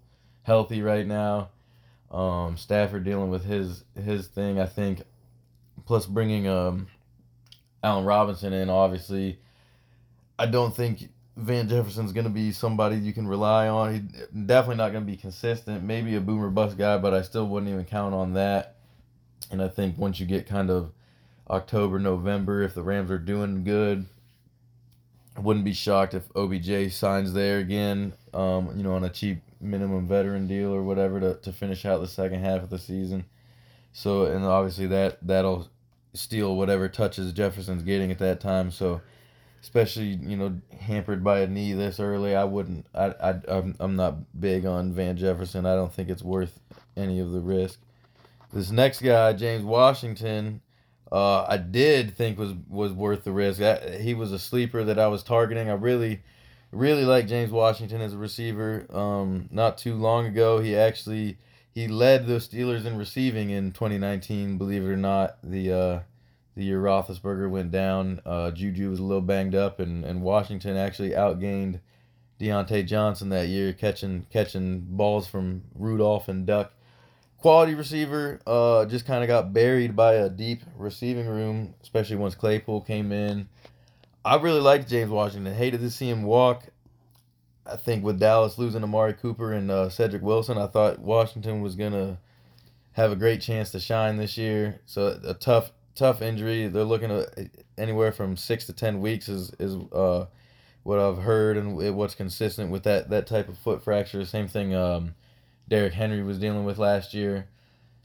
healthy 0.50 0.82
right 0.82 1.06
now. 1.06 1.48
Um, 2.10 2.56
Stafford 2.56 3.04
dealing 3.04 3.30
with 3.30 3.44
his 3.44 3.84
his 3.94 4.26
thing, 4.26 4.58
I 4.58 4.66
think. 4.66 5.02
Plus 5.86 6.06
bringing 6.06 6.48
um, 6.48 6.88
Allen 7.84 8.04
Robinson 8.04 8.52
in, 8.52 8.68
obviously. 8.68 9.38
I 10.40 10.46
don't 10.46 10.74
think 10.74 11.08
Van 11.36 11.68
Jefferson's 11.68 12.10
going 12.10 12.24
to 12.24 12.30
be 12.30 12.50
somebody 12.50 12.96
you 12.96 13.12
can 13.12 13.28
rely 13.28 13.68
on. 13.68 13.92
He's 13.94 14.26
definitely 14.46 14.78
not 14.78 14.90
going 14.90 15.04
to 15.04 15.10
be 15.10 15.16
consistent. 15.16 15.84
Maybe 15.84 16.16
a 16.16 16.20
boomer 16.20 16.50
bust 16.50 16.76
guy, 16.76 16.98
but 16.98 17.14
I 17.14 17.22
still 17.22 17.46
wouldn't 17.46 17.70
even 17.70 17.84
count 17.84 18.12
on 18.12 18.32
that. 18.34 18.74
And 19.52 19.62
I 19.62 19.68
think 19.68 19.98
once 19.98 20.18
you 20.18 20.26
get 20.26 20.48
kind 20.48 20.68
of 20.68 20.90
October, 21.48 22.00
November, 22.00 22.62
if 22.62 22.74
the 22.74 22.82
Rams 22.82 23.10
are 23.12 23.18
doing 23.18 23.62
good, 23.62 24.04
I 25.36 25.40
wouldn't 25.40 25.64
be 25.64 25.74
shocked 25.74 26.14
if 26.14 26.24
OBJ 26.34 26.92
signs 26.92 27.34
there 27.34 27.58
again, 27.58 28.14
um, 28.34 28.72
you 28.76 28.82
know, 28.82 28.94
on 28.94 29.04
a 29.04 29.10
cheap 29.10 29.42
minimum 29.60 30.06
veteran 30.06 30.46
deal 30.46 30.72
or 30.72 30.82
whatever 30.82 31.20
to, 31.20 31.34
to 31.36 31.52
finish 31.52 31.84
out 31.84 32.00
the 32.00 32.08
second 32.08 32.40
half 32.40 32.62
of 32.62 32.70
the 32.70 32.78
season. 32.78 33.24
So, 33.92 34.26
and 34.26 34.44
obviously 34.44 34.86
that 34.88 35.18
that'll 35.26 35.68
steal 36.14 36.56
whatever 36.56 36.88
touches 36.88 37.32
Jefferson's 37.32 37.82
getting 37.82 38.10
at 38.10 38.18
that 38.18 38.40
time. 38.40 38.70
So, 38.70 39.00
especially 39.62 40.18
you 40.22 40.36
know 40.36 40.60
hampered 40.80 41.22
by 41.22 41.40
a 41.40 41.46
knee 41.46 41.72
this 41.72 42.00
early, 42.00 42.34
I 42.34 42.44
wouldn't. 42.44 42.86
I 42.94 43.14
I 43.22 43.40
I'm, 43.48 43.76
I'm 43.80 43.96
not 43.96 44.40
big 44.40 44.64
on 44.66 44.92
Van 44.92 45.16
Jefferson. 45.16 45.66
I 45.66 45.74
don't 45.74 45.92
think 45.92 46.08
it's 46.08 46.22
worth 46.22 46.60
any 46.96 47.20
of 47.20 47.32
the 47.32 47.40
risk. 47.40 47.80
This 48.52 48.70
next 48.70 49.00
guy, 49.00 49.32
James 49.32 49.64
Washington, 49.64 50.60
uh, 51.12 51.44
I 51.48 51.56
did 51.56 52.16
think 52.16 52.38
was 52.38 52.52
was 52.68 52.92
worth 52.92 53.24
the 53.24 53.32
risk. 53.32 53.58
That, 53.58 54.00
he 54.00 54.14
was 54.14 54.32
a 54.32 54.38
sleeper 54.38 54.84
that 54.84 54.98
I 54.98 55.08
was 55.08 55.22
targeting. 55.22 55.68
I 55.68 55.74
really, 55.74 56.22
really 56.72 57.04
like 57.04 57.26
James 57.26 57.50
Washington 57.50 58.00
as 58.00 58.12
a 58.12 58.18
receiver. 58.18 58.86
Um, 58.90 59.48
not 59.50 59.78
too 59.78 59.94
long 59.94 60.26
ago, 60.26 60.60
he 60.60 60.76
actually 60.76 61.38
he 61.72 61.88
led 61.88 62.26
the 62.26 62.34
Steelers 62.34 62.84
in 62.84 62.96
receiving 62.96 63.50
in 63.50 63.72
2019. 63.72 64.58
Believe 64.58 64.82
it 64.82 64.88
or 64.88 64.96
not, 64.96 65.38
the 65.42 65.72
uh, 65.72 66.00
the 66.56 66.64
year 66.64 66.80
Roethlisberger 66.80 67.48
went 67.48 67.70
down, 67.70 68.20
uh, 68.26 68.50
Juju 68.50 68.90
was 68.90 68.98
a 68.98 69.04
little 69.04 69.22
banged 69.22 69.54
up, 69.54 69.80
and, 69.80 70.04
and 70.04 70.22
Washington 70.22 70.76
actually 70.76 71.10
outgained 71.10 71.80
Diontae 72.40 72.86
Johnson 72.86 73.28
that 73.30 73.48
year, 73.48 73.72
catching 73.72 74.26
catching 74.30 74.80
balls 74.80 75.26
from 75.26 75.62
Rudolph 75.74 76.28
and 76.28 76.46
Duck. 76.46 76.72
Quality 77.38 77.74
receiver, 77.74 78.40
uh, 78.46 78.84
just 78.84 79.06
kind 79.06 79.22
of 79.24 79.28
got 79.28 79.54
buried 79.54 79.96
by 79.96 80.14
a 80.14 80.28
deep 80.28 80.62
receiving 80.76 81.26
room, 81.26 81.74
especially 81.82 82.16
once 82.16 82.34
Claypool 82.34 82.82
came 82.82 83.12
in. 83.12 83.48
I 84.24 84.36
really 84.36 84.60
liked 84.60 84.88
James 84.88 85.10
Washington. 85.10 85.54
Hated 85.54 85.80
to 85.80 85.90
see 85.90 86.08
him 86.08 86.22
walk. 86.22 86.64
I 87.66 87.76
think 87.76 88.04
with 88.04 88.18
Dallas 88.18 88.58
losing 88.58 88.82
Amari 88.82 89.14
Cooper 89.14 89.52
and 89.52 89.70
uh, 89.70 89.88
Cedric 89.88 90.22
Wilson, 90.22 90.58
I 90.58 90.66
thought 90.66 90.98
Washington 90.98 91.60
was 91.60 91.76
gonna 91.76 92.18
have 92.92 93.12
a 93.12 93.16
great 93.16 93.40
chance 93.40 93.70
to 93.70 93.80
shine 93.80 94.16
this 94.16 94.36
year. 94.36 94.80
So 94.86 95.20
a 95.24 95.34
tough, 95.34 95.72
tough 95.94 96.20
injury. 96.22 96.68
They're 96.68 96.84
looking 96.84 97.10
at 97.10 97.50
anywhere 97.78 98.12
from 98.12 98.36
six 98.36 98.66
to 98.66 98.72
ten 98.72 99.00
weeks 99.00 99.28
is 99.28 99.52
is 99.58 99.76
uh, 99.92 100.26
what 100.82 100.98
I've 100.98 101.18
heard 101.18 101.56
and 101.56 101.76
what's 101.96 102.14
consistent 102.14 102.70
with 102.70 102.82
that 102.84 103.10
that 103.10 103.26
type 103.26 103.48
of 103.48 103.58
foot 103.58 103.82
fracture. 103.82 104.24
Same 104.24 104.48
thing. 104.48 104.74
Um, 104.74 105.14
Derrick 105.68 105.92
Henry 105.92 106.22
was 106.22 106.38
dealing 106.38 106.64
with 106.64 106.78
last 106.78 107.14
year. 107.14 107.48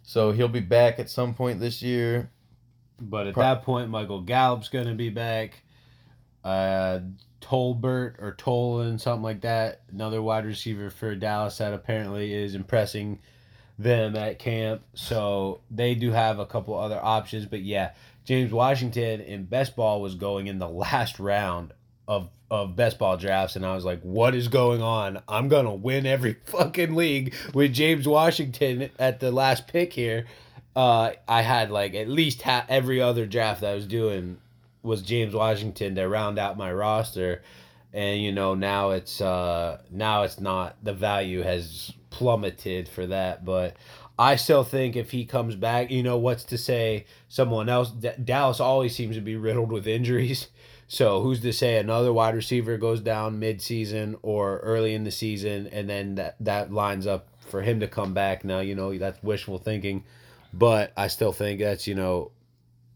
So 0.04 0.32
he'll 0.32 0.48
be 0.48 0.60
back 0.60 1.00
at 1.00 1.10
some 1.10 1.34
point 1.34 1.60
this 1.60 1.82
year. 1.82 2.30
But 3.02 3.28
at 3.28 3.34
Pro- 3.34 3.44
that 3.44 3.64
point, 3.64 3.90
Michael 3.90 4.22
Gallup's 4.22 4.70
going 4.70 4.88
to 4.88 4.94
be 4.94 5.10
back. 5.10 5.64
Uh, 6.46 7.00
Tolbert 7.42 8.22
or 8.22 8.36
Tolan, 8.38 9.00
something 9.00 9.24
like 9.24 9.42
that. 9.42 9.82
Another 9.92 10.22
wide 10.22 10.46
receiver 10.46 10.90
for 10.90 11.16
Dallas 11.16 11.58
that 11.58 11.74
apparently 11.74 12.34
is 12.34 12.56
impressing 12.56 13.20
them 13.78 14.16
at 14.16 14.40
camp. 14.40 14.82
So 14.94 15.62
they 15.70 15.96
do 15.96 16.12
have 16.12 16.40
a 16.40 16.46
couple 16.46 16.78
other 16.78 17.00
options. 17.02 17.46
But 17.46 17.62
yeah, 17.62 17.92
James 18.24 18.52
Washington 18.52 19.22
in 19.22 19.46
best 19.46 19.76
ball 19.76 20.02
was 20.02 20.16
going 20.16 20.48
in 20.48 20.60
the 20.60 20.70
last 20.70 21.20
round 21.20 21.74
of 22.08 22.30
of 22.52 22.76
best 22.76 23.00
ball 23.00 23.18
drafts 23.18 23.56
and 23.56 23.66
I 23.66 23.74
was 23.74 23.86
like, 23.86 24.02
what 24.02 24.36
is 24.36 24.48
going 24.48 24.82
on? 24.82 25.20
I'm 25.28 25.48
gonna 25.48 25.74
win 25.74 26.06
every 26.06 26.34
fucking 26.46 26.96
league 26.96 27.34
with 27.54 27.74
James 27.74 28.08
Washington 28.08 28.90
at 29.00 29.20
the 29.20 29.32
last 29.32 29.68
pick 29.68 29.94
here. 29.94 30.26
Uh, 30.76 31.12
I 31.28 31.42
had 31.42 31.72
like 31.72 31.96
at 31.96 32.08
least 32.08 32.44
ha- 32.44 32.66
every 32.70 33.02
other 33.02 33.26
draft 33.26 33.62
that 33.62 33.72
I 33.72 33.76
was 33.76 33.88
doing 33.88 34.38
was 34.86 35.02
James 35.02 35.34
Washington 35.34 35.96
to 35.96 36.08
round 36.08 36.40
out 36.40 36.58
my 36.58 36.72
roster, 36.72 37.42
and 37.94 38.22
you 38.22 38.32
know 38.32 38.56
now 38.56 38.92
it's 38.92 39.20
uh 39.20 39.82
now 39.92 40.24
it's 40.24 40.40
not 40.40 40.78
the 40.84 40.94
value 40.94 41.42
has 41.42 41.92
plummeted 42.10 42.88
for 42.88 43.06
that, 43.08 43.44
but 43.44 43.76
I 44.18 44.38
still 44.38 44.64
think 44.64 44.96
if 44.96 45.12
he 45.12 45.26
comes 45.26 45.56
back, 45.56 45.92
you 45.92 46.04
know 46.04 46.18
what's 46.18 46.46
to 46.46 46.58
say 46.58 47.06
someone 47.28 47.68
else 47.68 47.92
D- 47.92 48.12
Dallas 48.24 48.60
always 48.60 48.96
seems 48.96 49.16
to 49.16 49.22
be 49.22 49.36
riddled 49.36 49.72
with 49.72 49.88
injuries. 49.88 50.48
So 50.88 51.24
who's 51.24 51.40
to 51.40 51.52
say 51.52 51.78
another 51.78 52.14
wide 52.14 52.36
receiver 52.36 52.78
goes 52.78 53.02
down 53.02 53.40
mid-season 53.40 54.18
or 54.22 54.60
early 54.60 54.94
in 54.94 55.04
the 55.04 55.10
season, 55.10 55.68
and 55.72 55.90
then 55.90 56.14
that 56.16 56.36
that 56.42 56.72
lines 56.72 57.08
up 57.08 57.28
for 57.40 57.64
him 57.64 57.80
to 57.80 57.88
come 57.88 58.14
back? 58.14 58.46
Now 58.46 58.60
you 58.60 58.76
know 58.76 58.96
that's 58.96 59.22
wishful 59.24 59.58
thinking, 59.58 60.04
but 60.54 60.94
I 60.96 61.08
still 61.08 61.32
think 61.32 61.60
that's 61.60 61.88
you 61.88 61.96
know 61.96 62.32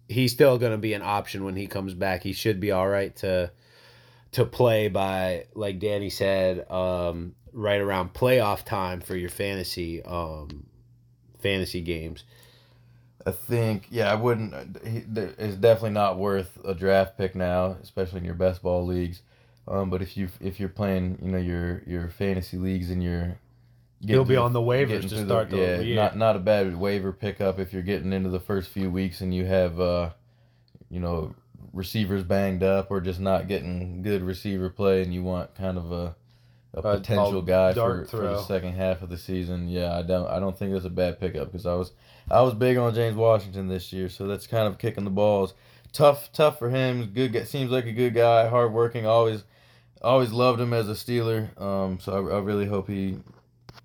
he's 0.10 0.34
still 0.34 0.58
going 0.58 0.72
to 0.74 0.78
be 0.78 0.94
an 0.94 1.02
option 1.02 1.46
when 1.46 1.56
he 1.56 1.68
comes 1.68 1.94
back. 1.94 2.24
He 2.24 2.34
should 2.34 2.60
be 2.60 2.72
all 2.72 2.88
right 2.90 3.16
to 3.18 3.52
to 4.32 4.46
play 4.46 4.90
by 4.90 5.46
like 5.56 5.80
Danny 5.80 6.10
said, 6.10 6.70
um, 6.70 7.36
right 7.54 7.80
around 7.80 8.14
playoff 8.14 8.66
time 8.66 9.00
for 9.00 9.16
your 9.16 9.30
fantasy 9.30 10.04
um, 10.04 10.66
fantasy 11.40 11.82
games. 11.82 12.24
I 13.26 13.32
think, 13.32 13.88
yeah, 13.92 14.12
I 14.12 14.16
wouldn't. 14.16 14.54
He, 14.86 15.04
it's 15.16 15.56
definitely 15.56 15.92
not 15.92 16.18
worth 16.18 16.58
a 16.66 16.74
draft 16.74 17.18
pick 17.18 17.36
now, 17.36 17.78
especially 17.84 18.20
in 18.20 18.26
your 18.26 18.34
best 18.34 18.64
ball 18.64 18.86
leagues. 18.86 19.22
Um, 19.68 19.90
but 19.90 20.02
if 20.02 20.18
you 20.18 20.30
if 20.42 20.60
you're 20.60 20.70
playing, 20.70 21.20
you 21.22 21.32
know, 21.32 21.38
your 21.38 21.84
your 21.86 22.10
fantasy 22.10 22.58
leagues 22.58 22.90
and 22.90 23.04
you're 23.04 23.38
He'll 24.06 24.24
be 24.24 24.36
to 24.36 24.42
on 24.42 24.54
the 24.54 24.62
waivers 24.62 25.10
to 25.10 25.26
start 25.26 25.50
the 25.50 25.58
yeah, 25.58 25.80
year. 25.80 25.96
not 25.96 26.18
not 26.18 26.36
a 26.36 26.40
bad 26.40 26.78
waiver 26.78 27.12
pickup 27.12 27.60
if 27.60 27.74
you're 27.74 27.82
getting 27.82 28.14
into 28.14 28.30
the 28.30 28.40
first 28.40 28.70
few 28.70 28.90
weeks 28.90 29.22
and 29.22 29.34
you 29.34 29.46
have 29.46 29.80
uh, 29.80 30.12
you 30.90 31.00
know, 31.00 31.36
receivers 31.74 32.24
banged 32.24 32.64
up 32.64 32.90
or 32.92 33.00
just 33.00 33.20
not 33.20 33.48
getting 33.48 34.02
good 34.02 34.24
receiver 34.24 34.70
play 34.70 35.02
and 35.02 35.14
you 35.14 35.24
want 35.24 35.54
kind 35.56 35.78
of 35.78 35.92
a 35.92 36.16
a 36.74 36.82
potential 36.84 37.42
guy 37.42 37.74
for, 37.74 38.06
for 38.06 38.22
the 38.22 38.44
second 38.44 38.74
half 38.74 39.02
of 39.02 39.10
the 39.10 39.18
season. 39.18 39.68
Yeah, 39.68 39.98
I 39.98 40.04
don't 40.04 40.28
I 40.28 40.40
don't 40.40 40.58
think 40.58 40.72
that's 40.72 40.86
a 40.86 40.90
bad 40.90 41.20
pickup 41.20 41.52
because 41.52 41.66
I 41.66 41.74
was 41.74 41.92
I 42.30 42.42
was 42.42 42.54
big 42.54 42.78
on 42.78 42.94
James 42.94 43.16
Washington 43.16 43.68
this 43.68 43.92
year, 43.92 44.08
so 44.10 44.28
that's 44.28 44.48
kind 44.48 44.68
of 44.68 44.78
kicking 44.78 45.04
the 45.04 45.10
balls. 45.10 45.54
Tough 45.92 46.32
tough 46.32 46.60
for 46.60 46.70
him. 46.70 47.12
Good 47.14 47.48
seems 47.48 47.72
like 47.72 47.86
a 47.86 47.92
good 47.92 48.14
guy, 48.14 48.48
hardworking. 48.48 49.06
Always 49.06 49.44
always 50.02 50.32
loved 50.32 50.62
him 50.62 50.74
as 50.74 50.88
a 50.90 50.94
Steeler. 50.94 51.60
Um, 51.60 52.00
so 52.00 52.14
I, 52.14 52.36
I 52.36 52.40
really 52.40 52.68
hope 52.68 52.88
he, 52.88 53.18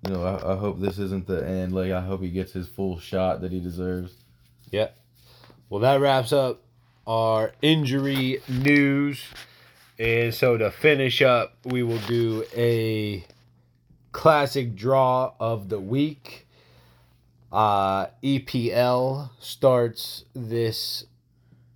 you 0.05 0.13
know, 0.13 0.23
I, 0.23 0.53
I 0.53 0.57
hope 0.57 0.79
this 0.79 0.99
isn't 0.99 1.27
the 1.27 1.45
end. 1.47 1.73
Like 1.73 1.91
I 1.91 2.01
hope 2.01 2.21
he 2.21 2.29
gets 2.29 2.53
his 2.53 2.67
full 2.67 2.99
shot 2.99 3.41
that 3.41 3.51
he 3.51 3.59
deserves. 3.59 4.13
Yeah. 4.71 4.89
Well, 5.69 5.81
that 5.81 5.99
wraps 5.99 6.31
up 6.31 6.61
our 7.07 7.53
injury 7.61 8.41
news. 8.47 9.23
And 9.97 10.33
so 10.33 10.57
to 10.57 10.71
finish 10.71 11.21
up, 11.21 11.57
we 11.63 11.81
will 11.81 11.99
do 11.99 12.43
a 12.55 13.25
classic 14.11 14.75
draw 14.75 15.33
of 15.39 15.69
the 15.69 15.79
week. 15.79 16.47
Uh, 17.51 18.07
EPL 18.21 19.29
starts 19.39 20.25
this 20.33 21.05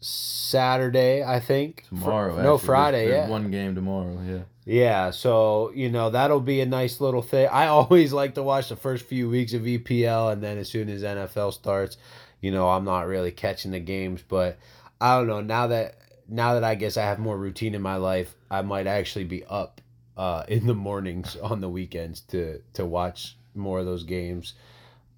Saturday, 0.01 1.23
I 1.23 1.39
think. 1.39 1.85
Tomorrow, 1.87 2.35
Fr- 2.35 2.41
no. 2.41 2.57
Friday, 2.57 3.07
There's 3.07 3.27
yeah. 3.27 3.29
One 3.29 3.49
game 3.51 3.75
tomorrow. 3.75 4.17
Yeah. 4.25 4.39
Yeah, 4.69 5.09
so 5.09 5.71
you 5.73 5.89
know 5.89 6.11
that'll 6.11 6.41
be 6.41 6.61
a 6.61 6.65
nice 6.67 7.01
little 7.01 7.23
thing. 7.23 7.49
I 7.51 7.65
always 7.65 8.13
like 8.13 8.35
to 8.35 8.43
watch 8.43 8.69
the 8.69 8.75
first 8.75 9.03
few 9.03 9.27
weeks 9.27 9.53
of 9.53 9.63
EPL, 9.63 10.31
and 10.31 10.43
then 10.43 10.59
as 10.59 10.69
soon 10.69 10.89
as 10.89 11.01
NFL 11.01 11.53
starts, 11.53 11.97
you 12.39 12.51
know 12.51 12.69
I'm 12.69 12.85
not 12.85 13.07
really 13.07 13.31
catching 13.31 13.71
the 13.71 13.79
games. 13.79 14.21
But 14.21 14.59
I 15.01 15.17
don't 15.17 15.25
know 15.25 15.41
now 15.41 15.65
that 15.67 15.95
now 16.27 16.53
that 16.53 16.63
I 16.63 16.75
guess 16.75 16.97
I 16.97 17.01
have 17.01 17.17
more 17.17 17.35
routine 17.35 17.73
in 17.73 17.81
my 17.81 17.95
life, 17.95 18.35
I 18.51 18.61
might 18.61 18.85
actually 18.85 19.23
be 19.23 19.43
up 19.45 19.81
uh, 20.15 20.43
in 20.47 20.67
the 20.67 20.75
mornings 20.75 21.35
on 21.37 21.61
the 21.61 21.69
weekends 21.69 22.21
to 22.27 22.61
to 22.73 22.85
watch 22.85 23.37
more 23.55 23.79
of 23.79 23.87
those 23.87 24.03
games. 24.03 24.53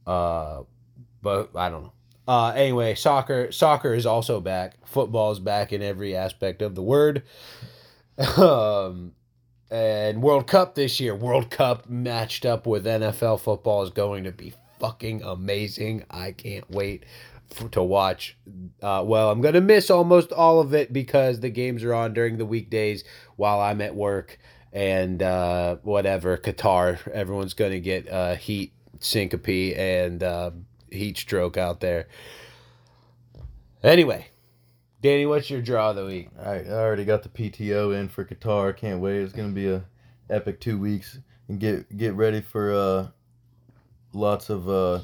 Uh, 0.08 0.62
but 1.22 1.50
I 1.56 1.68
don't 1.68 1.84
know. 1.84 1.94
Uh, 2.26 2.52
anyway, 2.52 2.96
soccer 2.96 3.52
soccer 3.52 3.94
is 3.94 4.06
also 4.06 4.40
back. 4.40 4.76
Football 4.88 5.34
is 5.34 5.40
back 5.40 5.74
in 5.74 5.82
every 5.82 6.16
aspect 6.16 6.62
of 6.62 6.74
the 6.74 6.82
word. 6.82 7.24
um, 8.38 9.12
and 9.72 10.22
World 10.22 10.48
Cup 10.48 10.76
this 10.76 11.00
year, 11.00 11.16
World 11.16 11.50
Cup 11.50 11.90
matched 11.90 12.46
up 12.46 12.68
with 12.68 12.86
NFL 12.86 13.40
football 13.40 13.84
is 13.84 13.90
going 13.90 14.26
to 14.26 14.32
be 14.32 14.54
fucking 14.80 15.24
amazing. 15.24 16.04
I 16.12 16.34
can't 16.34 16.70
wait 16.70 17.06
for, 17.54 17.70
to 17.70 17.82
watch. 17.82 18.38
Uh, 18.82 19.04
well, 19.06 19.32
I'm 19.32 19.40
going 19.40 19.54
to 19.54 19.62
miss 19.62 19.90
almost 19.90 20.34
all 20.34 20.60
of 20.60 20.74
it 20.74 20.92
because 20.92 21.40
the 21.40 21.50
games 21.50 21.84
are 21.84 21.94
on 21.94 22.14
during 22.14 22.38
the 22.38 22.46
weekdays 22.46 23.06
while 23.38 23.62
I'm 23.62 23.80
at 23.80 23.96
work 23.96 24.38
and 24.74 25.24
uh, 25.24 25.78
whatever. 25.84 26.38
Qatar, 26.38 27.08
everyone's 27.10 27.54
going 27.54 27.72
to 27.72 27.80
get 27.80 28.10
uh, 28.12 28.36
heat 28.36 28.74
syncope 29.00 29.78
and 29.78 30.22
uh, 30.22 30.52
heat 30.92 31.18
stroke 31.18 31.56
out 31.56 31.80
there. 31.80 32.08
Anyway, 33.84 34.28
Danny, 35.02 35.26
what's 35.26 35.50
your 35.50 35.62
draw 35.62 35.90
of 35.90 35.96
the 35.96 36.06
week? 36.06 36.30
I, 36.40 36.60
I 36.60 36.70
already 36.70 37.06
got 37.06 37.24
the 37.24 37.30
PTO 37.30 38.00
in 38.00 38.08
for 38.08 38.24
Qatar. 38.24 38.78
Can't 38.78 39.02
wait. 39.02 39.22
It's 39.22 39.34
gonna 39.34 39.50
be 39.50 39.68
a 39.68 39.84
epic 40.30 40.60
two 40.60 40.78
weeks 40.78 41.18
and 41.48 41.60
get 41.60 41.98
get 41.98 42.14
ready 42.14 42.40
for 42.40 42.74
uh 42.74 43.08
lots 44.14 44.52
of 44.52 44.70
uh 44.70 45.00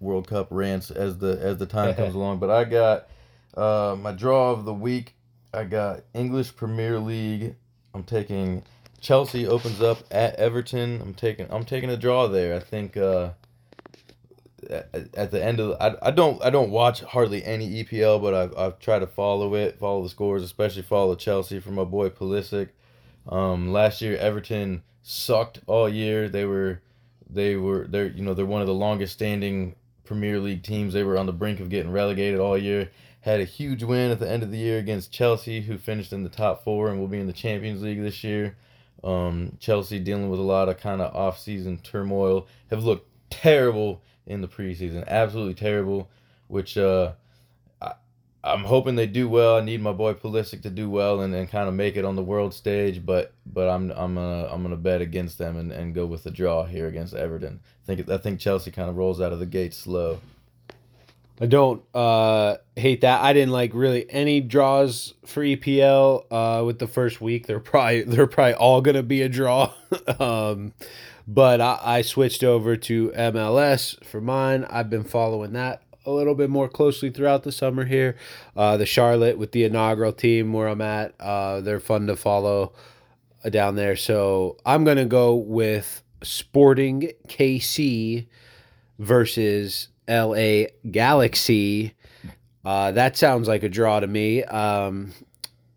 World 0.00 0.28
Cup 0.28 0.48
rants 0.50 0.90
as 0.90 1.16
the 1.16 1.38
as 1.40 1.56
the 1.56 1.64
time 1.64 1.94
comes 1.94 2.14
along. 2.16 2.40
But 2.40 2.50
I 2.50 2.64
got 2.64 3.08
uh 3.56 3.96
my 3.98 4.12
draw 4.12 4.52
of 4.52 4.66
the 4.66 4.74
week. 4.74 5.14
I 5.54 5.64
got 5.64 6.02
English 6.12 6.54
Premier 6.54 6.98
League. 6.98 7.54
I'm 7.94 8.04
taking 8.04 8.64
Chelsea 9.00 9.46
opens 9.46 9.80
up 9.80 10.00
at 10.10 10.34
Everton. 10.34 11.00
I'm 11.00 11.14
taking 11.14 11.46
I'm 11.50 11.64
taking 11.64 11.88
a 11.88 11.96
draw 11.96 12.28
there. 12.28 12.54
I 12.54 12.60
think 12.60 12.98
uh 12.98 13.30
at, 14.70 15.30
the 15.30 15.42
end 15.42 15.60
of 15.60 15.76
I, 15.80 16.08
I 16.08 16.10
don't 16.10 16.42
I 16.44 16.50
don't 16.50 16.70
watch 16.70 17.00
hardly 17.02 17.44
any 17.44 17.84
EPL, 17.84 18.20
but 18.20 18.34
I've 18.34 18.56
I've 18.56 18.78
tried 18.78 19.00
to 19.00 19.06
follow 19.06 19.54
it, 19.54 19.78
follow 19.78 20.02
the 20.02 20.08
scores, 20.08 20.42
especially 20.42 20.82
follow 20.82 21.14
Chelsea 21.14 21.60
from 21.60 21.74
my 21.74 21.84
boy 21.84 22.08
Pulisic. 22.08 22.70
Um, 23.28 23.72
last 23.72 24.00
year 24.00 24.16
Everton 24.16 24.82
sucked 25.02 25.60
all 25.66 25.88
year. 25.88 26.28
They 26.28 26.44
were 26.44 26.80
they 27.28 27.56
were 27.56 27.86
they're 27.88 28.08
you 28.08 28.22
know 28.22 28.34
they're 28.34 28.46
one 28.46 28.60
of 28.60 28.66
the 28.66 28.74
longest 28.74 29.12
standing 29.12 29.74
Premier 30.04 30.38
League 30.40 30.62
teams. 30.62 30.92
They 30.92 31.04
were 31.04 31.18
on 31.18 31.26
the 31.26 31.32
brink 31.32 31.60
of 31.60 31.68
getting 31.68 31.92
relegated 31.92 32.40
all 32.40 32.58
year. 32.58 32.90
Had 33.20 33.40
a 33.40 33.44
huge 33.44 33.82
win 33.82 34.10
at 34.10 34.20
the 34.20 34.30
end 34.30 34.42
of 34.42 34.50
the 34.50 34.58
year 34.58 34.78
against 34.78 35.12
Chelsea, 35.12 35.60
who 35.60 35.76
finished 35.76 36.12
in 36.12 36.22
the 36.22 36.30
top 36.30 36.64
four 36.64 36.88
and 36.88 36.98
will 36.98 37.08
be 37.08 37.20
in 37.20 37.26
the 37.26 37.32
Champions 37.32 37.82
League 37.82 38.00
this 38.00 38.24
year. 38.24 38.56
Um, 39.04 39.56
Chelsea 39.60 39.98
dealing 39.98 40.30
with 40.30 40.40
a 40.40 40.44
lot 40.44 40.68
of 40.68 40.78
kind 40.78 41.00
of 41.00 41.14
off-season 41.14 41.78
turmoil 41.78 42.48
have 42.70 42.84
looked 42.84 43.08
terrible 43.30 44.02
in 44.28 44.40
the 44.40 44.48
preseason, 44.48 45.06
absolutely 45.08 45.54
terrible. 45.54 46.08
Which 46.46 46.78
uh, 46.78 47.12
I, 47.82 47.94
I'm 48.44 48.64
hoping 48.64 48.94
they 48.94 49.06
do 49.06 49.28
well. 49.28 49.56
I 49.56 49.60
need 49.60 49.82
my 49.82 49.92
boy 49.92 50.14
Pulisic 50.14 50.62
to 50.62 50.70
do 50.70 50.88
well 50.88 51.20
and, 51.20 51.34
and 51.34 51.50
kind 51.50 51.68
of 51.68 51.74
make 51.74 51.96
it 51.96 52.04
on 52.04 52.16
the 52.16 52.22
world 52.22 52.54
stage. 52.54 53.04
But 53.04 53.32
but 53.44 53.68
I'm 53.68 53.90
I'm 53.90 54.14
gonna 54.14 54.48
I'm 54.50 54.62
gonna 54.62 54.76
bet 54.76 55.00
against 55.00 55.38
them 55.38 55.56
and, 55.56 55.72
and 55.72 55.94
go 55.94 56.06
with 56.06 56.22
the 56.22 56.30
draw 56.30 56.64
here 56.64 56.86
against 56.86 57.14
Everton. 57.14 57.60
I 57.84 57.94
think 57.94 58.08
I 58.08 58.18
think 58.18 58.40
Chelsea 58.40 58.70
kind 58.70 58.88
of 58.88 58.96
rolls 58.96 59.20
out 59.20 59.32
of 59.32 59.40
the 59.40 59.46
gate 59.46 59.74
slow. 59.74 60.20
I 61.40 61.46
don't 61.46 61.82
uh, 61.94 62.56
hate 62.74 63.02
that. 63.02 63.22
I 63.22 63.32
didn't 63.32 63.52
like 63.52 63.70
really 63.72 64.10
any 64.10 64.40
draws 64.40 65.14
for 65.24 65.42
EPL 65.42 66.24
uh, 66.30 66.64
with 66.64 66.80
the 66.80 66.88
first 66.88 67.20
week. 67.20 67.46
They're 67.46 67.60
probably 67.60 68.02
they're 68.02 68.26
probably 68.26 68.54
all 68.54 68.80
gonna 68.80 69.02
be 69.02 69.22
a 69.22 69.28
draw. 69.28 69.72
um, 70.18 70.72
but 71.28 71.60
I, 71.60 71.78
I 71.82 72.02
switched 72.02 72.42
over 72.42 72.74
to 72.74 73.10
MLS 73.10 74.02
for 74.02 74.20
mine. 74.20 74.66
I've 74.70 74.88
been 74.88 75.04
following 75.04 75.52
that 75.52 75.82
a 76.06 76.10
little 76.10 76.34
bit 76.34 76.48
more 76.48 76.70
closely 76.70 77.10
throughout 77.10 77.42
the 77.42 77.52
summer 77.52 77.84
here. 77.84 78.16
Uh, 78.56 78.78
the 78.78 78.86
Charlotte 78.86 79.36
with 79.36 79.52
the 79.52 79.64
inaugural 79.64 80.12
team 80.12 80.54
where 80.54 80.66
I'm 80.66 80.80
at. 80.80 81.14
Uh, 81.20 81.60
they're 81.60 81.80
fun 81.80 82.06
to 82.06 82.16
follow 82.16 82.72
uh, 83.44 83.50
down 83.50 83.76
there. 83.76 83.94
So 83.94 84.56
I'm 84.64 84.84
gonna 84.84 85.04
go 85.04 85.34
with 85.34 86.02
Sporting 86.22 87.12
KC 87.28 88.26
versus 88.98 89.88
LA 90.08 90.64
Galaxy. 90.90 91.94
Uh, 92.64 92.90
that 92.92 93.18
sounds 93.18 93.46
like 93.46 93.62
a 93.62 93.68
draw 93.68 94.00
to 94.00 94.06
me. 94.06 94.44
Um, 94.44 95.12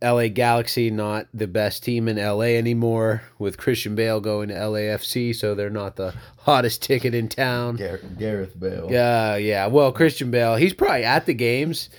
LA 0.02 0.28
Galaxy 0.30 0.90
not 0.90 1.28
the 1.34 1.48
best 1.48 1.84
team 1.84 2.08
in 2.08 2.18
LA 2.18 2.56
anymore 2.58 3.22
with 3.38 3.58
Christian 3.58 3.94
Bale 3.96 4.20
going 4.20 4.50
to 4.50 4.56
LAFC, 4.56 5.36
so 5.36 5.54
they're 5.54 5.70
not 5.70 5.96
the 5.96 6.14
hottest 6.40 6.82
ticket 6.82 7.14
in 7.14 7.30
town. 7.30 7.76
Gar- 7.76 8.00
Gareth 8.18 8.60
Bale. 8.60 8.88
Yeah, 8.90 9.36
yeah. 9.36 9.68
Well, 9.68 9.92
Christian 9.92 10.32
Bale, 10.32 10.56
he's 10.56 10.74
probably 10.74 11.04
at 11.04 11.26
the 11.26 11.34
games. 11.36 11.90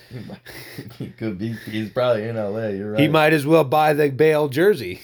he 0.99 1.11
could 1.11 1.39
be. 1.39 1.53
He's 1.71 1.91
probably 1.91 2.29
in 2.29 2.37
LA. 2.37 2.69
You're 2.69 2.93
right. 2.93 3.01
He 3.01 3.09
might 3.09 3.33
as 3.33 3.47
well 3.47 3.65
buy 3.65 3.93
the 3.93 4.11
Bale 4.11 4.49
jersey. 4.49 5.03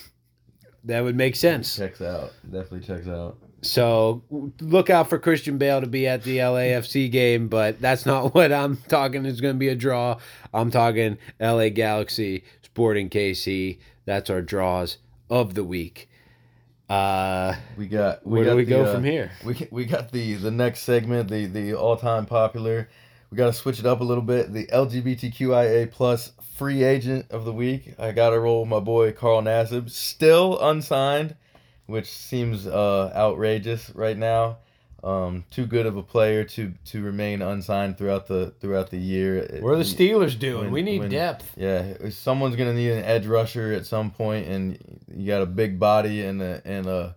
That 0.85 1.03
would 1.05 1.17
make 1.17 1.37
sense. 1.37 1.77
checks 1.77 2.01
out. 2.01 2.33
Definitely 2.45 2.81
checks 2.81 3.07
out. 3.09 3.37
So 3.61 4.23
look 4.61 4.89
out 4.89 5.09
for 5.11 5.19
Christian 5.19 5.59
Bale 5.59 5.81
to 5.81 5.89
be 5.89 6.07
at 6.07 6.23
the 6.23 6.39
LAFC 6.39 7.11
game, 7.11 7.49
but 7.49 7.81
that's 7.81 8.07
not 8.07 8.33
what 8.35 8.53
I'm 8.53 8.77
talking 8.89 9.27
is 9.27 9.41
going 9.41 9.55
to 9.55 9.59
be 9.59 9.69
a 9.69 9.75
draw. 9.75 10.19
I'm 10.55 10.71
talking 10.71 11.19
LA 11.41 11.69
Galaxy, 11.71 12.45
Sporting 12.79 13.11
KC. 13.11 13.77
That's 14.05 14.31
our 14.31 14.41
draws 14.41 14.99
of 15.29 15.55
the 15.55 15.65
week. 15.65 16.09
Uh, 16.89 17.57
We 17.77 17.89
got. 17.89 18.25
We 18.25 18.39
where 18.39 18.45
got 18.45 18.51
do 18.53 18.57
we 18.57 18.65
the, 18.67 18.71
go 18.71 18.85
uh, 18.85 18.95
from 18.95 19.03
here? 19.03 19.33
We 19.45 19.67
we 19.73 19.85
got 19.85 20.13
the 20.13 20.35
the 20.35 20.53
next 20.53 20.83
segment, 20.83 21.29
the 21.29 21.47
the 21.47 21.75
all 21.75 21.97
time 21.97 22.25
popular. 22.25 22.89
We 23.33 23.37
got 23.37 23.47
to 23.47 23.53
switch 23.53 23.81
it 23.81 23.87
up 23.87 24.01
a 24.01 24.05
little 24.05 24.23
bit. 24.23 24.53
The 24.53 24.67
LGBTQIA 24.67 25.91
plus 25.91 26.31
free 26.57 26.85
agent 26.85 27.27
of 27.31 27.45
the 27.45 27.53
week. 27.53 27.95
I 27.99 28.13
got 28.13 28.31
to 28.31 28.39
roll 28.39 28.61
with 28.61 28.69
my 28.69 28.79
boy 28.79 29.11
Carl 29.11 29.43
Nassib, 29.43 29.91
still 29.91 30.57
unsigned, 30.61 31.35
which 31.87 32.07
seems 32.07 32.69
uh, 32.69 33.13
outrageous 33.13 33.91
right 33.91 34.17
now. 34.17 34.59
Um, 35.05 35.45
too 35.51 35.65
good 35.65 35.87
of 35.87 35.97
a 35.97 36.03
player 36.03 36.43
to 36.43 36.75
to 36.87 37.03
remain 37.03 37.41
unsigned 37.41 37.99
throughout 37.99 38.27
the 38.27 38.53
throughout 38.61 38.91
the 38.91 38.99
year. 38.99 39.47
What 39.61 39.75
are 39.75 39.77
the 39.77 39.85
Steelers 39.85 40.37
doing? 40.37 40.65
when- 40.65 40.73
we 40.73 40.83
need 40.83 41.01
when- 41.01 41.11
depth. 41.11 41.53
Yeah, 41.57 42.09
someone's 42.11 42.57
gonna 42.57 42.75
need 42.75 42.91
an 42.91 43.05
edge 43.05 43.27
rusher 43.27 43.73
at 43.73 43.87
some 43.87 44.11
point, 44.11 44.49
and 44.49 44.77
you 45.15 45.27
got 45.27 45.41
a 45.43 45.47
big 45.47 45.79
body 45.79 46.25
and 46.25 46.43
a 46.43 46.61
and 46.65 46.87
a 46.87 47.15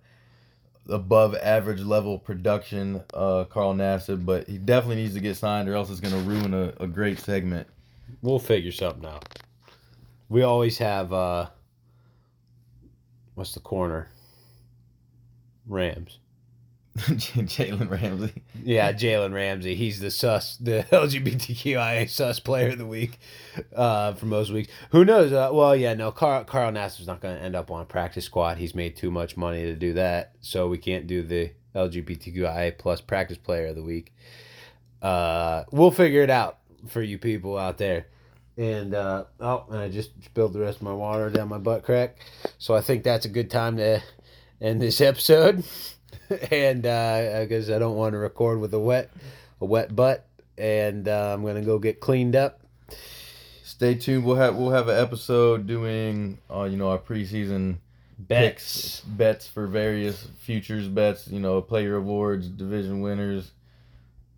above 0.90 1.36
average 1.36 1.82
level 1.82 2.20
production, 2.20 3.02
uh, 3.14 3.46
Carl 3.46 3.74
Nassib, 3.74 4.26
but 4.26 4.48
he 4.48 4.58
definitely 4.60 4.98
needs 4.98 5.14
to 5.16 5.20
get 5.20 5.36
signed, 5.38 5.68
or 5.68 5.74
else 5.74 5.90
it's 5.90 6.00
gonna 6.00 6.22
ruin 6.22 6.54
a, 6.54 6.74
a 6.80 6.88
great 6.88 7.18
segment. 7.20 7.68
We'll 8.22 8.40
figure 8.40 8.72
something 8.72 9.06
out. 9.10 9.40
We 10.30 10.44
always 10.44 10.78
have 10.78 11.12
uh 11.12 11.48
what's 13.34 13.54
the 13.54 13.60
corner? 13.60 14.10
Rams. 15.66 16.20
Jalen 16.98 17.90
Ramsey. 17.90 18.44
Yeah, 18.62 18.92
Jalen 18.92 19.34
Ramsey. 19.34 19.76
He's 19.76 20.02
the 20.02 20.12
sus, 20.12 20.58
the 20.58 20.86
LGBTQIA 20.92 22.10
sus 22.10 22.40
player 22.42 22.70
of 22.70 22.78
the 22.78 22.86
week 22.86 23.18
uh, 23.74 24.14
for 24.14 24.26
most 24.26 24.52
weeks. 24.52 24.72
Who 24.92 25.06
knows? 25.06 25.32
Uh, 25.32 25.52
well, 25.54 25.74
yeah, 25.74 25.94
no. 25.94 26.12
Carl 26.12 26.44
Carl 26.44 26.72
Nassib's 26.72 27.08
not 27.08 27.22
going 27.22 27.38
to 27.38 27.42
end 27.42 27.56
up 27.56 27.72
on 27.72 27.82
a 27.82 27.86
practice 27.86 28.26
squad. 28.26 28.58
He's 28.58 28.76
made 28.76 28.98
too 28.98 29.10
much 29.10 29.38
money 29.38 29.64
to 29.64 29.76
do 29.76 29.94
that, 29.94 30.34
so 30.42 30.68
we 30.68 30.78
can't 30.78 31.08
do 31.08 31.24
the 31.24 31.52
LGBTQIA 31.76 32.78
plus 32.78 33.00
practice 33.00 33.38
player 33.38 33.68
of 33.68 33.76
the 33.76 33.84
week. 33.84 34.14
Uh, 35.02 35.64
we'll 35.72 35.92
figure 35.92 36.24
it 36.24 36.30
out 36.30 36.60
for 36.88 37.02
you 37.02 37.18
people 37.18 37.58
out 37.58 37.78
there. 37.78 38.08
And 38.58 38.94
uh, 38.94 39.24
oh, 39.40 39.66
and 39.70 39.80
I 39.80 39.90
just 39.90 40.12
spilled 40.26 40.52
the 40.52 40.60
rest 40.60 40.78
of 40.78 40.84
my 40.84 40.94
water 40.94 41.30
down 41.30 41.48
my 41.48 41.58
butt 41.58 41.84
crack. 41.84 42.18
So 42.58 42.76
I 42.76 42.82
think 42.82 43.04
that's 43.04 43.26
a 43.26 43.30
good 43.30 43.50
time 43.50 43.78
to 43.78 44.04
end 44.60 44.82
this 44.82 45.00
episode. 45.00 45.64
and 46.52 46.86
uh, 46.86 47.40
because 47.42 47.70
I 47.70 47.80
don't 47.80 47.96
want 47.96 48.14
to 48.14 48.18
record 48.18 48.60
with 48.60 48.74
a 48.74 48.80
wet, 48.80 49.12
a 49.60 49.66
wet 49.66 49.96
butt, 49.96 50.26
and 50.58 51.08
uh, 51.08 51.34
I'm 51.34 51.46
gonna 51.46 51.62
go 51.62 51.80
get 51.80 52.00
cleaned 52.00 52.36
up. 52.36 52.62
Stay 53.64 53.96
tuned. 53.96 54.24
We'll 54.24 54.38
have 54.38 54.56
we'll 54.56 54.72
have 54.72 54.88
an 54.88 54.98
episode 54.98 55.68
doing 55.68 56.40
uh, 56.50 56.64
you 56.64 56.78
know 56.78 56.90
our 56.90 57.00
preseason 57.00 57.78
Bets. 58.18 58.46
picks, 58.46 59.00
bets 59.02 59.48
for 59.48 59.68
various 59.68 60.28
futures 60.40 60.88
bets. 60.88 61.28
You 61.28 61.40
know, 61.40 61.62
player 61.62 61.96
awards, 61.96 62.48
division 62.48 63.02
winners, 63.02 63.52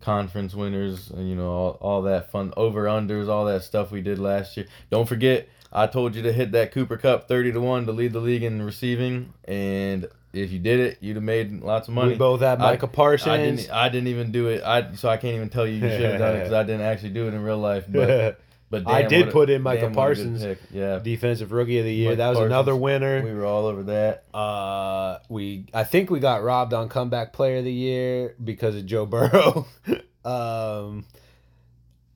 conference 0.00 0.54
winners, 0.54 1.10
and 1.10 1.28
you 1.28 1.36
know 1.36 1.50
all, 1.50 1.78
all 1.80 2.02
that 2.02 2.30
fun 2.30 2.52
over 2.56 2.84
unders, 2.84 3.28
all 3.28 3.44
that 3.44 3.62
stuff 3.62 3.92
we 3.92 4.00
did 4.00 4.18
last 4.18 4.56
year. 4.56 4.66
Don't 4.90 5.08
forget, 5.08 5.48
I 5.72 5.86
told 5.86 6.16
you 6.16 6.22
to 6.22 6.32
hit 6.32 6.52
that 6.52 6.72
Cooper 6.72 6.96
Kupp 6.96 7.28
thirty 7.28 7.52
to 7.52 7.60
one 7.60 7.86
to 7.86 7.92
lead 7.92 8.12
the 8.12 8.20
league 8.20 8.42
in 8.42 8.62
receiving, 8.62 9.32
and 9.44 10.08
if 10.34 10.50
you 10.52 10.58
did 10.58 10.80
it, 10.80 10.98
you'd 11.00 11.16
have 11.16 11.22
made 11.22 11.62
lots 11.62 11.88
of 11.88 11.94
money. 11.94 12.12
We 12.12 12.16
both 12.16 12.40
have 12.40 12.60
I- 12.60 12.76
Parsons. 12.76 13.28
I 13.28 13.36
didn't. 13.36 13.70
I 13.70 13.88
didn't 13.88 14.08
even 14.08 14.32
do 14.32 14.48
it. 14.48 14.62
I 14.62 14.94
so 14.94 15.08
I 15.08 15.16
can't 15.16 15.34
even 15.36 15.48
tell 15.48 15.66
you 15.66 15.74
you 15.74 15.80
should 15.80 16.00
have 16.00 16.18
done 16.18 16.36
it 16.36 16.38
because 16.40 16.52
I 16.52 16.62
didn't 16.64 16.82
actually 16.82 17.10
do 17.10 17.28
it 17.28 17.34
in 17.34 17.42
real 17.42 17.58
life. 17.58 17.84
But 17.88 18.40
but 18.70 18.88
I 18.88 19.02
did 19.02 19.30
put 19.30 19.50
in 19.50 19.62
Micah 19.62 19.82
damn, 19.82 19.94
what 19.94 20.10
a 20.12 20.14
good 20.14 20.40
Parsons. 20.40 20.58
Yeah, 20.70 20.98
Defensive 20.98 21.52
Rookie 21.52 21.78
of 21.78 21.84
the 21.84 21.92
Year. 21.92 22.10
Micah 22.10 22.16
that 22.18 22.28
was 22.28 22.38
Parsons. 22.38 22.52
another 22.52 22.76
winner. 22.76 23.22
we 23.22 23.32
were 23.32 23.44
all 23.44 23.66
over 23.66 23.84
that. 23.84 24.24
Uh, 24.34 25.18
we 25.28 25.66
I 25.72 25.84
think 25.84 26.10
we 26.10 26.20
got 26.20 26.42
robbed 26.42 26.74
on 26.74 26.88
comeback 26.88 27.32
player 27.32 27.58
of 27.58 27.64
the 27.64 27.72
year 27.72 28.34
because 28.42 28.76
of 28.76 28.86
Joe 28.86 29.06
Burrow. 29.06 29.66
um, 30.24 31.04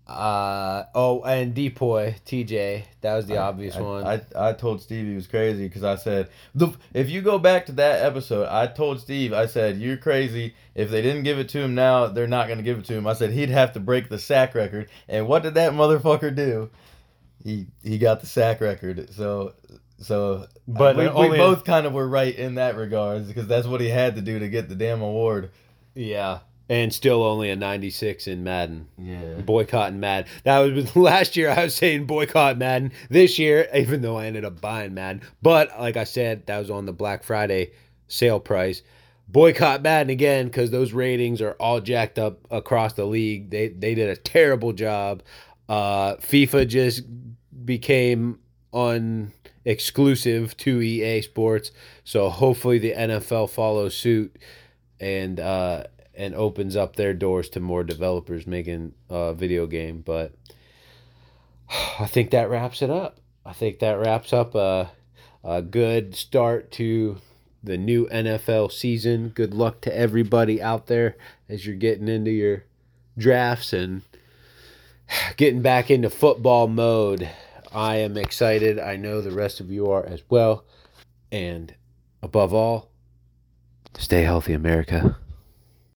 uh 0.09 0.85
oh, 0.95 1.23
and 1.23 1.55
DPOY 1.55 2.17
TJ. 2.25 2.85
That 3.03 3.15
was 3.15 3.27
the 3.27 3.37
obvious 3.37 3.77
I, 3.77 3.81
one. 3.81 4.07
I, 4.07 4.21
I 4.35 4.53
told 4.55 4.81
Steve 4.81 5.07
he 5.07 5.15
was 5.15 5.27
crazy 5.27 5.69
because 5.69 5.85
I 5.85 5.97
said 5.97 6.31
the 6.55 6.73
if 6.95 7.11
you 7.11 7.21
go 7.21 7.39
back 7.39 7.67
to 7.67 7.73
that 7.73 8.03
episode, 8.03 8.49
I 8.49 8.69
told 8.69 9.01
Steve 9.01 9.35
I 9.35 9.45
said 9.47 9.79
you're 9.79 9.99
crazy. 9.99 10.55
If 10.75 10.91
they 10.91 11.03
didn't 11.03 11.25
give 11.25 11.39
it 11.39 11.51
to 11.51 11.61
him 11.61 11.75
now, 11.75 12.07
they're 12.07 12.27
not 12.27 12.47
going 12.47 12.59
to 12.59 12.65
give 12.65 12.79
it 12.79 12.87
to 12.87 12.95
him. 12.95 13.07
I 13.07 13.13
said 13.13 13.33
he'd 13.33 13.51
have 13.51 13.73
to 13.75 13.81
break 13.81 14.09
the 14.09 14.19
sack 14.19 14.55
record, 14.55 14.89
and 15.09 15.29
what 15.29 15.43
did 15.43 15.55
that 15.55 15.73
motherfucker 15.75 16.35
do? 16.35 16.71
He 17.45 17.67
he 17.83 17.99
got 17.99 18.21
the 18.21 18.27
sack 18.27 18.63
record. 18.63 19.13
So 19.13 19.53
so 19.99 20.47
But 20.67 20.97
we, 20.97 21.09
we 21.09 21.37
both 21.37 21.65
kind 21.65 21.87
of 21.87 21.93
were 21.93 22.09
right 22.09 22.35
in 22.35 22.55
that 22.55 22.77
regards 22.77 23.29
because 23.29 23.47
that's 23.47 23.67
what 23.67 23.83
he 23.83 23.89
had 23.89 24.17
to 24.17 24.23
do 24.23 24.39
to 24.39 24.49
get 24.49 24.71
the 24.71 24.75
damn 24.75 25.03
award. 25.03 25.51
yeah, 25.95 26.39
and 26.69 26.93
still 26.93 27.23
only 27.23 27.51
a 27.51 27.57
96 27.57 28.27
in 28.27 28.45
Madden. 28.45 28.89
Yeah. 28.99 29.41
Boycotting 29.41 30.01
Madden. 30.01 30.31
That 30.45 30.59
was 30.59 30.95
last 30.97 31.37
year. 31.37 31.51
I 31.51 31.65
was 31.65 31.75
saying 31.75 32.07
boycott 32.07 32.59
Madden. 32.59 32.93
This 33.09 33.39
year, 33.39 33.69
even 33.75 34.03
though 34.03 34.17
I 34.17 34.27
ended 34.27 34.45
up 34.45 34.61
buying 34.61 34.95
Madden, 34.95 35.23
but 35.43 35.79
like 35.81 35.97
I 35.97 36.05
said, 36.05 36.47
that 36.47 36.59
was 36.59 36.71
on 36.71 36.87
the 36.87 36.93
Black 36.93 37.23
Friday 37.23 37.73
sale 38.09 38.41
price. 38.41 38.83
Boycott 39.31 39.83
Madden 39.83 40.11
again 40.11 40.47
because 40.47 40.71
those 40.71 40.93
ratings 40.93 41.43
are 41.43 41.53
all 41.61 41.81
jacked 41.81 42.19
up 42.19 42.47
across 42.51 42.95
the 42.95 43.05
league. 43.05 43.51
They 43.51 43.69
they 43.69 43.95
did 43.95 44.09
a 44.09 44.17
terrible 44.17 44.73
job. 44.73 45.23
Uh, 45.69 46.17
FIFA 46.17 46.67
just 46.67 47.03
became 47.67 48.39
on 48.73 49.33
exclusive 49.67 50.57
to 50.57 50.81
EA 50.81 51.21
Sports, 51.21 51.73
so 52.05 52.31
hopefully 52.31 52.79
the 52.79 52.93
NFL 52.93 53.51
follows 53.51 53.95
suit 53.95 54.35
and 54.99 55.39
uh, 55.39 55.85
and 56.19 56.35
opens 56.35 56.75
up 56.75 56.97
their 56.97 57.15
doors 57.15 57.49
to 57.49 57.61
more 57.61 57.85
developers 57.85 58.47
making 58.47 58.93
a 59.09 59.33
video 59.33 59.67
game. 59.67 60.03
But 60.05 60.35
I 62.01 62.07
think 62.07 62.33
that 62.33 62.51
wraps 62.51 62.83
it 62.83 62.91
up. 62.91 63.21
I 63.47 63.53
think 63.53 63.79
that 63.79 63.99
wraps 63.99 64.33
up 64.33 64.55
a, 64.55 64.91
a 65.43 65.63
good 65.63 66.15
start 66.15 66.71
to 66.73 67.19
the 67.63 67.79
new 67.79 68.07
NFL 68.09 68.73
season. 68.73 69.29
Good 69.29 69.55
luck 69.55 69.81
to 69.83 69.97
everybody 69.97 70.61
out 70.61 70.89
there 70.89 71.17
as 71.49 71.65
you're 71.65 71.77
getting 71.77 72.09
into 72.09 72.33
your 72.33 72.65
drafts 73.17 73.73
and 73.73 74.03
getting 75.37 75.63
back 75.63 75.91
into 75.91 76.11
football 76.11 76.67
mode. 76.67 77.31
I 77.73 77.97
am 77.97 78.17
excited. 78.17 78.79
I 78.79 78.97
know 78.97 79.21
the 79.21 79.31
rest 79.31 79.61
of 79.61 79.71
you 79.71 79.91
are 79.91 80.05
as 80.05 80.23
well. 80.29 80.65
And 81.31 81.75
above 82.23 82.53
all, 82.53 82.91
stay 83.97 84.23
healthy, 84.23 84.53
America. 84.53 85.17